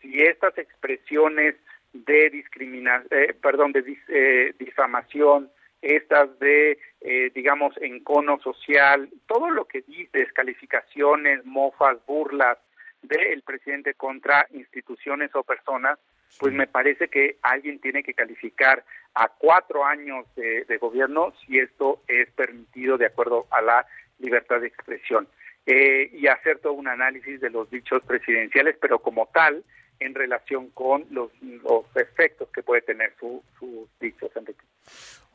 si 0.03 0.21
estas 0.21 0.59
expresiones 0.59 1.55
de 1.93 2.31
discriminación, 2.31 3.07
eh, 3.13 3.33
perdón, 3.41 3.71
de 3.71 3.97
eh, 4.09 4.55
difamación, 4.59 5.53
estas 5.83 6.37
de, 6.41 6.81
eh, 7.01 7.31
digamos, 7.33 7.77
encono 7.81 8.41
social, 8.41 9.09
todo 9.29 9.51
lo 9.51 9.67
que 9.67 9.83
dice, 9.83 10.19
descalificaciones, 10.19 11.45
mofas, 11.45 12.05
burlas 12.07 12.59
del 13.03 13.43
presidente 13.43 13.95
contra 13.95 14.47
instituciones 14.51 15.31
o 15.35 15.43
personas, 15.43 15.99
pues 16.39 16.53
me 16.53 16.67
parece 16.67 17.09
que 17.09 17.39
alguien 17.43 17.81
tiene 17.81 18.03
que 18.03 18.15
calificar 18.15 18.85
a 19.15 19.29
cuatro 19.29 19.85
años 19.85 20.27
de, 20.37 20.79
gobierno 20.79 21.33
si 21.41 21.59
esto 21.59 22.03
es 22.07 22.31
permitido 22.33 22.99
de 22.99 23.07
acuerdo 23.07 23.47
a 23.51 23.63
la 23.63 23.87
libertad 24.19 24.61
de 24.61 24.69
expresión. 24.69 25.29
Eh, 25.67 26.11
y 26.15 26.27
hacer 26.29 26.61
todo 26.61 26.73
un 26.73 26.89
análisis 26.89 27.41
de 27.41 27.51
los 27.51 27.71
dichos 27.71 28.03
presidenciales, 28.05 28.77
pero 28.81 29.01
como 29.01 29.27
tal, 29.27 29.65
en 30.01 30.15
relación 30.15 30.71
con 30.71 31.05
los, 31.11 31.31
los 31.43 31.85
efectos 31.95 32.49
que 32.51 32.63
puede 32.63 32.83
tener 32.83 33.13
sus 33.19 33.43
su 33.59 33.89
dichos, 34.01 34.31
Enrique. 34.37 34.65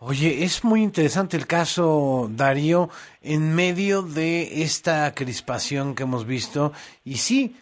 Oye, 0.05 0.43
es 0.43 0.65
muy 0.65 0.83
interesante 0.83 1.37
el 1.37 1.47
caso, 1.47 2.29
Darío, 2.29 2.89
en 3.21 3.55
medio 3.55 4.01
de 4.01 4.61
esta 4.63 5.15
crispación 5.15 5.95
que 5.95 6.03
hemos 6.03 6.25
visto. 6.25 6.73
Y 7.05 7.19
sí, 7.19 7.55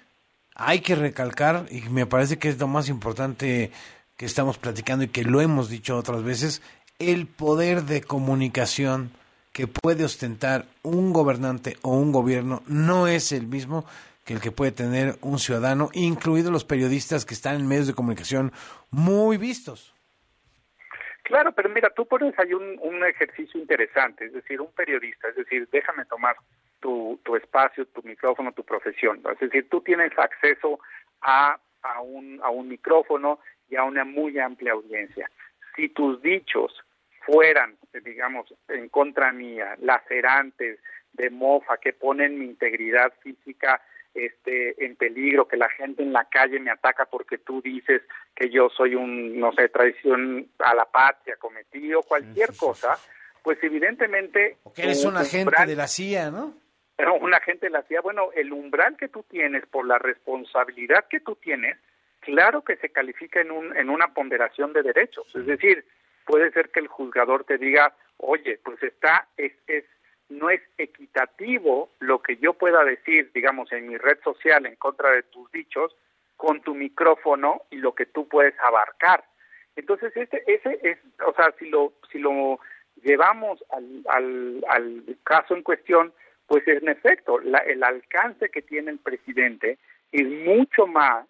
hay 0.56 0.80
que 0.80 0.96
recalcar, 0.96 1.68
y 1.70 1.82
me 1.82 2.08
parece 2.08 2.40
que 2.40 2.50
es 2.50 2.58
lo 2.58 2.68
más 2.68 2.90
importante 2.90 3.70
que 4.18 4.26
estamos 4.26 4.58
platicando 4.58 5.06
y 5.06 5.10
que 5.10 5.24
lo 5.24 5.40
hemos 5.40 5.70
dicho 5.70 5.96
otras 5.96 6.24
veces, 6.24 6.64
el 6.98 7.28
poder 7.28 7.84
de 7.84 8.02
comunicación 8.02 9.12
que 9.52 9.68
puede 9.68 10.04
ostentar 10.04 10.66
un 10.82 11.14
gobernante 11.14 11.78
o 11.84 11.92
un 11.92 12.12
gobierno 12.12 12.64
no 12.66 13.06
es 13.06 13.34
el 13.34 13.46
mismo 13.46 13.86
que 14.26 14.34
el 14.34 14.40
que 14.40 14.52
puede 14.52 14.72
tener 14.72 15.20
un 15.22 15.38
ciudadano, 15.38 15.92
incluidos 15.94 16.52
los 16.52 16.66
periodistas 16.66 17.24
que 17.24 17.36
están 17.36 17.58
en 17.58 17.68
medios 17.68 17.86
de 17.86 17.94
comunicación 17.94 18.52
muy 18.90 19.38
vistos. 19.38 19.94
Claro, 21.24 21.52
pero 21.52 21.70
mira, 21.70 21.90
tú 21.92 22.06
pones 22.06 22.38
ahí 22.40 22.54
un, 22.54 22.78
un 22.82 23.06
ejercicio 23.06 23.60
interesante, 23.60 24.26
es 24.26 24.34
decir, 24.34 24.60
un 24.60 24.72
periodista, 24.72 25.30
es 25.30 25.36
decir, 25.36 25.68
déjame 25.72 26.06
tomar 26.06 26.36
tu, 26.80 27.20
tu 27.24 27.36
espacio, 27.36 27.86
tu 27.86 28.02
micrófono, 28.04 28.52
tu 28.52 28.64
profesión, 28.64 29.22
es 29.32 29.40
decir, 29.40 29.70
tú 29.70 29.82
tienes 29.82 30.12
acceso 30.18 30.80
a, 31.22 31.58
a, 31.84 32.02
un, 32.02 32.40
a 32.44 32.50
un 32.50 32.68
micrófono 32.68 33.40
y 33.70 33.76
a 33.76 33.84
una 33.84 34.04
muy 34.04 34.40
amplia 34.40 34.74
audiencia. 34.74 35.30
Si 35.76 35.90
tus 35.90 36.22
dichos 36.22 36.84
fueran, 37.26 37.78
digamos, 38.04 38.54
en 38.68 38.90
contra 38.90 39.32
mía, 39.32 39.76
lacerantes, 39.80 40.80
de 41.14 41.30
mofa, 41.30 41.78
que 41.78 41.94
ponen 41.94 42.40
mi 42.40 42.46
integridad 42.46 43.14
física 43.22 43.82
este, 44.14 44.86
en 44.86 44.96
peligro, 44.96 45.48
que 45.48 45.58
la 45.58 45.70
gente 45.70 46.04
en 46.04 46.14
la 46.14 46.26
calle 46.26 46.60
me 46.60 46.72
ataca 46.72 47.06
porque 47.06 47.38
tú 47.38 47.62
dices 47.62 48.02
que 48.36 48.50
yo 48.50 48.70
soy 48.70 48.96
un, 48.96 49.40
no 49.40 49.54
sé, 49.54 49.70
traición 49.70 50.48
a 50.60 50.76
la 50.76 50.86
patria 50.86 51.36
cometido, 51.38 52.04
cualquier 52.04 52.56
cosa, 52.56 52.98
pues 53.42 53.58
evidentemente... 53.64 54.58
que 54.76 54.84
eres 54.84 55.06
un 55.06 55.18
agente 55.18 55.66
de 55.66 55.76
la 55.76 55.88
CIA, 55.88 56.32
¿no? 56.32 56.54
Pero 56.96 57.16
un 57.22 57.34
agente 57.34 57.68
de 57.68 57.72
la 57.72 57.84
CIA, 57.84 58.02
bueno, 58.02 58.32
el 58.36 58.52
umbral 58.52 58.98
que 58.98 59.08
tú 59.08 59.24
tienes 59.30 59.66
por 59.68 59.88
la 59.88 59.98
responsabilidad 59.98 61.06
que 61.10 61.20
tú 61.20 61.36
tienes, 61.36 61.78
claro 62.20 62.64
que 62.64 62.78
se 62.78 62.90
califica 62.90 63.42
en, 63.42 63.52
un, 63.52 63.76
en 63.76 63.90
una 63.90 64.14
ponderación 64.14 64.74
de 64.74 64.84
derechos. 64.84 65.28
Es 65.36 65.46
decir, 65.46 65.86
puede 66.26 66.52
ser 66.52 66.70
que 66.70 66.80
el 66.80 66.88
juzgador 66.88 67.44
te 67.44 67.58
diga, 67.58 67.94
oye, 68.18 68.60
pues 68.64 68.82
está, 68.84 69.28
es, 69.38 69.54
es, 69.68 69.84
no 70.32 70.50
es 70.50 70.62
equitativo 70.78 71.90
lo 72.00 72.22
que 72.22 72.38
yo 72.38 72.54
pueda 72.54 72.84
decir, 72.84 73.32
digamos, 73.34 73.72
en 73.72 73.88
mi 73.88 73.98
red 73.98 74.18
social 74.24 74.66
en 74.66 74.76
contra 74.76 75.12
de 75.12 75.24
tus 75.24 75.52
dichos, 75.52 75.96
con 76.38 76.62
tu 76.62 76.74
micrófono 76.74 77.62
y 77.70 77.76
lo 77.78 77.94
que 77.94 78.06
tú 78.06 78.28
puedes 78.28 78.58
abarcar. 78.60 79.24
Entonces, 79.76 80.16
ese, 80.16 80.44
ese 80.48 80.80
es, 80.82 80.98
o 81.26 81.34
sea, 81.34 81.54
si 81.60 81.70
lo, 81.70 81.94
si 82.12 82.18
lo 82.18 82.60
llevamos 83.04 83.64
al, 83.70 84.04
al, 84.10 84.66
al 84.68 85.18
caso 85.24 85.56
en 85.56 85.64
cuestión, 85.64 86.14
pues 86.48 86.68
en 86.68 86.90
efecto, 86.90 87.40
la, 87.40 87.60
el 87.60 87.84
alcance 87.84 88.50
que 88.50 88.62
tiene 88.62 88.92
el 88.92 89.00
presidente 89.00 89.78
es 90.12 90.28
mucho 90.28 90.88
más 90.88 91.26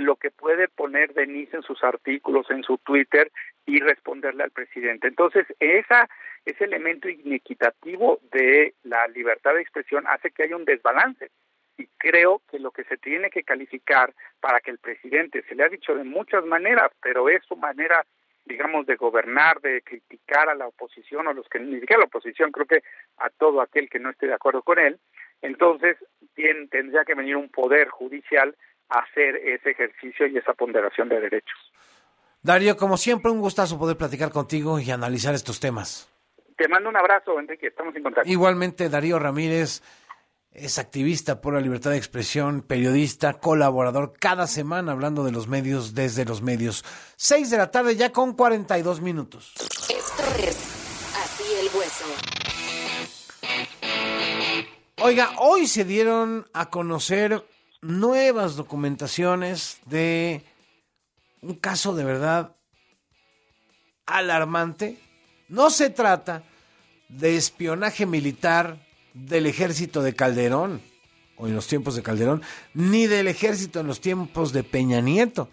lo 0.00 0.16
que 0.16 0.30
puede 0.30 0.68
poner 0.68 1.12
Denise 1.14 1.56
en 1.56 1.62
sus 1.62 1.82
artículos, 1.84 2.50
en 2.50 2.62
su 2.62 2.78
Twitter 2.78 3.30
y 3.66 3.80
responderle 3.80 4.44
al 4.44 4.50
presidente. 4.50 5.08
Entonces, 5.08 5.46
esa, 5.60 6.08
ese 6.44 6.64
elemento 6.64 7.08
inequitativo 7.08 8.20
de 8.32 8.74
la 8.82 9.06
libertad 9.08 9.54
de 9.54 9.62
expresión 9.62 10.04
hace 10.06 10.30
que 10.30 10.44
haya 10.44 10.56
un 10.56 10.64
desbalance. 10.64 11.30
Y 11.78 11.86
creo 11.98 12.42
que 12.50 12.58
lo 12.58 12.70
que 12.70 12.84
se 12.84 12.96
tiene 12.96 13.30
que 13.30 13.44
calificar 13.44 14.12
para 14.40 14.60
que 14.60 14.70
el 14.70 14.78
presidente, 14.78 15.42
se 15.48 15.54
le 15.54 15.64
ha 15.64 15.68
dicho 15.68 15.94
de 15.94 16.04
muchas 16.04 16.44
maneras, 16.44 16.90
pero 17.02 17.28
es 17.28 17.42
su 17.44 17.56
manera, 17.56 18.04
digamos, 18.44 18.86
de 18.86 18.96
gobernar, 18.96 19.60
de 19.60 19.82
criticar 19.82 20.48
a 20.48 20.54
la 20.54 20.66
oposición 20.66 21.26
o 21.26 21.32
los 21.32 21.48
que 21.48 21.60
ni 21.60 21.80
siquiera 21.80 21.96
a 21.96 22.00
la 22.00 22.06
oposición, 22.06 22.52
creo 22.52 22.66
que 22.66 22.82
a 23.18 23.30
todo 23.30 23.60
aquel 23.60 23.88
que 23.88 23.98
no 23.98 24.10
esté 24.10 24.26
de 24.26 24.34
acuerdo 24.34 24.62
con 24.62 24.78
él, 24.78 24.98
entonces 25.40 25.96
tendría 26.70 27.04
que 27.04 27.14
venir 27.14 27.36
un 27.36 27.48
poder 27.48 27.88
judicial 27.88 28.54
hacer 29.00 29.36
ese 29.36 29.70
ejercicio 29.70 30.26
y 30.26 30.38
esa 30.38 30.54
ponderación 30.54 31.08
de 31.08 31.20
derechos. 31.20 31.58
Darío, 32.42 32.76
como 32.76 32.96
siempre, 32.96 33.30
un 33.30 33.40
gustazo 33.40 33.78
poder 33.78 33.96
platicar 33.96 34.30
contigo 34.30 34.78
y 34.80 34.90
analizar 34.90 35.34
estos 35.34 35.60
temas. 35.60 36.08
Te 36.56 36.68
mando 36.68 36.88
un 36.88 36.96
abrazo, 36.96 37.38
Enrique, 37.38 37.68
estamos 37.68 37.94
en 37.94 38.02
contacto. 38.02 38.28
Igualmente, 38.28 38.88
Darío 38.88 39.18
Ramírez 39.18 39.82
es 40.52 40.78
activista 40.78 41.40
por 41.40 41.54
la 41.54 41.60
libertad 41.60 41.92
de 41.92 41.96
expresión, 41.96 42.62
periodista, 42.62 43.34
colaborador 43.34 44.12
cada 44.18 44.46
semana 44.46 44.92
hablando 44.92 45.24
de 45.24 45.32
los 45.32 45.48
medios 45.48 45.94
desde 45.94 46.24
los 46.24 46.42
medios. 46.42 46.84
Seis 47.16 47.50
de 47.50 47.56
la 47.56 47.70
tarde 47.70 47.96
ya 47.96 48.12
con 48.12 48.34
42 48.34 49.00
minutos. 49.00 49.54
Esto 49.56 50.22
es 50.38 50.58
Así 51.16 51.44
el 51.58 51.66
Hueso. 51.76 52.04
Oiga, 55.00 55.30
hoy 55.38 55.66
se 55.66 55.84
dieron 55.84 56.46
a 56.52 56.70
conocer 56.70 57.42
nuevas 57.82 58.54
documentaciones 58.54 59.78
de 59.86 60.42
un 61.42 61.54
caso 61.54 61.94
de 61.94 62.04
verdad 62.04 62.56
alarmante. 64.06 64.98
No 65.48 65.68
se 65.68 65.90
trata 65.90 66.44
de 67.08 67.36
espionaje 67.36 68.06
militar 68.06 68.78
del 69.12 69.46
ejército 69.46 70.02
de 70.02 70.14
Calderón, 70.14 70.80
o 71.36 71.46
en 71.48 71.54
los 71.54 71.66
tiempos 71.66 71.96
de 71.96 72.02
Calderón, 72.02 72.42
ni 72.72 73.06
del 73.06 73.28
ejército 73.28 73.80
en 73.80 73.88
los 73.88 74.00
tiempos 74.00 74.52
de 74.52 74.62
Peña 74.62 75.00
Nieto. 75.00 75.48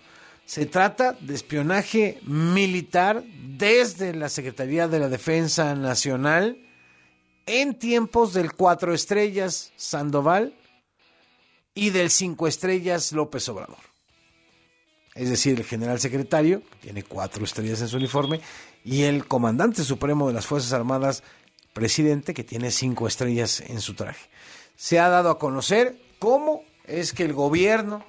Se 0.46 0.66
trata 0.66 1.14
de 1.20 1.36
espionaje 1.36 2.20
militar 2.24 3.24
desde 3.58 4.14
la 4.14 4.30
Secretaría 4.30 4.88
de 4.88 5.00
la 5.00 5.10
Defensa 5.10 5.76
Nacional 5.76 6.58
en 7.46 7.78
tiempos 7.78 8.34
del 8.34 8.54
cuatro 8.54 8.94
estrellas 8.94 9.74
Sandoval 9.76 10.54
y 11.80 11.92
del 11.92 12.10
cinco 12.10 12.46
estrellas 12.46 13.14
López 13.14 13.48
Obrador. 13.48 13.78
Es 15.16 15.30
decir, 15.30 15.58
el 15.58 15.66
general 15.66 15.98
secretario, 16.02 16.62
que 16.72 16.78
tiene 16.80 17.04
cuatro 17.04 17.46
estrellas 17.46 17.80
en 17.80 17.88
su 17.88 17.96
uniforme, 17.96 18.42
y 18.84 19.04
el 19.04 19.26
comandante 19.26 19.86
supremo 19.86 20.28
de 20.28 20.34
las 20.34 20.46
Fuerzas 20.46 20.74
Armadas, 20.74 21.24
presidente, 21.72 22.34
que 22.34 22.44
tiene 22.44 22.72
cinco 22.72 23.08
estrellas 23.08 23.62
en 23.62 23.80
su 23.80 23.94
traje. 23.94 24.30
Se 24.76 25.00
ha 25.00 25.08
dado 25.08 25.30
a 25.30 25.40
conocer 25.40 25.98
cómo 26.20 26.64
es 26.84 27.14
que 27.14 27.24
el 27.24 27.32
gobierno, 27.32 28.04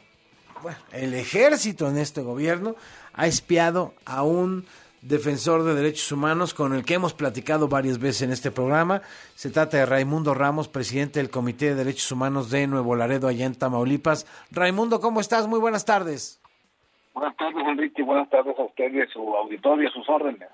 bueno, 0.63 0.79
el 0.91 1.15
ejército 1.15 1.89
en 1.89 1.99
este 1.99 2.23
gobierno, 2.23 2.75
ha 3.13 3.29
espiado 3.29 3.95
a 4.05 4.25
un 4.25 4.67
defensor 5.03 5.63
de 5.63 5.75
derechos 5.75 6.13
humanos 6.13 6.55
con 6.55 6.75
el 6.75 6.85
que 6.85 6.95
hemos 6.95 7.15
platicado 7.15 7.69
varias 7.69 7.99
veces 7.99 8.23
en 8.23 8.33
este 8.33 8.51
programa. 8.51 9.03
Se 9.35 9.51
trata 9.51 9.79
de 9.79 9.87
Raimundo 9.87 10.35
Ramos, 10.35 10.69
presidente 10.69 11.21
del 11.21 11.31
Comité 11.31 11.67
de 11.67 11.77
Derechos 11.77 12.11
Humanos 12.13 12.51
de 12.51 12.67
Nuevo 12.67 12.95
Laredo, 12.97 13.29
allá 13.29 13.47
en 13.47 13.55
Tamaulipas. 13.55 14.27
Raimundo, 14.51 15.01
¿cómo 15.01 15.21
estás? 15.21 15.49
Muy 15.49 15.59
buenas 15.59 15.85
tardes. 15.85 16.41
Buenas 17.15 17.37
tardes, 17.37 17.67
Enrique. 17.67 18.03
Buenas 18.03 18.29
tardes 18.31 18.59
a 18.59 18.63
usted 18.63 18.93
y 18.93 19.01
a 19.01 19.07
su 19.09 19.21
auditorio, 19.21 19.89
a 19.89 19.93
sus 19.93 20.09
órdenes. 20.09 20.49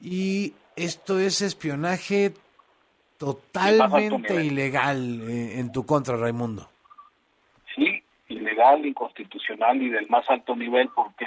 Y 0.00 0.54
esto 0.76 1.18
es 1.18 1.40
espionaje 1.42 2.32
totalmente 3.18 4.44
ilegal 4.44 5.22
eh, 5.28 5.60
en 5.60 5.72
tu 5.72 5.86
contra, 5.86 6.16
Raimundo. 6.16 6.68
Sí, 7.74 8.02
ilegal, 8.28 8.84
inconstitucional 8.84 9.80
y 9.82 9.90
del 9.90 10.08
más 10.08 10.28
alto 10.28 10.56
nivel 10.56 10.88
porque 10.94 11.26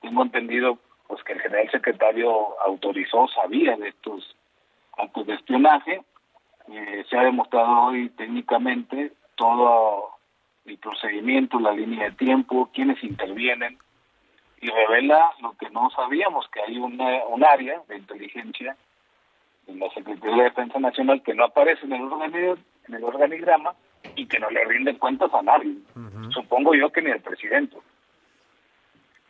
tengo 0.00 0.22
entendido 0.22 0.78
pues 1.10 1.24
que 1.24 1.32
el 1.32 1.40
general 1.40 1.68
secretario 1.72 2.30
autorizó, 2.60 3.26
sabía 3.26 3.76
de 3.76 3.88
estos 3.88 4.36
actos 4.96 5.26
de 5.26 5.34
espionaje. 5.34 6.02
Eh, 6.72 7.04
se 7.10 7.18
ha 7.18 7.24
demostrado 7.24 7.86
hoy 7.86 8.10
técnicamente 8.10 9.12
todo 9.34 10.10
el 10.66 10.78
procedimiento, 10.78 11.58
la 11.58 11.72
línea 11.72 12.10
de 12.10 12.12
tiempo, 12.12 12.70
quiénes 12.72 13.02
intervienen, 13.02 13.76
y 14.60 14.68
revela 14.68 15.32
lo 15.42 15.56
que 15.56 15.68
no 15.70 15.90
sabíamos, 15.90 16.46
que 16.52 16.60
hay 16.60 16.78
una, 16.78 17.24
un 17.26 17.42
área 17.42 17.82
de 17.88 17.96
inteligencia 17.96 18.76
en 19.66 19.80
la 19.80 19.90
Secretaría 19.90 20.36
de 20.36 20.42
Defensa 20.44 20.78
Nacional 20.78 21.22
que 21.24 21.34
no 21.34 21.46
aparece 21.46 21.86
en 21.86 21.94
el, 21.94 22.02
en 22.86 22.94
el 22.94 23.02
organigrama 23.02 23.74
y 24.14 24.26
que 24.26 24.38
no 24.38 24.48
le 24.48 24.64
rinde 24.64 24.96
cuentas 24.96 25.34
a 25.34 25.42
nadie. 25.42 25.74
Supongo 26.32 26.72
yo 26.74 26.90
que 26.90 27.02
ni 27.02 27.10
al 27.10 27.20
presidente. 27.20 27.76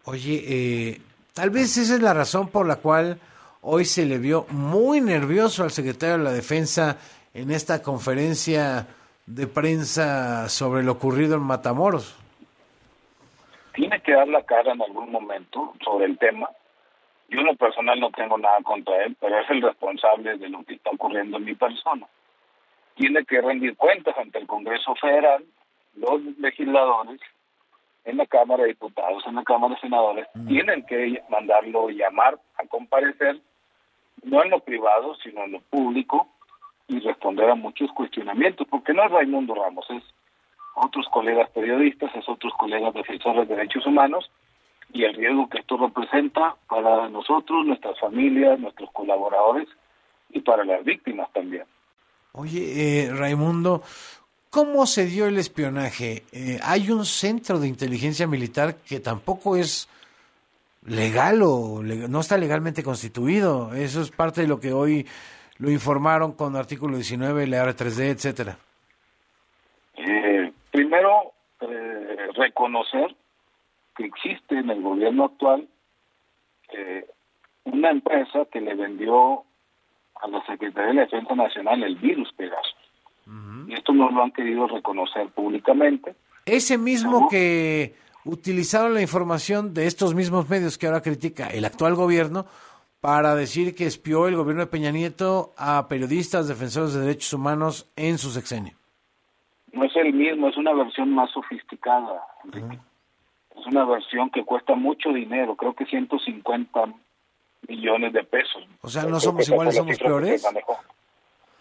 Oye, 0.05 0.43
eh, 0.47 1.01
Tal 1.41 1.49
vez 1.49 1.75
esa 1.79 1.95
es 1.95 2.03
la 2.03 2.13
razón 2.13 2.51
por 2.51 2.67
la 2.67 2.77
cual 2.77 3.19
hoy 3.63 3.87
se 3.87 4.05
le 4.05 4.19
vio 4.19 4.45
muy 4.51 5.01
nervioso 5.01 5.63
al 5.63 5.71
secretario 5.71 6.19
de 6.19 6.25
la 6.25 6.33
Defensa 6.33 6.99
en 7.33 7.51
esta 7.51 7.83
conferencia 7.83 8.87
de 9.25 9.47
prensa 9.47 10.51
sobre 10.51 10.83
lo 10.83 10.93
ocurrido 10.93 11.37
en 11.37 11.43
Matamoros. 11.45 12.15
Tiene 13.73 14.03
que 14.03 14.13
dar 14.13 14.29
la 14.29 14.43
cara 14.43 14.73
en 14.73 14.83
algún 14.83 15.11
momento 15.11 15.73
sobre 15.83 16.05
el 16.05 16.19
tema. 16.19 16.47
Yo 17.31 17.41
en 17.41 17.47
lo 17.47 17.57
personal 17.57 17.99
no 17.99 18.11
tengo 18.11 18.37
nada 18.37 18.59
contra 18.63 19.03
él, 19.03 19.17
pero 19.19 19.41
es 19.41 19.49
el 19.49 19.63
responsable 19.63 20.37
de 20.37 20.47
lo 20.51 20.63
que 20.65 20.75
está 20.75 20.91
ocurriendo 20.91 21.39
en 21.39 21.45
mi 21.47 21.55
persona. 21.55 22.07
Tiene 22.97 23.25
que 23.25 23.41
rendir 23.41 23.79
cuentas 23.79 24.15
ante 24.19 24.41
el 24.41 24.47
Congreso 24.47 24.95
Federal, 24.97 25.43
los 25.97 26.21
legisladores 26.39 27.19
en 28.05 28.17
la 28.17 28.27
Cámara 28.27 28.63
de 28.63 28.71
Diputados, 28.71 29.23
en 29.27 29.35
la 29.35 29.45
Cámara 29.45 29.75
de 29.75 29.81
Senadores, 29.81 30.27
tienen 30.49 30.85
que 30.87 31.23
mandarlo 31.29 31.91
llamar 31.91 32.39
a 32.59 32.67
comparecer, 32.67 33.41
no 34.23 34.43
en 34.43 34.51
lo 34.51 34.61
privado, 34.61 35.15
sino 35.23 35.45
en 35.45 35.53
lo 35.53 35.61
público, 35.61 36.29
y 36.89 36.99
responder 37.01 37.49
a 37.51 37.55
muchos 37.55 37.91
cuestionamientos, 37.93 38.67
porque 38.69 38.93
no 38.93 39.05
es 39.05 39.11
Raimundo 39.11 39.55
Ramos, 39.55 39.87
es 39.91 40.03
otros 40.75 41.07
colegas 41.13 41.49
periodistas, 41.51 42.15
es 42.15 42.29
otros 42.29 42.53
colegas 42.59 42.95
defensores 42.95 43.49
de 43.49 43.55
derechos 43.55 43.87
humanos, 43.87 44.31
y 44.93 45.05
el 45.05 45.15
riesgo 45.15 45.49
que 45.49 45.59
esto 45.59 45.77
representa 45.77 46.57
para 46.69 47.09
nosotros, 47.09 47.65
nuestras 47.65 47.99
familias, 48.01 48.59
nuestros 48.59 48.91
colaboradores 48.91 49.69
y 50.31 50.41
para 50.41 50.65
las 50.65 50.85
víctimas 50.85 51.33
también. 51.33 51.65
Oye, 52.33 53.05
eh, 53.05 53.11
Raimundo, 53.13 53.83
¿cómo 54.51 54.87
se 54.87 55.07
dio 55.07 55.27
el 55.27 55.39
espionaje? 55.39 56.25
Eh, 56.33 56.59
hay 56.63 56.91
un 56.91 57.05
centro 57.05 57.59
de 57.59 57.69
inteligencia 57.69 58.27
militar 58.27 58.77
que 58.77 59.01
tampoco 59.01 59.57
es 59.57 59.89
legal 60.87 61.41
o 61.43 61.83
no 61.83 62.21
está 62.21 62.37
legalmente 62.37 62.83
constituido. 62.83 63.75
Eso 63.75 64.03
es 64.03 64.11
parte 64.11 64.43
de 64.43 64.49
lo 64.49 64.61
que 64.61 64.73
hoy 64.73 65.07
lo 65.59 65.71
informaron 65.71 66.33
con 66.33 66.57
artículo 66.57 66.97
19, 66.97 67.47
la 67.47 67.65
R3D, 67.65 68.11
etcétera. 68.11 68.57
Eh, 69.97 70.53
primero, 70.71 71.33
eh, 71.61 72.29
reconocer 72.35 73.15
que 73.95 74.07
existe 74.07 74.59
en 74.59 74.71
el 74.71 74.81
gobierno 74.81 75.27
actual 75.27 75.69
eh, 76.73 77.07
una 77.65 77.91
empresa 77.91 78.47
que 78.51 78.61
le 78.61 78.75
vendió 78.75 79.45
a 80.15 80.29
la 80.29 80.45
Secretaría 80.47 80.93
de 80.93 81.01
Defensa 81.01 81.35
Nacional 81.35 81.83
el 81.83 81.97
virus 81.97 82.33
Pegasus. 82.33 82.80
Y 83.71 83.75
esto 83.75 83.93
no 83.93 84.11
lo 84.11 84.25
han 84.25 84.33
querido 84.33 84.67
reconocer 84.67 85.29
públicamente. 85.29 86.17
Ese 86.45 86.77
mismo 86.77 87.29
que 87.29 87.95
utilizaron 88.25 88.95
la 88.95 89.01
información 89.01 89.73
de 89.75 89.87
estos 89.87 90.13
mismos 90.13 90.49
medios 90.51 90.77
que 90.77 90.89
ahora 90.89 91.03
critica 91.03 91.47
el 91.47 91.65
actual 91.65 91.95
gobierno 91.95 92.47
para 93.01 93.37
decir 93.37 93.77
que 93.77 93.87
espió 93.87 94.27
el 94.27 94.35
gobierno 94.35 94.63
de 94.63 94.67
Peña 94.67 94.91
Nieto 94.91 95.53
a 95.57 95.87
periodistas, 95.87 96.49
defensores 96.49 96.95
de 96.95 97.01
derechos 97.03 97.33
humanos 97.33 97.89
en 97.95 98.19
su 98.19 98.31
sexenio. 98.31 98.75
No 99.73 99.85
es 99.85 99.95
el 99.95 100.13
mismo, 100.13 100.49
es 100.49 100.57
una 100.57 100.75
versión 100.75 101.15
más 101.15 101.31
sofisticada. 101.31 102.25
Enrique. 102.45 102.81
Es 103.57 103.67
una 103.67 103.85
versión 103.85 104.31
que 104.31 104.45
cuesta 104.45 104.75
mucho 104.75 105.11
dinero, 105.11 105.55
creo 105.55 105.75
que 105.75 105.87
150 105.87 106.87
millones 107.69 108.13
de 108.13 108.25
pesos. 108.25 108.65
O 108.83 108.89
sea, 108.89 109.05
no 109.05 109.21
somos 109.21 109.49
iguales, 109.49 109.77
somos 109.77 109.97
peores. 109.97 110.45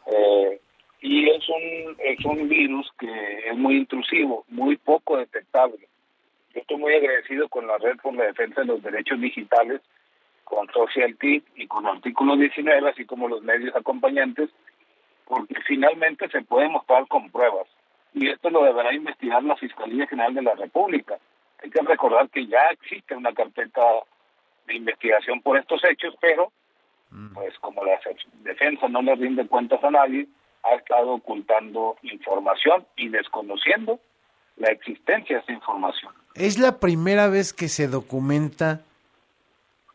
Eh, 0.07 0.60
y 1.01 1.29
es 1.29 1.47
un, 1.49 1.95
es 1.99 2.25
un 2.25 2.49
virus 2.49 2.89
que 2.99 3.49
es 3.49 3.57
muy 3.57 3.77
intrusivo, 3.77 4.45
muy 4.49 4.77
poco 4.77 5.17
detectable. 5.17 5.87
Yo 6.53 6.61
estoy 6.61 6.77
muy 6.77 6.93
agradecido 6.93 7.47
con 7.47 7.67
la 7.67 7.77
Red 7.77 7.97
por 7.97 8.13
la 8.15 8.25
Defensa 8.25 8.61
de 8.61 8.67
los 8.67 8.83
Derechos 8.83 9.19
Digitales, 9.21 9.81
con 10.43 10.67
Social 10.71 11.15
TIC 11.17 11.43
y 11.55 11.67
con 11.67 11.85
Artículo 11.85 12.35
19, 12.35 12.89
así 12.89 13.05
como 13.05 13.27
los 13.27 13.43
medios 13.43 13.75
acompañantes, 13.75 14.49
porque 15.25 15.55
finalmente 15.67 16.27
se 16.29 16.41
puede 16.41 16.67
mostrar 16.67 17.07
con 17.07 17.29
pruebas. 17.29 17.67
Y 18.13 18.27
esto 18.27 18.49
lo 18.49 18.63
deberá 18.63 18.93
investigar 18.93 19.43
la 19.43 19.55
Fiscalía 19.55 20.07
General 20.07 20.33
de 20.33 20.41
la 20.41 20.55
República. 20.55 21.17
Hay 21.63 21.69
que 21.69 21.81
recordar 21.81 22.29
que 22.29 22.47
ya 22.47 22.65
existe 22.71 23.15
una 23.15 23.33
carpeta 23.33 23.83
de 24.65 24.75
investigación 24.75 25.41
por 25.41 25.57
estos 25.57 25.83
hechos, 25.83 26.15
pero 26.19 26.51
pues 27.33 27.57
como 27.59 27.83
la 27.85 27.99
defensa 28.43 28.87
no 28.87 29.01
le 29.01 29.15
rinde 29.15 29.47
cuentas 29.47 29.83
a 29.83 29.91
nadie, 29.91 30.27
ha 30.64 30.76
estado 30.76 31.14
ocultando 31.14 31.97
información 32.03 32.86
y 32.95 33.10
desconociendo 33.10 33.99
la 34.57 34.72
existencia 34.72 35.38
de 35.38 35.41
esa 35.43 35.51
información. 35.53 36.14
Es 36.36 36.60
la 36.60 36.80
primera 36.80 37.28
vez 37.28 37.53
que 37.53 37.68
se 37.68 37.88
documenta 37.88 38.82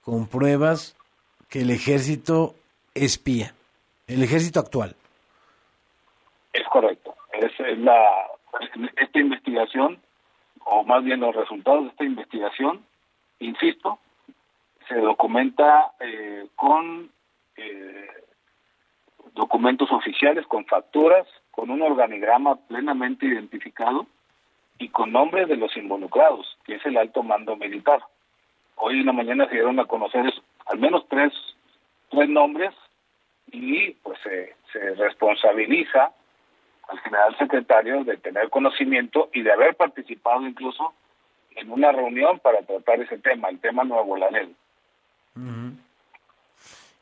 con 0.02 0.26
pruebas 0.26 0.96
que 1.48 1.60
el 1.62 1.70
ejército 1.70 2.54
espía, 2.94 3.54
el 4.06 4.22
ejército 4.22 4.60
actual. 4.60 4.96
Es 6.52 6.66
correcto. 6.68 7.14
Es, 7.32 7.52
es 7.60 7.78
la 7.78 8.28
esta 8.96 9.18
investigación, 9.18 10.00
o 10.64 10.84
más 10.84 11.04
bien 11.04 11.20
los 11.20 11.34
resultados 11.34 11.84
de 11.84 11.90
esta 11.90 12.04
investigación, 12.04 12.84
insisto, 13.40 13.98
se 14.88 14.96
documenta 14.96 15.92
eh, 16.00 16.46
con 16.56 17.10
documentos 19.64 19.92
oficiales, 19.92 20.46
con 20.46 20.66
facturas, 20.66 21.26
con 21.50 21.70
un 21.70 21.80
organigrama 21.80 22.56
plenamente 22.68 23.24
identificado 23.24 24.06
y 24.78 24.90
con 24.90 25.10
nombres 25.10 25.48
de 25.48 25.56
los 25.56 25.74
involucrados, 25.78 26.58
que 26.66 26.74
es 26.74 26.84
el 26.84 26.98
alto 26.98 27.22
mando 27.22 27.56
militar. 27.56 28.02
Hoy 28.76 29.00
en 29.00 29.06
la 29.06 29.14
mañana 29.14 29.46
se 29.46 29.54
dieron 29.54 29.80
a 29.80 29.86
conocer 29.86 30.30
al 30.66 30.78
menos 30.78 31.06
tres, 31.08 31.32
tres 32.10 32.28
nombres 32.28 32.74
y 33.52 33.92
pues 34.02 34.18
se, 34.22 34.54
se 34.70 34.94
responsabiliza 34.96 36.12
al 36.88 36.98
general 36.98 37.38
secretario 37.38 38.04
de 38.04 38.18
tener 38.18 38.50
conocimiento 38.50 39.30
y 39.32 39.40
de 39.40 39.52
haber 39.52 39.76
participado 39.76 40.46
incluso 40.46 40.92
en 41.56 41.70
una 41.70 41.90
reunión 41.90 42.38
para 42.40 42.60
tratar 42.66 43.00
ese 43.00 43.16
tema, 43.16 43.48
el 43.48 43.60
tema 43.60 43.82
Nuevo 43.84 44.14
Laredo. 44.18 44.50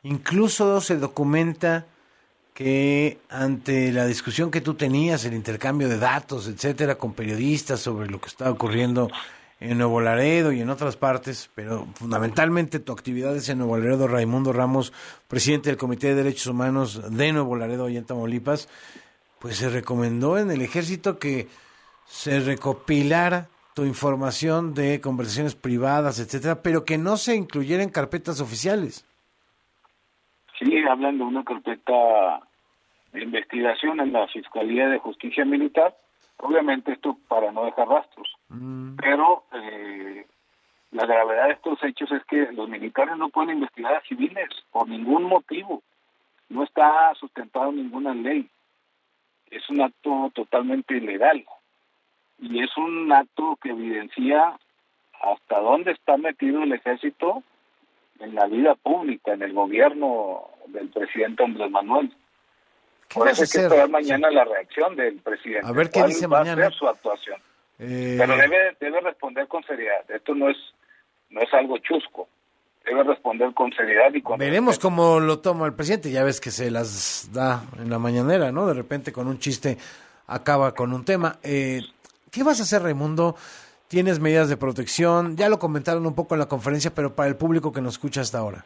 Incluso 0.03 0.79
se 0.79 0.95
documenta 0.95 1.87
que 2.53 3.19
ante 3.29 3.91
la 3.91 4.05
discusión 4.05 4.51
que 4.51 4.61
tú 4.61 4.75
tenías, 4.75 5.25
el 5.25 5.33
intercambio 5.33 5.89
de 5.89 5.97
datos, 5.97 6.47
etcétera, 6.47 6.95
con 6.95 7.13
periodistas 7.13 7.79
sobre 7.79 8.09
lo 8.09 8.21
que 8.21 8.27
estaba 8.27 8.51
ocurriendo 8.51 9.09
en 9.59 9.77
Nuevo 9.77 10.01
Laredo 10.01 10.51
y 10.51 10.59
en 10.59 10.69
otras 10.69 10.97
partes, 10.97 11.49
pero 11.55 11.87
fundamentalmente 11.95 12.79
tu 12.79 12.91
actividad 12.91 13.35
es 13.35 13.47
en 13.49 13.59
Nuevo 13.59 13.77
Laredo, 13.77 14.07
Raimundo 14.07 14.51
Ramos, 14.51 14.91
presidente 15.27 15.69
del 15.69 15.77
Comité 15.77 16.07
de 16.07 16.15
Derechos 16.15 16.47
Humanos 16.47 17.01
de 17.09 17.31
Nuevo 17.31 17.55
Laredo 17.55 17.89
y 17.89 17.97
en 17.97 18.03
Tamaulipas, 18.03 18.67
pues 19.39 19.57
se 19.57 19.69
recomendó 19.69 20.37
en 20.37 20.51
el 20.51 20.61
ejército 20.61 21.17
que 21.17 21.47
se 22.05 22.39
recopilara 22.41 23.49
tu 23.73 23.85
información 23.85 24.73
de 24.73 25.01
conversaciones 25.01 25.55
privadas, 25.55 26.19
etcétera, 26.19 26.61
pero 26.61 26.85
que 26.85 26.97
no 26.97 27.17
se 27.17 27.35
incluyera 27.35 27.81
en 27.83 27.89
carpetas 27.89 28.39
oficiales. 28.39 29.05
Sí, 30.83 30.89
hablan 30.89 31.17
de 31.17 31.23
una 31.23 31.43
carpeta 31.43 32.41
de 33.11 33.23
investigación 33.23 33.99
en 33.99 34.11
la 34.11 34.27
Fiscalía 34.27 34.89
de 34.89 34.99
Justicia 34.99 35.45
Militar. 35.45 35.95
Obviamente 36.37 36.91
esto 36.91 37.17
para 37.27 37.51
no 37.51 37.65
dejar 37.65 37.87
rastros. 37.87 38.27
Pero 38.97 39.45
eh, 39.53 40.25
la 40.91 41.05
gravedad 41.05 41.47
de 41.47 41.53
estos 41.53 41.83
hechos 41.83 42.11
es 42.11 42.23
que 42.25 42.51
los 42.51 42.67
militares 42.67 43.15
no 43.17 43.29
pueden 43.29 43.51
investigar 43.51 43.93
a 43.93 44.01
civiles 44.01 44.49
por 44.71 44.89
ningún 44.89 45.23
motivo. 45.23 45.83
No 46.49 46.63
está 46.63 47.13
sustentado 47.15 47.69
en 47.69 47.77
ninguna 47.77 48.13
ley. 48.13 48.49
Es 49.51 49.69
un 49.69 49.81
acto 49.81 50.31
totalmente 50.33 50.97
ilegal. 50.97 51.45
Y 52.39 52.61
es 52.61 52.75
un 52.77 53.11
acto 53.11 53.57
que 53.61 53.69
evidencia 53.69 54.57
hasta 55.21 55.59
dónde 55.59 55.91
está 55.91 56.17
metido 56.17 56.63
el 56.63 56.73
ejército 56.73 57.43
en 58.19 58.35
la 58.35 58.45
vida 58.47 58.75
pública, 58.75 59.33
en 59.33 59.41
el 59.43 59.53
gobierno 59.53 60.49
del 60.67 60.89
presidente 60.89 61.43
Andrés 61.43 61.69
Manuel. 61.71 62.13
Por 63.13 63.27
eso 63.27 63.41
a 63.41 63.45
hay 63.45 63.49
que 63.51 63.57
esperar 63.59 63.89
mañana 63.89 64.31
la 64.31 64.43
reacción 64.43 64.95
del 64.95 65.15
presidente. 65.19 65.67
A 65.67 65.71
ver 65.71 65.89
qué 65.89 65.99
¿Cuál 65.99 66.09
dice 66.09 66.27
va 66.27 66.39
mañana? 66.39 66.63
a 66.67 66.69
ser 66.69 66.73
su 66.79 66.87
actuación? 66.87 67.37
Eh, 67.79 68.15
Pero 68.17 68.35
debe, 68.37 68.77
debe 68.79 69.01
responder 69.01 69.47
con 69.47 69.63
seriedad. 69.63 70.09
Esto 70.09 70.33
no 70.33 70.49
es, 70.49 70.57
no 71.29 71.41
es 71.41 71.53
algo 71.53 71.77
chusco. 71.79 72.27
Debe 72.85 73.03
responder 73.03 73.53
con 73.53 73.71
seriedad 73.73 74.13
y 74.13 74.21
con 74.21 74.37
Veremos 74.39 74.77
cómo 74.79 75.19
lo 75.19 75.39
toma 75.39 75.65
el 75.67 75.73
presidente. 75.73 76.11
Ya 76.11 76.23
ves 76.23 76.41
que 76.41 76.51
se 76.51 76.69
las 76.71 77.29
da 77.31 77.63
en 77.79 77.89
la 77.89 77.99
mañanera, 77.99 78.51
¿no? 78.51 78.67
De 78.67 78.73
repente 78.73 79.11
con 79.13 79.27
un 79.27 79.39
chiste 79.39 79.77
acaba 80.27 80.73
con 80.73 80.91
un 80.93 81.05
tema. 81.05 81.37
Eh, 81.43 81.81
¿Qué 82.31 82.43
vas 82.43 82.59
a 82.59 82.63
hacer, 82.63 82.81
Raimundo? 82.83 83.35
¿Tienes 83.93 84.19
medidas 84.19 84.49
de 84.49 84.57
protección? 84.57 85.37
Ya 85.37 85.49
lo 85.49 85.59
comentaron 85.59 86.07
un 86.07 86.15
poco 86.15 86.33
en 86.33 86.39
la 86.39 86.47
conferencia, 86.47 86.89
pero 86.95 87.15
para 87.15 87.29
el 87.29 87.35
público 87.37 87.71
que 87.71 87.79
nos 87.79 87.93
escucha 87.93 88.21
hasta 88.21 88.39
ahora. 88.39 88.65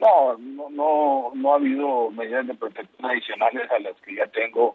No, 0.00 0.36
no, 0.38 0.70
no, 0.70 1.30
no 1.36 1.52
ha 1.52 1.54
habido 1.54 2.10
medidas 2.10 2.48
de 2.48 2.54
protección 2.54 3.08
adicionales 3.08 3.70
a 3.70 3.78
las 3.78 3.94
que 4.00 4.16
ya 4.16 4.26
tengo 4.26 4.74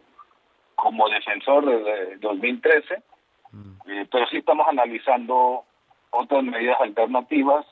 como 0.76 1.10
defensor 1.10 1.66
desde 1.66 2.16
2013, 2.20 2.94
eh, 2.94 4.08
pero 4.10 4.28
sí 4.28 4.38
estamos 4.38 4.66
analizando 4.66 5.66
otras 6.12 6.44
medidas 6.46 6.80
alternativas 6.80 7.66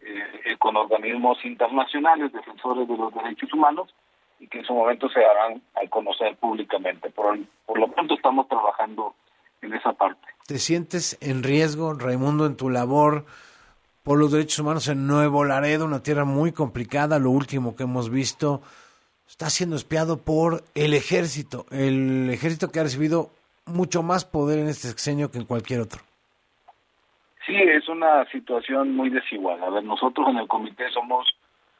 eh, 0.00 0.40
eh, 0.46 0.56
con 0.58 0.76
organismos 0.76 1.44
internacionales, 1.44 2.32
defensores 2.32 2.88
de 2.88 2.96
los 2.96 3.14
derechos 3.14 3.52
humanos, 3.52 3.94
y 4.40 4.48
que 4.48 4.58
en 4.58 4.64
su 4.64 4.74
momento 4.74 5.08
se 5.10 5.20
darán 5.20 5.62
a 5.76 5.88
conocer 5.88 6.34
públicamente. 6.38 7.08
Por, 7.10 7.38
por 7.66 7.78
lo 7.78 7.86
pronto 7.86 8.14
estamos 8.14 8.48
trabajando 8.48 9.14
en 9.62 9.72
esa 9.74 9.92
parte. 9.92 10.26
¿Te 10.46 10.58
sientes 10.58 11.16
en 11.20 11.42
riesgo, 11.42 11.94
Raimundo, 11.94 12.46
en 12.46 12.56
tu 12.56 12.68
labor 12.68 13.24
por 14.02 14.18
los 14.18 14.32
derechos 14.32 14.58
humanos 14.58 14.88
en 14.88 15.06
Nuevo 15.06 15.44
Laredo, 15.44 15.84
una 15.84 16.02
tierra 16.02 16.24
muy 16.24 16.52
complicada? 16.52 17.18
Lo 17.18 17.30
último 17.30 17.76
que 17.76 17.84
hemos 17.84 18.10
visto 18.10 18.60
está 19.26 19.48
siendo 19.48 19.76
espiado 19.76 20.18
por 20.18 20.62
el 20.74 20.94
ejército, 20.94 21.64
el 21.70 22.28
ejército 22.30 22.70
que 22.70 22.80
ha 22.80 22.82
recibido 22.82 23.30
mucho 23.66 24.02
más 24.02 24.24
poder 24.24 24.58
en 24.58 24.68
este 24.68 24.88
sexenio 24.88 25.30
que 25.30 25.38
en 25.38 25.46
cualquier 25.46 25.80
otro. 25.80 26.00
Sí, 27.46 27.56
es 27.56 27.88
una 27.88 28.24
situación 28.30 28.94
muy 28.94 29.10
desigual. 29.10 29.62
A 29.62 29.70
ver, 29.70 29.84
nosotros 29.84 30.28
en 30.28 30.38
el 30.38 30.48
comité 30.48 30.88
somos 30.90 31.26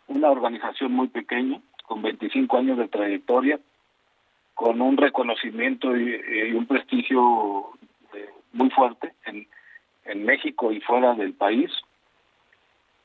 una 0.09 0.31
organización 0.31 0.93
muy 0.93 1.09
pequeña, 1.09 1.61
con 1.87 2.03
25 2.03 2.57
años 2.57 2.79
de 2.79 2.89
trayectoria, 2.89 3.59
con 4.63 4.81
un 4.81 4.97
reconocimiento 4.97 5.97
y, 5.97 6.53
un 6.53 6.67
prestigio 6.67 7.71
eh, 8.15 8.31
muy 8.53 8.71
fuerte 8.71 9.13
en, 9.27 9.49
en 10.05 10.25
México 10.25 10.71
y 10.71 10.81
fuera 10.81 11.15
del 11.15 11.35
país. 11.35 11.69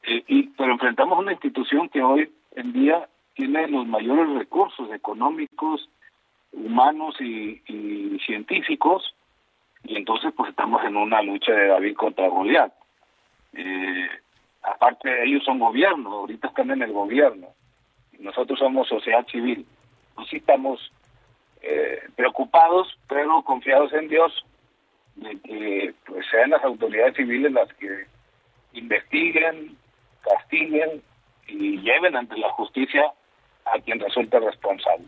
Eh, 0.04 0.24
y, 0.28 0.44
pero 0.50 0.74
enfrentamos 0.74 1.18
una 1.18 1.32
institución 1.32 1.90
que 1.90 2.04
hoy 2.04 2.32
en 2.56 2.74
día 2.74 3.10
tiene 3.34 3.68
los 3.70 3.88
mayores 3.88 4.30
recursos 4.38 4.94
económicos, 4.94 5.90
humanos 6.52 7.20
y, 7.20 7.60
científicos 8.24 9.16
y 9.84 9.96
entonces 9.96 10.34
pues 10.38 10.52
estamos 10.52 10.84
en 10.84 10.96
una 10.96 11.24
lucha 11.24 11.54
de 11.54 11.70
David 11.70 11.96
contra 11.96 12.28
Goliat. 12.28 12.72
Eh, 13.54 14.10
aparte 14.62 15.24
ellos 15.24 15.44
son 15.44 15.58
gobierno, 15.58 16.12
ahorita 16.12 16.50
están 16.50 16.70
en 16.70 16.84
el 16.84 16.92
gobierno, 16.92 17.48
nosotros 18.20 18.60
somos 18.60 18.88
sociedad 18.88 19.26
civil, 19.26 19.66
pues 20.14 20.32
estamos 20.34 20.92
eh, 21.62 22.02
preocupados, 22.16 22.88
pero 23.08 23.42
confiados 23.44 23.94
en 23.94 24.08
Dios, 24.08 24.46
de 25.16 25.40
que 25.42 25.94
pues 26.06 26.26
sean 26.30 26.52
las 26.52 26.64
autoridades 26.64 27.16
civiles 27.16 27.52
las 27.52 27.72
que 27.74 28.06
investiguen, 28.74 29.76
castiguen 30.22 31.02
y 31.48 31.78
lleven 31.80 32.16
ante 32.16 32.38
la 32.38 32.50
justicia 32.52 33.12
a 33.66 33.80
quien 33.80 34.00
resulte 34.00 34.40
responsable. 34.40 35.08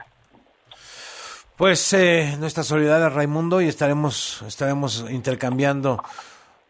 Pues 1.56 1.92
eh, 1.94 2.36
nuestra 2.40 2.64
solidaridad 2.64 3.14
Raimundo 3.14 3.62
y 3.62 3.68
estaremos, 3.68 4.42
estaremos 4.44 5.06
intercambiando 5.12 6.02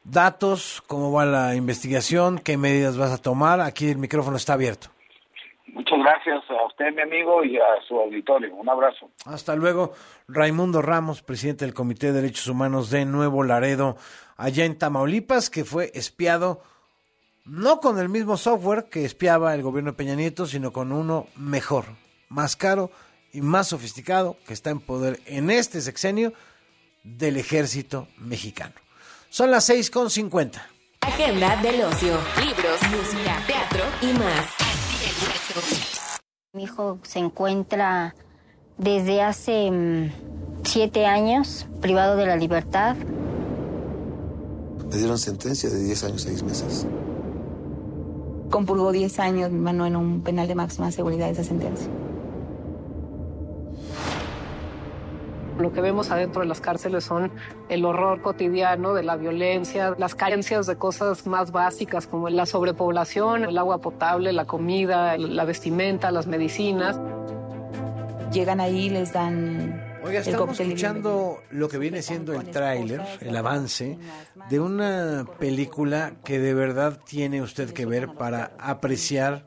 datos, 0.03 0.83
cómo 0.87 1.11
va 1.11 1.25
la 1.25 1.55
investigación, 1.55 2.39
qué 2.39 2.57
medidas 2.57 2.97
vas 2.97 3.11
a 3.11 3.21
tomar. 3.21 3.61
Aquí 3.61 3.89
el 3.89 3.97
micrófono 3.97 4.37
está 4.37 4.53
abierto. 4.53 4.89
Muchas 5.73 5.99
gracias 5.99 6.43
a 6.49 6.65
usted, 6.67 6.93
mi 6.93 7.01
amigo, 7.01 7.43
y 7.43 7.57
a 7.57 7.81
su 7.87 7.99
auditorio. 7.99 8.55
Un 8.55 8.69
abrazo. 8.69 9.09
Hasta 9.25 9.55
luego. 9.55 9.93
Raimundo 10.27 10.81
Ramos, 10.81 11.21
presidente 11.21 11.65
del 11.65 11.73
Comité 11.73 12.07
de 12.07 12.21
Derechos 12.21 12.47
Humanos 12.47 12.89
de 12.89 13.05
Nuevo 13.05 13.43
Laredo, 13.43 13.97
allá 14.37 14.65
en 14.65 14.77
Tamaulipas, 14.77 15.49
que 15.49 15.65
fue 15.65 15.91
espiado 15.93 16.61
no 17.45 17.79
con 17.79 17.99
el 17.99 18.09
mismo 18.09 18.37
software 18.37 18.89
que 18.89 19.05
espiaba 19.05 19.55
el 19.55 19.63
gobierno 19.63 19.91
de 19.91 19.97
Peña 19.97 20.15
Nieto, 20.15 20.45
sino 20.45 20.71
con 20.71 20.91
uno 20.91 21.27
mejor, 21.35 21.85
más 22.29 22.55
caro 22.55 22.91
y 23.33 23.41
más 23.41 23.69
sofisticado 23.69 24.37
que 24.45 24.53
está 24.53 24.69
en 24.69 24.79
poder 24.79 25.19
en 25.25 25.49
este 25.49 25.81
sexenio 25.81 26.33
del 27.03 27.37
ejército 27.37 28.07
mexicano. 28.17 28.75
Son 29.29 29.49
las 29.49 29.69
6.50. 29.69 30.61
Agenda 31.01 31.55
del 31.57 31.81
ocio, 31.81 32.19
libros, 32.39 32.79
música, 32.91 33.41
teatro 33.47 33.83
y 34.01 34.13
más. 34.13 34.68
Mi 36.53 36.63
hijo 36.63 36.99
se 37.03 37.19
encuentra 37.19 38.15
desde 38.77 39.21
hace 39.21 39.69
mm, 39.71 40.11
siete 40.63 41.05
años 41.05 41.67
privado 41.81 42.15
de 42.15 42.25
la 42.25 42.35
libertad. 42.35 42.95
Me 44.89 44.95
dieron 44.97 45.17
sentencia 45.19 45.69
de 45.69 45.83
10 45.83 46.03
años, 46.05 46.21
6 46.23 46.43
meses. 46.43 46.87
Compurgó 48.49 48.91
10 48.91 49.19
años, 49.19 49.51
mi 49.51 49.59
mano, 49.59 49.85
en 49.85 49.95
un 49.95 50.21
penal 50.21 50.47
de 50.47 50.55
máxima 50.55 50.91
seguridad 50.91 51.29
esa 51.29 51.43
sentencia. 51.43 51.87
Lo 55.59 55.73
que 55.73 55.81
vemos 55.81 56.09
adentro 56.09 56.41
de 56.41 56.47
las 56.47 56.61
cárceles 56.61 57.03
son 57.03 57.31
el 57.67 57.83
horror 57.83 58.21
cotidiano 58.21 58.93
de 58.93 59.03
la 59.03 59.17
violencia, 59.17 59.93
las 59.97 60.15
carencias 60.15 60.67
de 60.67 60.77
cosas 60.77 61.27
más 61.27 61.51
básicas 61.51 62.07
como 62.07 62.29
la 62.29 62.45
sobrepoblación, 62.45 63.43
el 63.43 63.57
agua 63.57 63.81
potable, 63.81 64.31
la 64.31 64.45
comida, 64.45 65.17
la 65.17 65.43
vestimenta, 65.43 66.11
las 66.11 66.27
medicinas. 66.27 66.99
Llegan 68.31 68.61
ahí, 68.61 68.89
les 68.89 69.11
dan 69.11 69.89
Oiga, 70.01 70.19
estamos 70.19 70.57
escuchando 70.57 71.39
lo 71.51 71.67
que 71.67 71.77
viene 71.77 72.01
siendo 72.01 72.33
el 72.33 72.49
tráiler, 72.49 73.01
el 73.19 73.35
avance 73.35 73.97
de 74.49 74.59
una 74.59 75.25
película 75.39 76.13
que 76.23 76.39
de 76.39 76.53
verdad 76.53 76.99
tiene 77.05 77.41
usted 77.41 77.71
que 77.71 77.85
ver 77.85 78.13
para 78.13 78.53
apreciar 78.59 79.45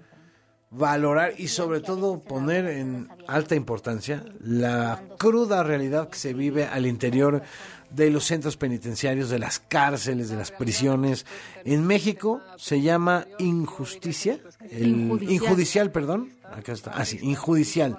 valorar 0.72 1.34
y 1.36 1.48
sobre 1.48 1.80
todo 1.80 2.20
poner 2.20 2.66
en 2.66 3.08
alta 3.28 3.54
importancia 3.54 4.24
la 4.40 5.02
cruda 5.18 5.62
realidad 5.62 6.08
que 6.08 6.18
se 6.18 6.32
vive 6.32 6.64
al 6.64 6.86
interior 6.86 7.42
de 7.90 8.10
los 8.10 8.24
centros 8.24 8.56
penitenciarios, 8.56 9.28
de 9.28 9.38
las 9.38 9.58
cárceles, 9.60 10.30
de 10.30 10.36
las 10.36 10.50
prisiones. 10.50 11.26
En 11.64 11.86
México 11.86 12.40
se 12.56 12.80
llama 12.80 13.26
injusticia, 13.38 14.40
el 14.70 15.20
injudicial, 15.28 15.92
perdón, 15.92 16.32
acá 16.50 16.72
está, 16.72 16.92
ah 16.94 17.04
sí, 17.04 17.18
injudicial. 17.20 17.98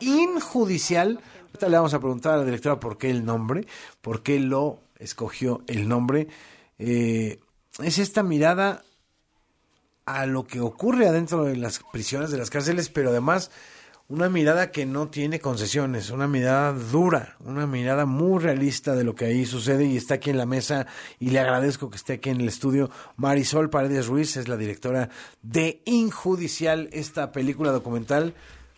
Injudicial, 0.00 1.20
ahorita 1.46 1.68
le 1.68 1.76
vamos 1.76 1.94
a 1.94 2.00
preguntar 2.00 2.34
a 2.34 2.38
la 2.38 2.44
directora 2.44 2.80
por 2.80 2.98
qué 2.98 3.10
el 3.10 3.24
nombre, 3.24 3.64
por 4.00 4.24
qué 4.24 4.40
lo 4.40 4.80
escogió 4.98 5.62
el 5.68 5.88
nombre. 5.88 6.26
Eh, 6.80 7.38
es 7.80 7.98
esta 7.98 8.24
mirada 8.24 8.82
a 10.08 10.24
lo 10.24 10.46
que 10.46 10.60
ocurre 10.60 11.06
adentro 11.06 11.44
de 11.44 11.56
las 11.56 11.80
prisiones, 11.92 12.30
de 12.30 12.38
las 12.38 12.48
cárceles, 12.48 12.88
pero 12.88 13.10
además 13.10 13.50
una 14.08 14.30
mirada 14.30 14.70
que 14.70 14.86
no 14.86 15.08
tiene 15.08 15.38
concesiones, 15.38 16.08
una 16.08 16.26
mirada 16.26 16.72
dura, 16.72 17.36
una 17.40 17.66
mirada 17.66 18.06
muy 18.06 18.42
realista 18.42 18.96
de 18.96 19.04
lo 19.04 19.14
que 19.14 19.26
ahí 19.26 19.44
sucede 19.44 19.84
y 19.84 19.98
está 19.98 20.14
aquí 20.14 20.30
en 20.30 20.38
la 20.38 20.46
mesa 20.46 20.86
y 21.18 21.28
le 21.28 21.40
agradezco 21.40 21.90
que 21.90 21.98
esté 21.98 22.14
aquí 22.14 22.30
en 22.30 22.40
el 22.40 22.48
estudio. 22.48 22.90
Marisol 23.18 23.68
Paredes 23.68 24.06
Ruiz 24.06 24.38
es 24.38 24.48
la 24.48 24.56
directora 24.56 25.10
de 25.42 25.82
Injudicial, 25.84 26.88
esta 26.92 27.30
película 27.30 27.70
documental 27.70 28.32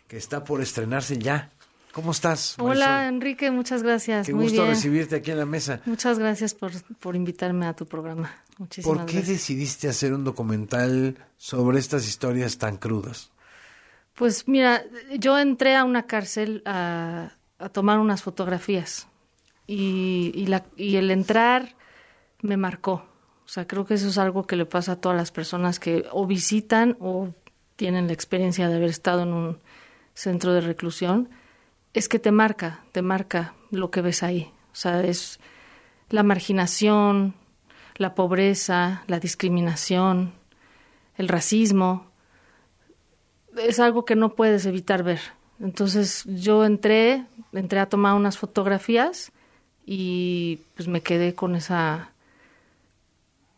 que 0.09 0.17
está 0.17 0.43
por 0.43 0.61
estrenarse 0.61 1.17
ya. 1.17 1.53
¿Cómo 1.93 2.13
estás? 2.13 2.55
Hola 2.59 3.09
Enrique, 3.09 3.51
muchas 3.51 3.83
gracias. 3.83 4.27
Qué 4.27 4.33
gusto 4.33 4.65
recibirte 4.65 5.17
aquí 5.17 5.33
en 5.33 5.39
la 5.39 5.47
mesa. 5.47 5.81
Muchas 5.87 6.19
gracias 6.19 6.55
por, 6.55 6.71
por 7.01 7.17
invitarme 7.17 7.67
a 7.67 7.75
tu 7.75 7.87
programa. 7.87 8.33
Muchísimas 8.59 8.99
¿Por 8.99 9.07
qué 9.07 9.23
decidiste 9.23 9.89
hacer 9.89 10.13
un 10.13 10.23
documental 10.23 11.17
sobre 11.37 11.79
estas 11.81 12.07
historias 12.07 12.59
tan 12.59 12.77
crudas? 12.77 13.33
Pues 14.15 14.47
mira, 14.47 14.85
yo 15.19 15.39
entré 15.39 15.75
a 15.77 15.85
una 15.85 16.07
cárcel 16.07 16.63
a, 16.65 17.33
tomar 17.73 17.99
unas 17.99 18.23
fotografías 18.23 19.09
y, 19.67 20.31
y, 20.35 20.47
la, 20.47 20.65
y 20.77 20.97
el 20.97 21.11
entrar 21.11 21.75
me 22.43 22.57
marcó. 22.57 23.05
O 23.45 23.49
sea, 23.49 23.67
creo 23.67 23.85
que 23.85 23.95
eso 23.95 24.09
es 24.09 24.19
algo 24.19 24.47
que 24.47 24.55
le 24.55 24.65
pasa 24.65 24.93
a 24.93 24.97
todas 24.97 25.17
las 25.17 25.33
personas 25.33 25.81
que 25.81 26.05
o 26.13 26.27
visitan 26.27 26.97
o 27.01 27.35
tienen 27.75 28.07
la 28.07 28.13
experiencia 28.13 28.69
de 28.69 28.77
haber 28.77 28.91
estado 28.91 29.23
en 29.23 29.33
un 29.33 29.59
centro 30.15 30.53
de 30.53 30.61
reclusión 30.61 31.31
es 31.95 32.09
que 32.09 32.19
te 32.19 32.31
marca, 32.31 32.85
te 32.93 33.03
marca 33.03 33.55
lo 33.71 33.91
que 33.91 34.01
ves 34.01 34.23
ahí. 34.23 34.51
O 34.73 34.77
sea, 34.77 35.03
es 35.03 35.41
la 36.09 36.23
marginación, 36.23 37.35
la 37.97 38.15
pobreza, 38.15 39.03
la 39.07 39.21
discriminación, 39.21 40.33
el 41.17 41.29
racismo. 41.29 42.07
Es 43.57 43.81
algo 43.81 44.05
que 44.05 44.17
no 44.17 44.35
puedes 44.35 44.67
evitar 44.67 45.03
ver. 45.03 45.21
Entonces 45.61 46.25
yo 46.27 46.65
entré, 46.65 47.27
entré 47.53 47.81
a 47.81 47.89
tomar 47.89 48.15
unas 48.15 48.39
fotografías 48.39 49.33
y 49.85 50.61
pues 50.75 50.89
me 50.89 51.03
quedé 51.03 51.35
con 51.35 51.55
esa 51.55 52.10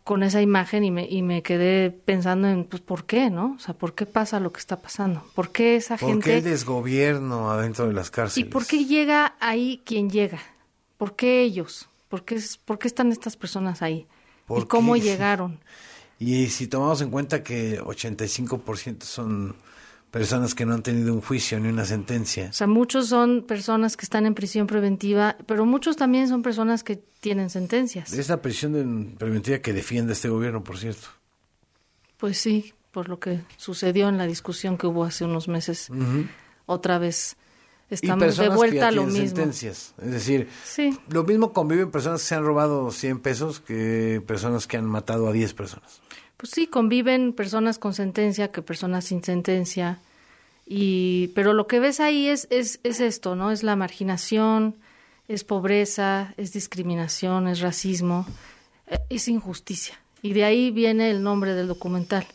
con 0.04 0.22
esa 0.22 0.42
imagen 0.42 0.84
y 0.84 0.90
me, 0.90 1.08
y 1.08 1.22
me 1.22 1.42
quedé 1.42 1.90
pensando 1.90 2.48
en, 2.48 2.64
pues, 2.64 2.82
¿por 2.82 3.04
qué, 3.04 3.30
no? 3.30 3.54
O 3.56 3.58
sea, 3.58 3.74
¿por 3.74 3.94
qué 3.94 4.06
pasa 4.06 4.40
lo 4.40 4.52
que 4.52 4.58
está 4.58 4.80
pasando? 4.80 5.24
¿Por 5.34 5.52
qué 5.52 5.76
esa 5.76 5.96
gente... 5.96 6.14
¿Por 6.14 6.24
qué 6.24 6.38
el 6.38 6.44
desgobierno 6.44 7.50
adentro 7.50 7.86
de 7.86 7.92
las 7.92 8.10
cárceles? 8.10 8.48
¿Y 8.48 8.50
por 8.50 8.66
qué 8.66 8.84
llega 8.84 9.36
ahí 9.40 9.80
quien 9.84 10.10
llega? 10.10 10.40
¿Por 10.98 11.14
qué 11.14 11.42
ellos? 11.42 11.88
¿Por 12.08 12.24
qué, 12.24 12.40
por 12.64 12.78
qué 12.78 12.88
están 12.88 13.12
estas 13.12 13.36
personas 13.36 13.82
ahí? 13.82 14.06
¿Y 14.48 14.64
cómo 14.64 14.96
llegaron? 14.96 15.60
Y 16.18 16.46
si 16.50 16.68
tomamos 16.68 17.00
en 17.00 17.10
cuenta 17.10 17.42
que 17.42 17.80
85% 17.80 19.02
son 19.02 19.56
personas 20.12 20.54
que 20.54 20.66
no 20.66 20.74
han 20.74 20.82
tenido 20.82 21.14
un 21.14 21.22
juicio 21.22 21.58
ni 21.58 21.70
una 21.70 21.86
sentencia. 21.86 22.48
O 22.50 22.52
sea, 22.52 22.66
muchos 22.66 23.08
son 23.08 23.44
personas 23.48 23.96
que 23.96 24.04
están 24.04 24.26
en 24.26 24.34
prisión 24.34 24.66
preventiva, 24.66 25.36
pero 25.46 25.64
muchos 25.64 25.96
también 25.96 26.28
son 26.28 26.42
personas 26.42 26.84
que 26.84 26.96
tienen 26.96 27.48
sentencias. 27.48 28.12
Es 28.12 28.28
la 28.28 28.42
prisión 28.42 29.16
preventiva 29.18 29.58
que 29.60 29.72
defiende 29.72 30.12
este 30.12 30.28
gobierno, 30.28 30.62
por 30.62 30.76
cierto. 30.76 31.08
Pues 32.18 32.36
sí, 32.36 32.74
por 32.90 33.08
lo 33.08 33.18
que 33.18 33.40
sucedió 33.56 34.10
en 34.10 34.18
la 34.18 34.26
discusión 34.26 34.76
que 34.76 34.86
hubo 34.86 35.02
hace 35.02 35.24
unos 35.24 35.48
meses. 35.48 35.88
Otra 36.66 36.98
vez 36.98 37.38
estamos 37.88 38.36
de 38.36 38.50
vuelta 38.50 38.88
a 38.88 38.92
lo 38.92 39.04
mismo. 39.04 39.28
sentencias. 39.28 39.94
Es 40.02 40.10
decir, 40.10 40.48
lo 41.08 41.24
mismo 41.24 41.54
conviven 41.54 41.90
personas 41.90 42.20
que 42.20 42.26
se 42.26 42.34
han 42.34 42.44
robado 42.44 42.90
100 42.90 43.18
pesos 43.20 43.60
que 43.60 44.22
personas 44.26 44.66
que 44.66 44.76
han 44.76 44.84
matado 44.84 45.26
a 45.26 45.32
10 45.32 45.54
personas 45.54 46.02
pues 46.42 46.50
sí, 46.54 46.66
conviven 46.66 47.34
personas 47.34 47.78
con 47.78 47.94
sentencia 47.94 48.50
que 48.50 48.62
personas 48.62 49.04
sin 49.04 49.22
sentencia. 49.22 50.00
Y, 50.66 51.28
pero 51.36 51.52
lo 51.52 51.68
que 51.68 51.78
ves 51.78 52.00
ahí 52.00 52.26
es, 52.26 52.48
es, 52.50 52.80
es 52.82 52.98
esto, 52.98 53.36
¿no? 53.36 53.52
Es 53.52 53.62
la 53.62 53.76
marginación, 53.76 54.74
es 55.28 55.44
pobreza, 55.44 56.34
es 56.36 56.52
discriminación, 56.52 57.46
es 57.46 57.60
racismo, 57.60 58.26
eh, 58.88 58.98
es 59.08 59.28
injusticia. 59.28 59.94
Y 60.20 60.32
de 60.32 60.42
ahí 60.42 60.72
viene 60.72 61.12
el 61.12 61.22
nombre 61.22 61.54
del 61.54 61.68
documental. 61.68 62.26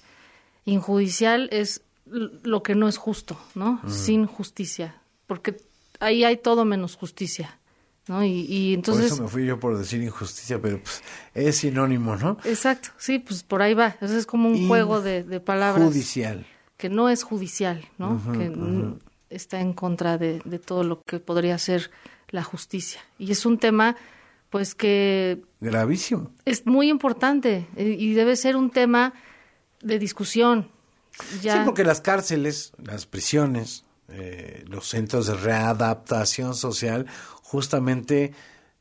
Injudicial 0.63 1.49
es 1.51 1.81
lo 2.05 2.63
que 2.63 2.75
no 2.75 2.87
es 2.87 2.95
justo, 2.95 3.37
¿no? 3.55 3.81
Sin 3.89 4.25
justicia, 4.25 5.01
porque 5.25 5.57
ahí 5.99 6.23
hay 6.23 6.37
todo 6.37 6.63
menos 6.63 6.95
justicia. 6.95 7.59
¿No? 8.07 8.23
Y, 8.23 8.73
entonces... 8.73 9.09
Por 9.09 9.13
eso 9.13 9.23
me 9.23 9.29
fui 9.29 9.45
yo 9.45 9.59
por 9.59 9.77
decir 9.77 10.01
injusticia, 10.01 10.61
pero 10.61 10.81
pues 10.81 11.01
es 11.33 11.57
sinónimo, 11.57 12.15
¿no? 12.15 12.37
Exacto, 12.43 12.89
sí, 12.97 13.19
pues 13.19 13.43
por 13.43 13.61
ahí 13.61 13.73
va. 13.73 13.95
Eso 14.01 14.17
es 14.17 14.25
como 14.25 14.49
un 14.49 14.67
juego 14.67 15.01
de, 15.01 15.23
de, 15.23 15.39
palabras. 15.39 15.87
Judicial. 15.87 16.45
Que 16.77 16.89
no 16.89 17.09
es 17.09 17.23
judicial, 17.23 17.83
¿no? 17.97 18.21
que 18.33 19.35
está 19.35 19.59
en 19.59 19.73
contra 19.73 20.17
de, 20.17 20.41
de, 20.45 20.59
todo 20.59 20.83
lo 20.83 21.01
que 21.01 21.19
podría 21.19 21.57
ser 21.57 21.91
la 22.29 22.43
justicia. 22.43 23.01
Y 23.17 23.31
es 23.31 23.45
un 23.45 23.57
tema, 23.57 23.95
pues 24.49 24.75
que... 24.75 25.41
Gravísimo. 25.59 26.31
Es 26.45 26.65
muy 26.65 26.89
importante 26.89 27.67
y 27.75 28.13
debe 28.13 28.35
ser 28.35 28.55
un 28.55 28.69
tema 28.69 29.13
de 29.81 29.99
discusión. 29.99 30.69
Ya... 31.41 31.53
Sí, 31.53 31.59
porque 31.65 31.83
las 31.83 32.01
cárceles, 32.01 32.73
las 32.77 33.05
prisiones, 33.05 33.83
eh, 34.09 34.63
los 34.67 34.87
centros 34.87 35.27
de 35.27 35.35
readaptación 35.35 36.55
social 36.55 37.05
justamente 37.43 38.33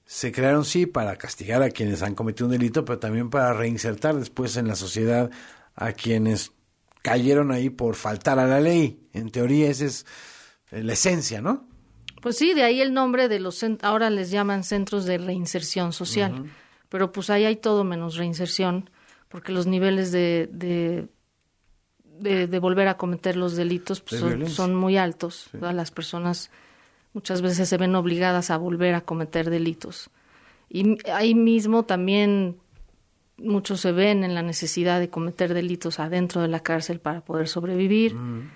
se 0.05 0.31
crearon 0.31 0.65
sí 0.65 0.87
para 0.87 1.17
castigar 1.17 1.63
a 1.63 1.71
quienes 1.71 2.03
han 2.03 2.15
cometido 2.15 2.47
un 2.47 2.53
delito, 2.53 2.85
pero 2.85 2.99
también 2.99 3.29
para 3.29 3.53
reinsertar 3.53 4.15
después 4.17 4.57
en 4.57 4.69
la 4.69 4.77
sociedad 4.77 5.31
a 5.75 5.93
quienes 5.93 6.53
cayeron 7.03 7.51
ahí 7.51 7.71
por 7.71 7.97
faltar 7.97 8.39
a 8.39 8.47
la 8.47 8.61
ley. 8.61 9.01
En 9.13 9.31
teoría 9.31 9.69
esa 9.69 9.85
es 9.85 10.07
eh, 10.71 10.83
la 10.83 10.93
esencia, 10.93 11.41
¿no? 11.41 11.67
Pues 12.23 12.39
sí, 12.39 12.55
de 12.55 12.63
ahí 12.63 12.81
el 12.81 12.95
nombre 12.95 13.29
de 13.29 13.41
los 13.41 13.65
ahora 13.83 14.11
les 14.11 14.31
llaman 14.31 14.65
centros 14.65 15.05
de 15.05 15.19
reinserción 15.19 15.93
social, 15.93 16.51
pero 16.89 17.13
pues 17.13 17.31
ahí 17.31 17.45
hay 17.45 17.57
todo 17.57 17.85
menos 17.85 18.17
reinserción, 18.17 18.91
porque 19.29 19.53
los 19.53 19.67
niveles 19.67 20.11
de, 20.13 20.49
de 20.53 21.09
de, 22.19 22.59
volver 22.59 22.89
a 22.89 22.97
cometer 22.97 23.37
los 23.37 23.57
delitos 23.57 24.01
pues, 24.01 24.23
son, 24.53 24.75
muy 24.75 24.97
altos. 24.97 25.49
Las 25.61 25.91
personas 25.91 26.51
muchas 27.13 27.43
veces 27.43 27.69
se 27.69 27.77
ven 27.77 27.95
obligadas 27.95 28.51
a 28.51 28.57
volver 28.57 28.95
a 28.95 29.01
cometer 29.01 29.51
delitos. 29.51 30.11
Y 30.69 30.99
ahí 31.11 31.35
mismo 31.35 31.85
también 31.85 32.57
muchos 33.39 33.81
se 33.81 33.93
ven 33.93 34.25
en 34.25 34.35
la 34.35 34.43
necesidad 34.43 35.01
de 35.01 35.11
cometer 35.11 35.55
delitos 35.55 36.01
adentro 36.01 36.43
de 36.43 36.49
la 36.49 36.61
cárcel 36.61 37.01
para 37.01 37.21
poder 37.21 37.49
sobrevivir. 37.49 38.15
Mm. 38.15 38.51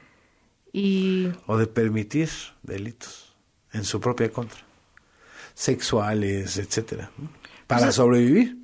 y... 0.72 1.28
O 1.46 1.56
de 1.56 1.66
permitir 1.66 2.28
delitos 2.62 3.34
en 3.72 3.84
su 3.84 4.00
propia 4.00 4.30
contra. 4.30 4.60
Sexuales, 5.54 6.56
etcétera. 6.56 7.10
Para 7.66 7.92
sobrevivir. 7.92 8.59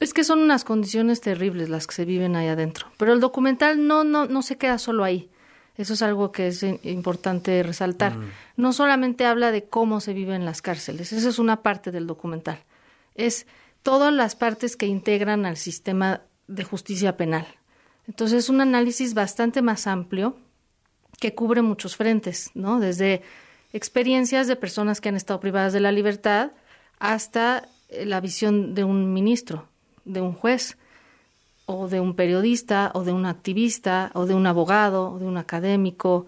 Es 0.00 0.14
que 0.14 0.24
son 0.24 0.40
unas 0.40 0.64
condiciones 0.64 1.20
terribles 1.20 1.68
las 1.68 1.86
que 1.86 1.94
se 1.94 2.04
viven 2.04 2.36
ahí 2.36 2.46
adentro. 2.46 2.86
Pero 2.96 3.12
el 3.12 3.20
documental 3.20 3.86
no, 3.86 4.04
no, 4.04 4.26
no 4.26 4.42
se 4.42 4.56
queda 4.56 4.78
solo 4.78 5.04
ahí. 5.04 5.30
Eso 5.76 5.94
es 5.94 6.02
algo 6.02 6.32
que 6.32 6.48
es 6.48 6.62
importante 6.82 7.62
resaltar. 7.62 8.16
Mm. 8.16 8.30
No 8.56 8.72
solamente 8.72 9.24
habla 9.26 9.52
de 9.52 9.64
cómo 9.64 10.00
se 10.00 10.12
vive 10.12 10.34
en 10.34 10.44
las 10.44 10.60
cárceles, 10.60 11.12
esa 11.12 11.28
es 11.28 11.38
una 11.38 11.62
parte 11.62 11.92
del 11.92 12.06
documental. 12.06 12.64
Es 13.14 13.46
todas 13.82 14.12
las 14.12 14.34
partes 14.34 14.76
que 14.76 14.86
integran 14.86 15.46
al 15.46 15.56
sistema 15.56 16.22
de 16.48 16.64
justicia 16.64 17.16
penal. 17.16 17.46
Entonces 18.08 18.44
es 18.44 18.48
un 18.48 18.60
análisis 18.60 19.14
bastante 19.14 19.62
más 19.62 19.86
amplio 19.86 20.36
que 21.20 21.34
cubre 21.34 21.62
muchos 21.62 21.96
frentes, 21.96 22.50
¿no? 22.54 22.80
Desde 22.80 23.22
experiencias 23.72 24.46
de 24.46 24.56
personas 24.56 25.00
que 25.00 25.10
han 25.10 25.16
estado 25.16 25.40
privadas 25.40 25.72
de 25.72 25.80
la 25.80 25.92
libertad 25.92 26.52
hasta 26.98 27.68
eh, 27.88 28.06
la 28.06 28.20
visión 28.20 28.74
de 28.74 28.84
un 28.84 29.12
ministro, 29.12 29.68
de 30.08 30.20
un 30.20 30.32
juez 30.32 30.76
o 31.66 31.86
de 31.88 32.00
un 32.00 32.14
periodista 32.14 32.90
o 32.94 33.04
de 33.04 33.12
un 33.12 33.26
activista 33.26 34.10
o 34.14 34.26
de 34.26 34.34
un 34.34 34.46
abogado 34.46 35.12
o 35.12 35.18
de 35.18 35.26
un 35.26 35.36
académico, 35.36 36.26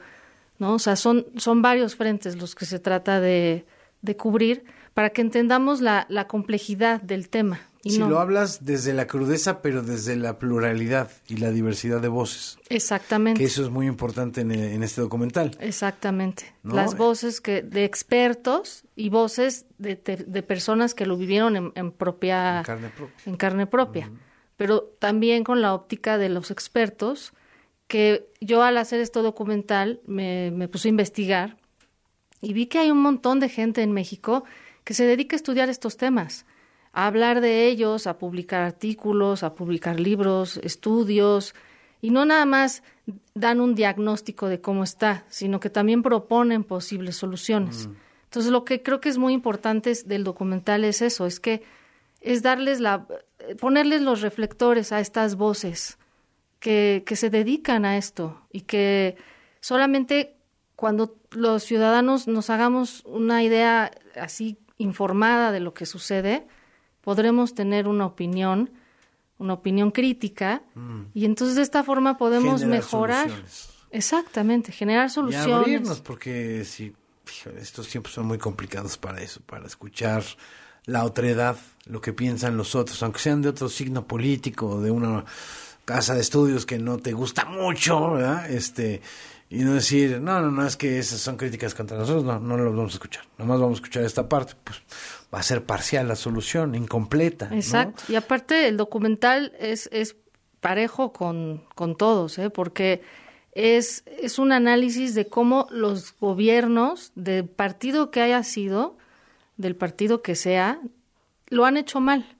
¿no? 0.59 0.75
O 0.75 0.79
sea, 0.79 0.97
son, 0.97 1.27
son 1.37 1.63
varios 1.63 1.97
frentes 1.97 2.37
los 2.37 2.55
que 2.55 2.67
se 2.67 2.79
trata 2.79 3.21
de, 3.21 3.65
de 4.03 4.17
cubrir 4.17 4.65
para 4.95 5.11
que 5.11 5.21
entendamos 5.21 5.81
la, 5.81 6.07
la 6.09 6.27
complejidad 6.27 7.01
del 7.01 7.29
tema. 7.29 7.61
Y 7.83 7.93
si 7.93 7.99
lo 7.99 8.19
hablas 8.19 8.67
desde 8.67 8.93
la 8.93 9.07
crudeza, 9.07 9.63
pero 9.63 9.81
desde 9.83 10.15
la 10.15 10.39
pluralidad 10.39 11.11
y 11.29 11.39
la 11.39 11.51
diversidad 11.51 12.03
de 12.03 12.09
voces. 12.09 12.59
Exactamente. 12.69 13.39
Que 13.39 13.47
eso 13.47 13.63
es 13.63 13.71
muy 13.71 13.87
importante 13.87 14.43
en, 14.43 14.51
en 14.51 14.83
este 14.83 15.01
documental. 15.01 15.57
Exactamente. 15.61 16.55
Las 16.63 16.95
voces 16.99 17.41
que 17.41 17.63
de 17.63 17.85
expertos 17.85 18.85
y 18.97 19.09
voces 19.09 19.65
de, 19.79 19.97
de 19.97 20.43
personas 20.43 20.93
que 20.93 21.07
lo 21.07 21.17
vivieron 21.17 21.57
en, 21.57 21.73
en 21.75 21.91
propia... 21.91 22.59
En 22.59 22.65
carne 22.65 22.91
propia. 22.91 23.17
En 23.25 23.37
carne 23.37 23.67
propia. 23.67 24.11
Pero 24.59 24.83
también 24.99 25.43
con 25.43 25.63
la 25.63 25.73
óptica 25.73 26.19
de 26.19 26.29
los 26.29 26.51
expertos, 26.51 27.33
que 27.87 28.29
yo 28.43 28.63
al 28.63 28.77
hacer 28.77 29.01
este 29.01 29.21
documental 29.21 30.01
me, 30.07 30.51
me 30.51 30.69
puse 30.69 30.89
a 30.89 30.91
investigar 30.91 31.57
y 32.43 32.53
vi 32.53 32.67
que 32.67 32.79
hay 32.79 32.91
un 32.91 33.01
montón 33.01 33.41
de 33.41 33.49
gente 33.49 33.81
en 33.81 33.93
México 33.93 34.45
que 34.85 34.95
se 34.95 35.05
dedica 35.05 35.35
a 35.35 35.39
estudiar 35.39 35.69
estos 35.69 35.97
temas 35.97 36.47
a 36.93 37.07
hablar 37.07 37.41
de 37.41 37.67
ellos, 37.67 38.07
a 38.07 38.19
publicar 38.19 38.63
artículos, 38.63 39.43
a 39.43 39.55
publicar 39.55 40.01
libros, 40.01 40.59
estudios, 40.59 41.55
y 42.03 42.11
no 42.11 42.25
nada 42.25 42.47
más 42.47 42.83
dan 43.35 43.61
un 43.61 43.75
diagnóstico 43.75 44.49
de 44.49 44.61
cómo 44.61 44.85
está, 44.85 45.25
sino 45.29 45.61
que 45.61 45.71
también 45.71 46.03
proponen 46.03 46.65
posibles 46.65 47.17
soluciones. 47.17 47.87
Mm. 47.87 47.97
Entonces, 48.25 48.53
lo 48.53 48.65
que 48.65 48.83
creo 48.83 49.01
que 49.01 49.09
es 49.09 49.19
muy 49.19 49.33
importante 49.33 49.93
del 50.07 50.25
documental 50.25 50.85
es 50.85 51.03
eso, 51.03 51.27
es 51.27 51.41
que 51.41 51.63
es 52.21 52.43
darles 52.43 52.81
la, 52.81 53.07
ponerles 53.61 54.03
los 54.03 54.21
reflectores 54.21 54.93
a 54.93 55.01
estas 55.01 55.37
voces 55.37 55.99
que, 56.59 57.03
que 57.07 57.17
se 57.17 57.31
dedican 57.31 57.85
a 57.85 57.97
esto 57.97 58.43
y 58.53 58.63
que 58.63 59.17
solamente 59.61 60.37
cuando 60.77 61.17
los 61.31 61.65
ciudadanos 61.65 62.29
nos 62.29 62.51
hagamos 62.51 63.03
una 63.05 63.43
idea 63.43 63.91
así 64.15 64.59
informada 64.81 65.53
de 65.53 65.61
lo 65.61 65.75
que 65.75 65.87
sucede, 65.87 66.47
podremos 67.03 67.55
tener 67.55 67.87
una 67.87 68.07
opinión, 68.07 68.71
una 69.39 69.55
opinión 69.55 69.91
crítica, 69.91 70.63
mm. 70.75 71.03
y 71.15 71.25
entonces 71.25 71.57
de 71.57 71.63
esta 71.63 71.85
forma 71.85 72.17
podemos 72.17 72.65
mejorar. 72.65 73.31
Exactamente, 73.93 74.73
generar 74.73 75.11
soluciones. 75.11 75.49
Y 75.49 75.53
abrirnos, 75.53 76.01
porque 76.01 76.65
si 76.65 76.95
estos 77.59 77.89
tiempos 77.89 78.13
son 78.13 78.27
muy 78.27 78.39
complicados 78.39 78.97
para 78.97 79.21
eso, 79.21 79.41
para 79.41 79.67
escuchar 79.67 80.23
la 80.87 81.05
otredad, 81.05 81.57
lo 81.87 82.01
que 82.01 82.13
piensan 82.13 82.57
los 82.57 82.75
otros, 82.75 83.03
aunque 83.03 83.19
sean 83.19 83.43
de 83.43 83.49
otro 83.49 83.69
signo 83.69 84.07
político, 84.07 84.81
de 84.81 84.91
una 84.91 85.25
casa 85.91 86.15
de 86.15 86.21
estudios 86.21 86.67
que 86.67 86.79
no 86.79 86.99
te 86.99 87.13
gusta 87.13 87.45
mucho, 87.45 88.13
¿verdad? 88.13 88.49
Este, 88.51 89.03
y 89.49 89.65
no 89.65 89.75
decir, 89.75 90.21
no, 90.21 90.41
no, 90.41 90.51
no, 90.51 90.65
es 90.65 90.77
que 90.77 91.01
esas 91.01 91.21
son 91.21 91.37
críticas 91.37 91.75
contra 91.75 91.99
nosotros, 91.99 92.23
no, 92.25 92.39
no 92.39 92.57
lo 92.57 92.71
vamos 92.71 92.93
a 92.93 92.97
escuchar, 92.97 93.25
nomás 93.37 93.59
vamos 93.59 93.79
a 93.79 93.83
escuchar 93.83 94.05
esta 94.05 94.29
parte, 94.29 94.55
pues 94.63 94.81
va 95.35 95.41
a 95.41 95.43
ser 95.43 95.65
parcial 95.65 96.07
la 96.07 96.15
solución, 96.15 96.77
incompleta. 96.77 97.49
Exacto. 97.53 98.05
Y 98.09 98.15
aparte 98.15 98.69
el 98.69 98.77
documental 98.77 99.53
es, 99.59 99.89
es 99.93 100.15
parejo 100.61 101.13
con, 101.13 101.65
con 101.75 101.97
todos, 101.97 102.39
¿eh? 102.39 102.51
porque 102.51 103.03
es, 103.53 104.05
es 104.07 104.39
un 104.39 104.53
análisis 104.53 105.15
de 105.15 105.27
cómo 105.27 105.67
los 105.71 106.15
gobiernos, 106.19 107.11
del 107.17 107.49
partido 107.49 108.13
que 108.13 108.21
haya 108.21 108.45
sido, 108.45 108.97
del 109.57 109.75
partido 109.75 110.23
que 110.23 110.37
sea, 110.37 110.81
lo 111.49 111.65
han 111.65 111.77
hecho 111.77 111.99
mal. 111.99 112.37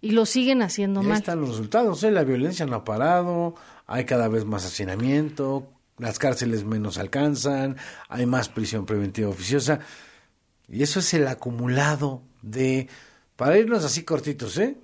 Y 0.00 0.12
lo 0.12 0.26
siguen 0.26 0.62
haciendo 0.62 1.02
mal. 1.02 1.12
Ahí 1.12 1.18
están 1.18 1.40
los 1.40 1.50
resultados, 1.50 2.02
¿eh? 2.04 2.10
la 2.10 2.24
violencia 2.24 2.64
no 2.66 2.76
ha 2.76 2.84
parado, 2.84 3.54
hay 3.86 4.04
cada 4.04 4.28
vez 4.28 4.44
más 4.44 4.64
hacinamiento, 4.64 5.68
las 5.98 6.18
cárceles 6.18 6.64
menos 6.64 6.96
alcanzan, 6.98 7.76
hay 8.08 8.26
más 8.26 8.48
prisión 8.48 8.86
preventiva 8.86 9.28
oficiosa. 9.28 9.80
Y 10.68 10.82
eso 10.82 11.00
es 11.00 11.12
el 11.14 11.26
acumulado 11.28 12.22
de, 12.42 12.88
para 13.36 13.58
irnos 13.58 13.84
así 13.84 14.04
cortitos, 14.04 14.56
¿eh? 14.58 14.76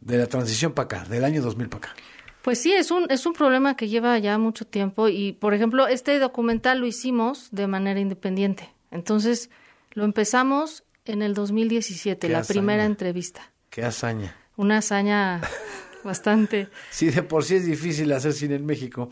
De 0.00 0.16
la 0.16 0.26
transición 0.26 0.72
para 0.72 0.84
acá, 0.84 1.04
del 1.04 1.24
año 1.24 1.42
2000 1.42 1.68
para 1.68 1.90
acá. 1.90 1.96
Pues 2.42 2.60
sí, 2.62 2.72
es 2.72 2.90
un, 2.90 3.10
es 3.10 3.26
un 3.26 3.34
problema 3.34 3.76
que 3.76 3.88
lleva 3.88 4.18
ya 4.18 4.38
mucho 4.38 4.64
tiempo 4.64 5.08
y, 5.08 5.32
por 5.32 5.52
ejemplo, 5.52 5.86
este 5.86 6.18
documental 6.18 6.78
lo 6.78 6.86
hicimos 6.86 7.48
de 7.50 7.66
manera 7.66 8.00
independiente. 8.00 8.72
Entonces, 8.90 9.50
lo 9.92 10.04
empezamos 10.04 10.84
en 11.04 11.20
el 11.22 11.34
2017, 11.34 12.28
la 12.28 12.42
primera 12.44 12.84
entrevista. 12.84 13.52
Qué 13.70 13.84
hazaña. 13.84 14.36
Una 14.56 14.78
hazaña 14.78 15.40
bastante. 16.04 16.68
Sí, 16.90 17.10
de 17.10 17.22
por 17.22 17.44
sí 17.44 17.56
es 17.56 17.66
difícil 17.66 18.12
hacer 18.12 18.32
cine 18.32 18.56
en 18.56 18.66
México. 18.66 19.10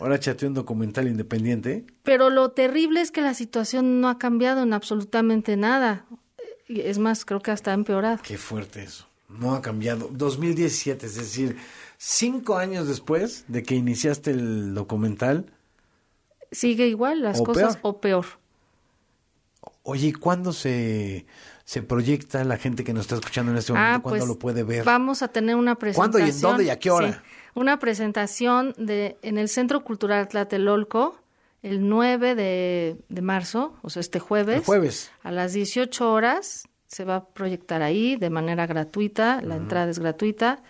Ahora 0.00 0.20
chateó 0.20 0.48
un 0.48 0.54
documental 0.54 1.08
independiente. 1.08 1.86
Pero 2.02 2.30
lo 2.30 2.50
terrible 2.50 3.00
es 3.00 3.10
que 3.10 3.22
la 3.22 3.34
situación 3.34 4.00
no 4.00 4.08
ha 4.08 4.18
cambiado 4.18 4.62
en 4.62 4.72
absolutamente 4.72 5.56
nada. 5.56 6.04
Es 6.68 6.98
más, 6.98 7.24
creo 7.24 7.40
que 7.40 7.50
hasta 7.50 7.70
ha 7.70 7.74
empeorado. 7.74 8.18
Qué 8.22 8.36
fuerte 8.36 8.82
eso. 8.82 9.06
No 9.28 9.54
ha 9.54 9.62
cambiado. 9.62 10.08
2017, 10.12 11.06
es 11.06 11.14
decir, 11.16 11.56
cinco 11.96 12.56
años 12.56 12.88
después 12.88 13.44
de 13.48 13.62
que 13.62 13.74
iniciaste 13.74 14.32
el 14.32 14.74
documental. 14.74 15.46
Sigue 16.52 16.86
igual 16.86 17.22
las 17.22 17.40
cosas 17.40 17.78
o 17.82 18.00
peor. 18.00 18.26
Oye, 19.82 20.08
¿y 20.08 20.12
cuándo 20.12 20.52
se 20.52 21.26
se 21.66 21.82
proyecta 21.82 22.44
la 22.44 22.56
gente 22.56 22.84
que 22.84 22.94
nos 22.94 23.02
está 23.02 23.16
escuchando 23.16 23.50
en 23.50 23.58
este 23.58 23.72
momento? 23.72 23.96
Ah, 23.96 24.00
¿Cuándo 24.00 24.18
pues, 24.20 24.28
lo 24.28 24.38
puede 24.38 24.62
ver? 24.62 24.84
Vamos 24.84 25.22
a 25.22 25.28
tener 25.28 25.56
una 25.56 25.74
presentación. 25.74 26.12
¿Cuándo 26.12 26.26
y 26.26 26.30
en 26.30 26.40
dónde 26.40 26.64
y 26.64 26.70
a 26.70 26.78
qué 26.78 26.90
hora? 26.92 27.12
Sí, 27.12 27.18
una 27.54 27.80
presentación 27.80 28.72
de 28.78 29.18
en 29.22 29.36
el 29.36 29.48
Centro 29.48 29.82
Cultural 29.82 30.28
Tlatelolco 30.28 31.18
el 31.62 31.88
9 31.88 32.36
de, 32.36 32.96
de 33.08 33.20
marzo, 33.20 33.74
o 33.82 33.90
sea, 33.90 33.98
este 33.98 34.20
jueves. 34.20 34.58
El 34.58 34.64
jueves. 34.64 35.10
A 35.24 35.32
las 35.32 35.52
18 35.54 36.12
horas 36.12 36.68
se 36.86 37.04
va 37.04 37.16
a 37.16 37.24
proyectar 37.26 37.82
ahí 37.82 38.14
de 38.14 38.30
manera 38.30 38.68
gratuita, 38.68 39.42
la 39.42 39.56
entrada 39.56 39.90
es 39.90 39.98
gratuita. 39.98 40.62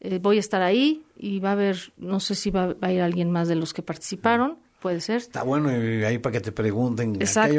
Eh, 0.00 0.18
voy 0.20 0.36
a 0.36 0.40
estar 0.40 0.60
ahí 0.60 1.06
y 1.16 1.40
va 1.40 1.50
a 1.50 1.52
haber, 1.52 1.94
no 1.96 2.20
sé 2.20 2.34
si 2.34 2.50
va, 2.50 2.74
va 2.74 2.88
a 2.88 2.92
ir 2.92 3.00
alguien 3.00 3.30
más 3.30 3.48
de 3.48 3.54
los 3.54 3.72
que 3.72 3.80
participaron, 3.80 4.58
puede 4.82 5.00
ser. 5.00 5.18
Está 5.18 5.44
bueno 5.44 5.70
y 5.70 6.04
ahí 6.04 6.18
para 6.18 6.34
que 6.34 6.40
te 6.40 6.52
pregunten. 6.52 7.14
Exacto. 7.14 7.48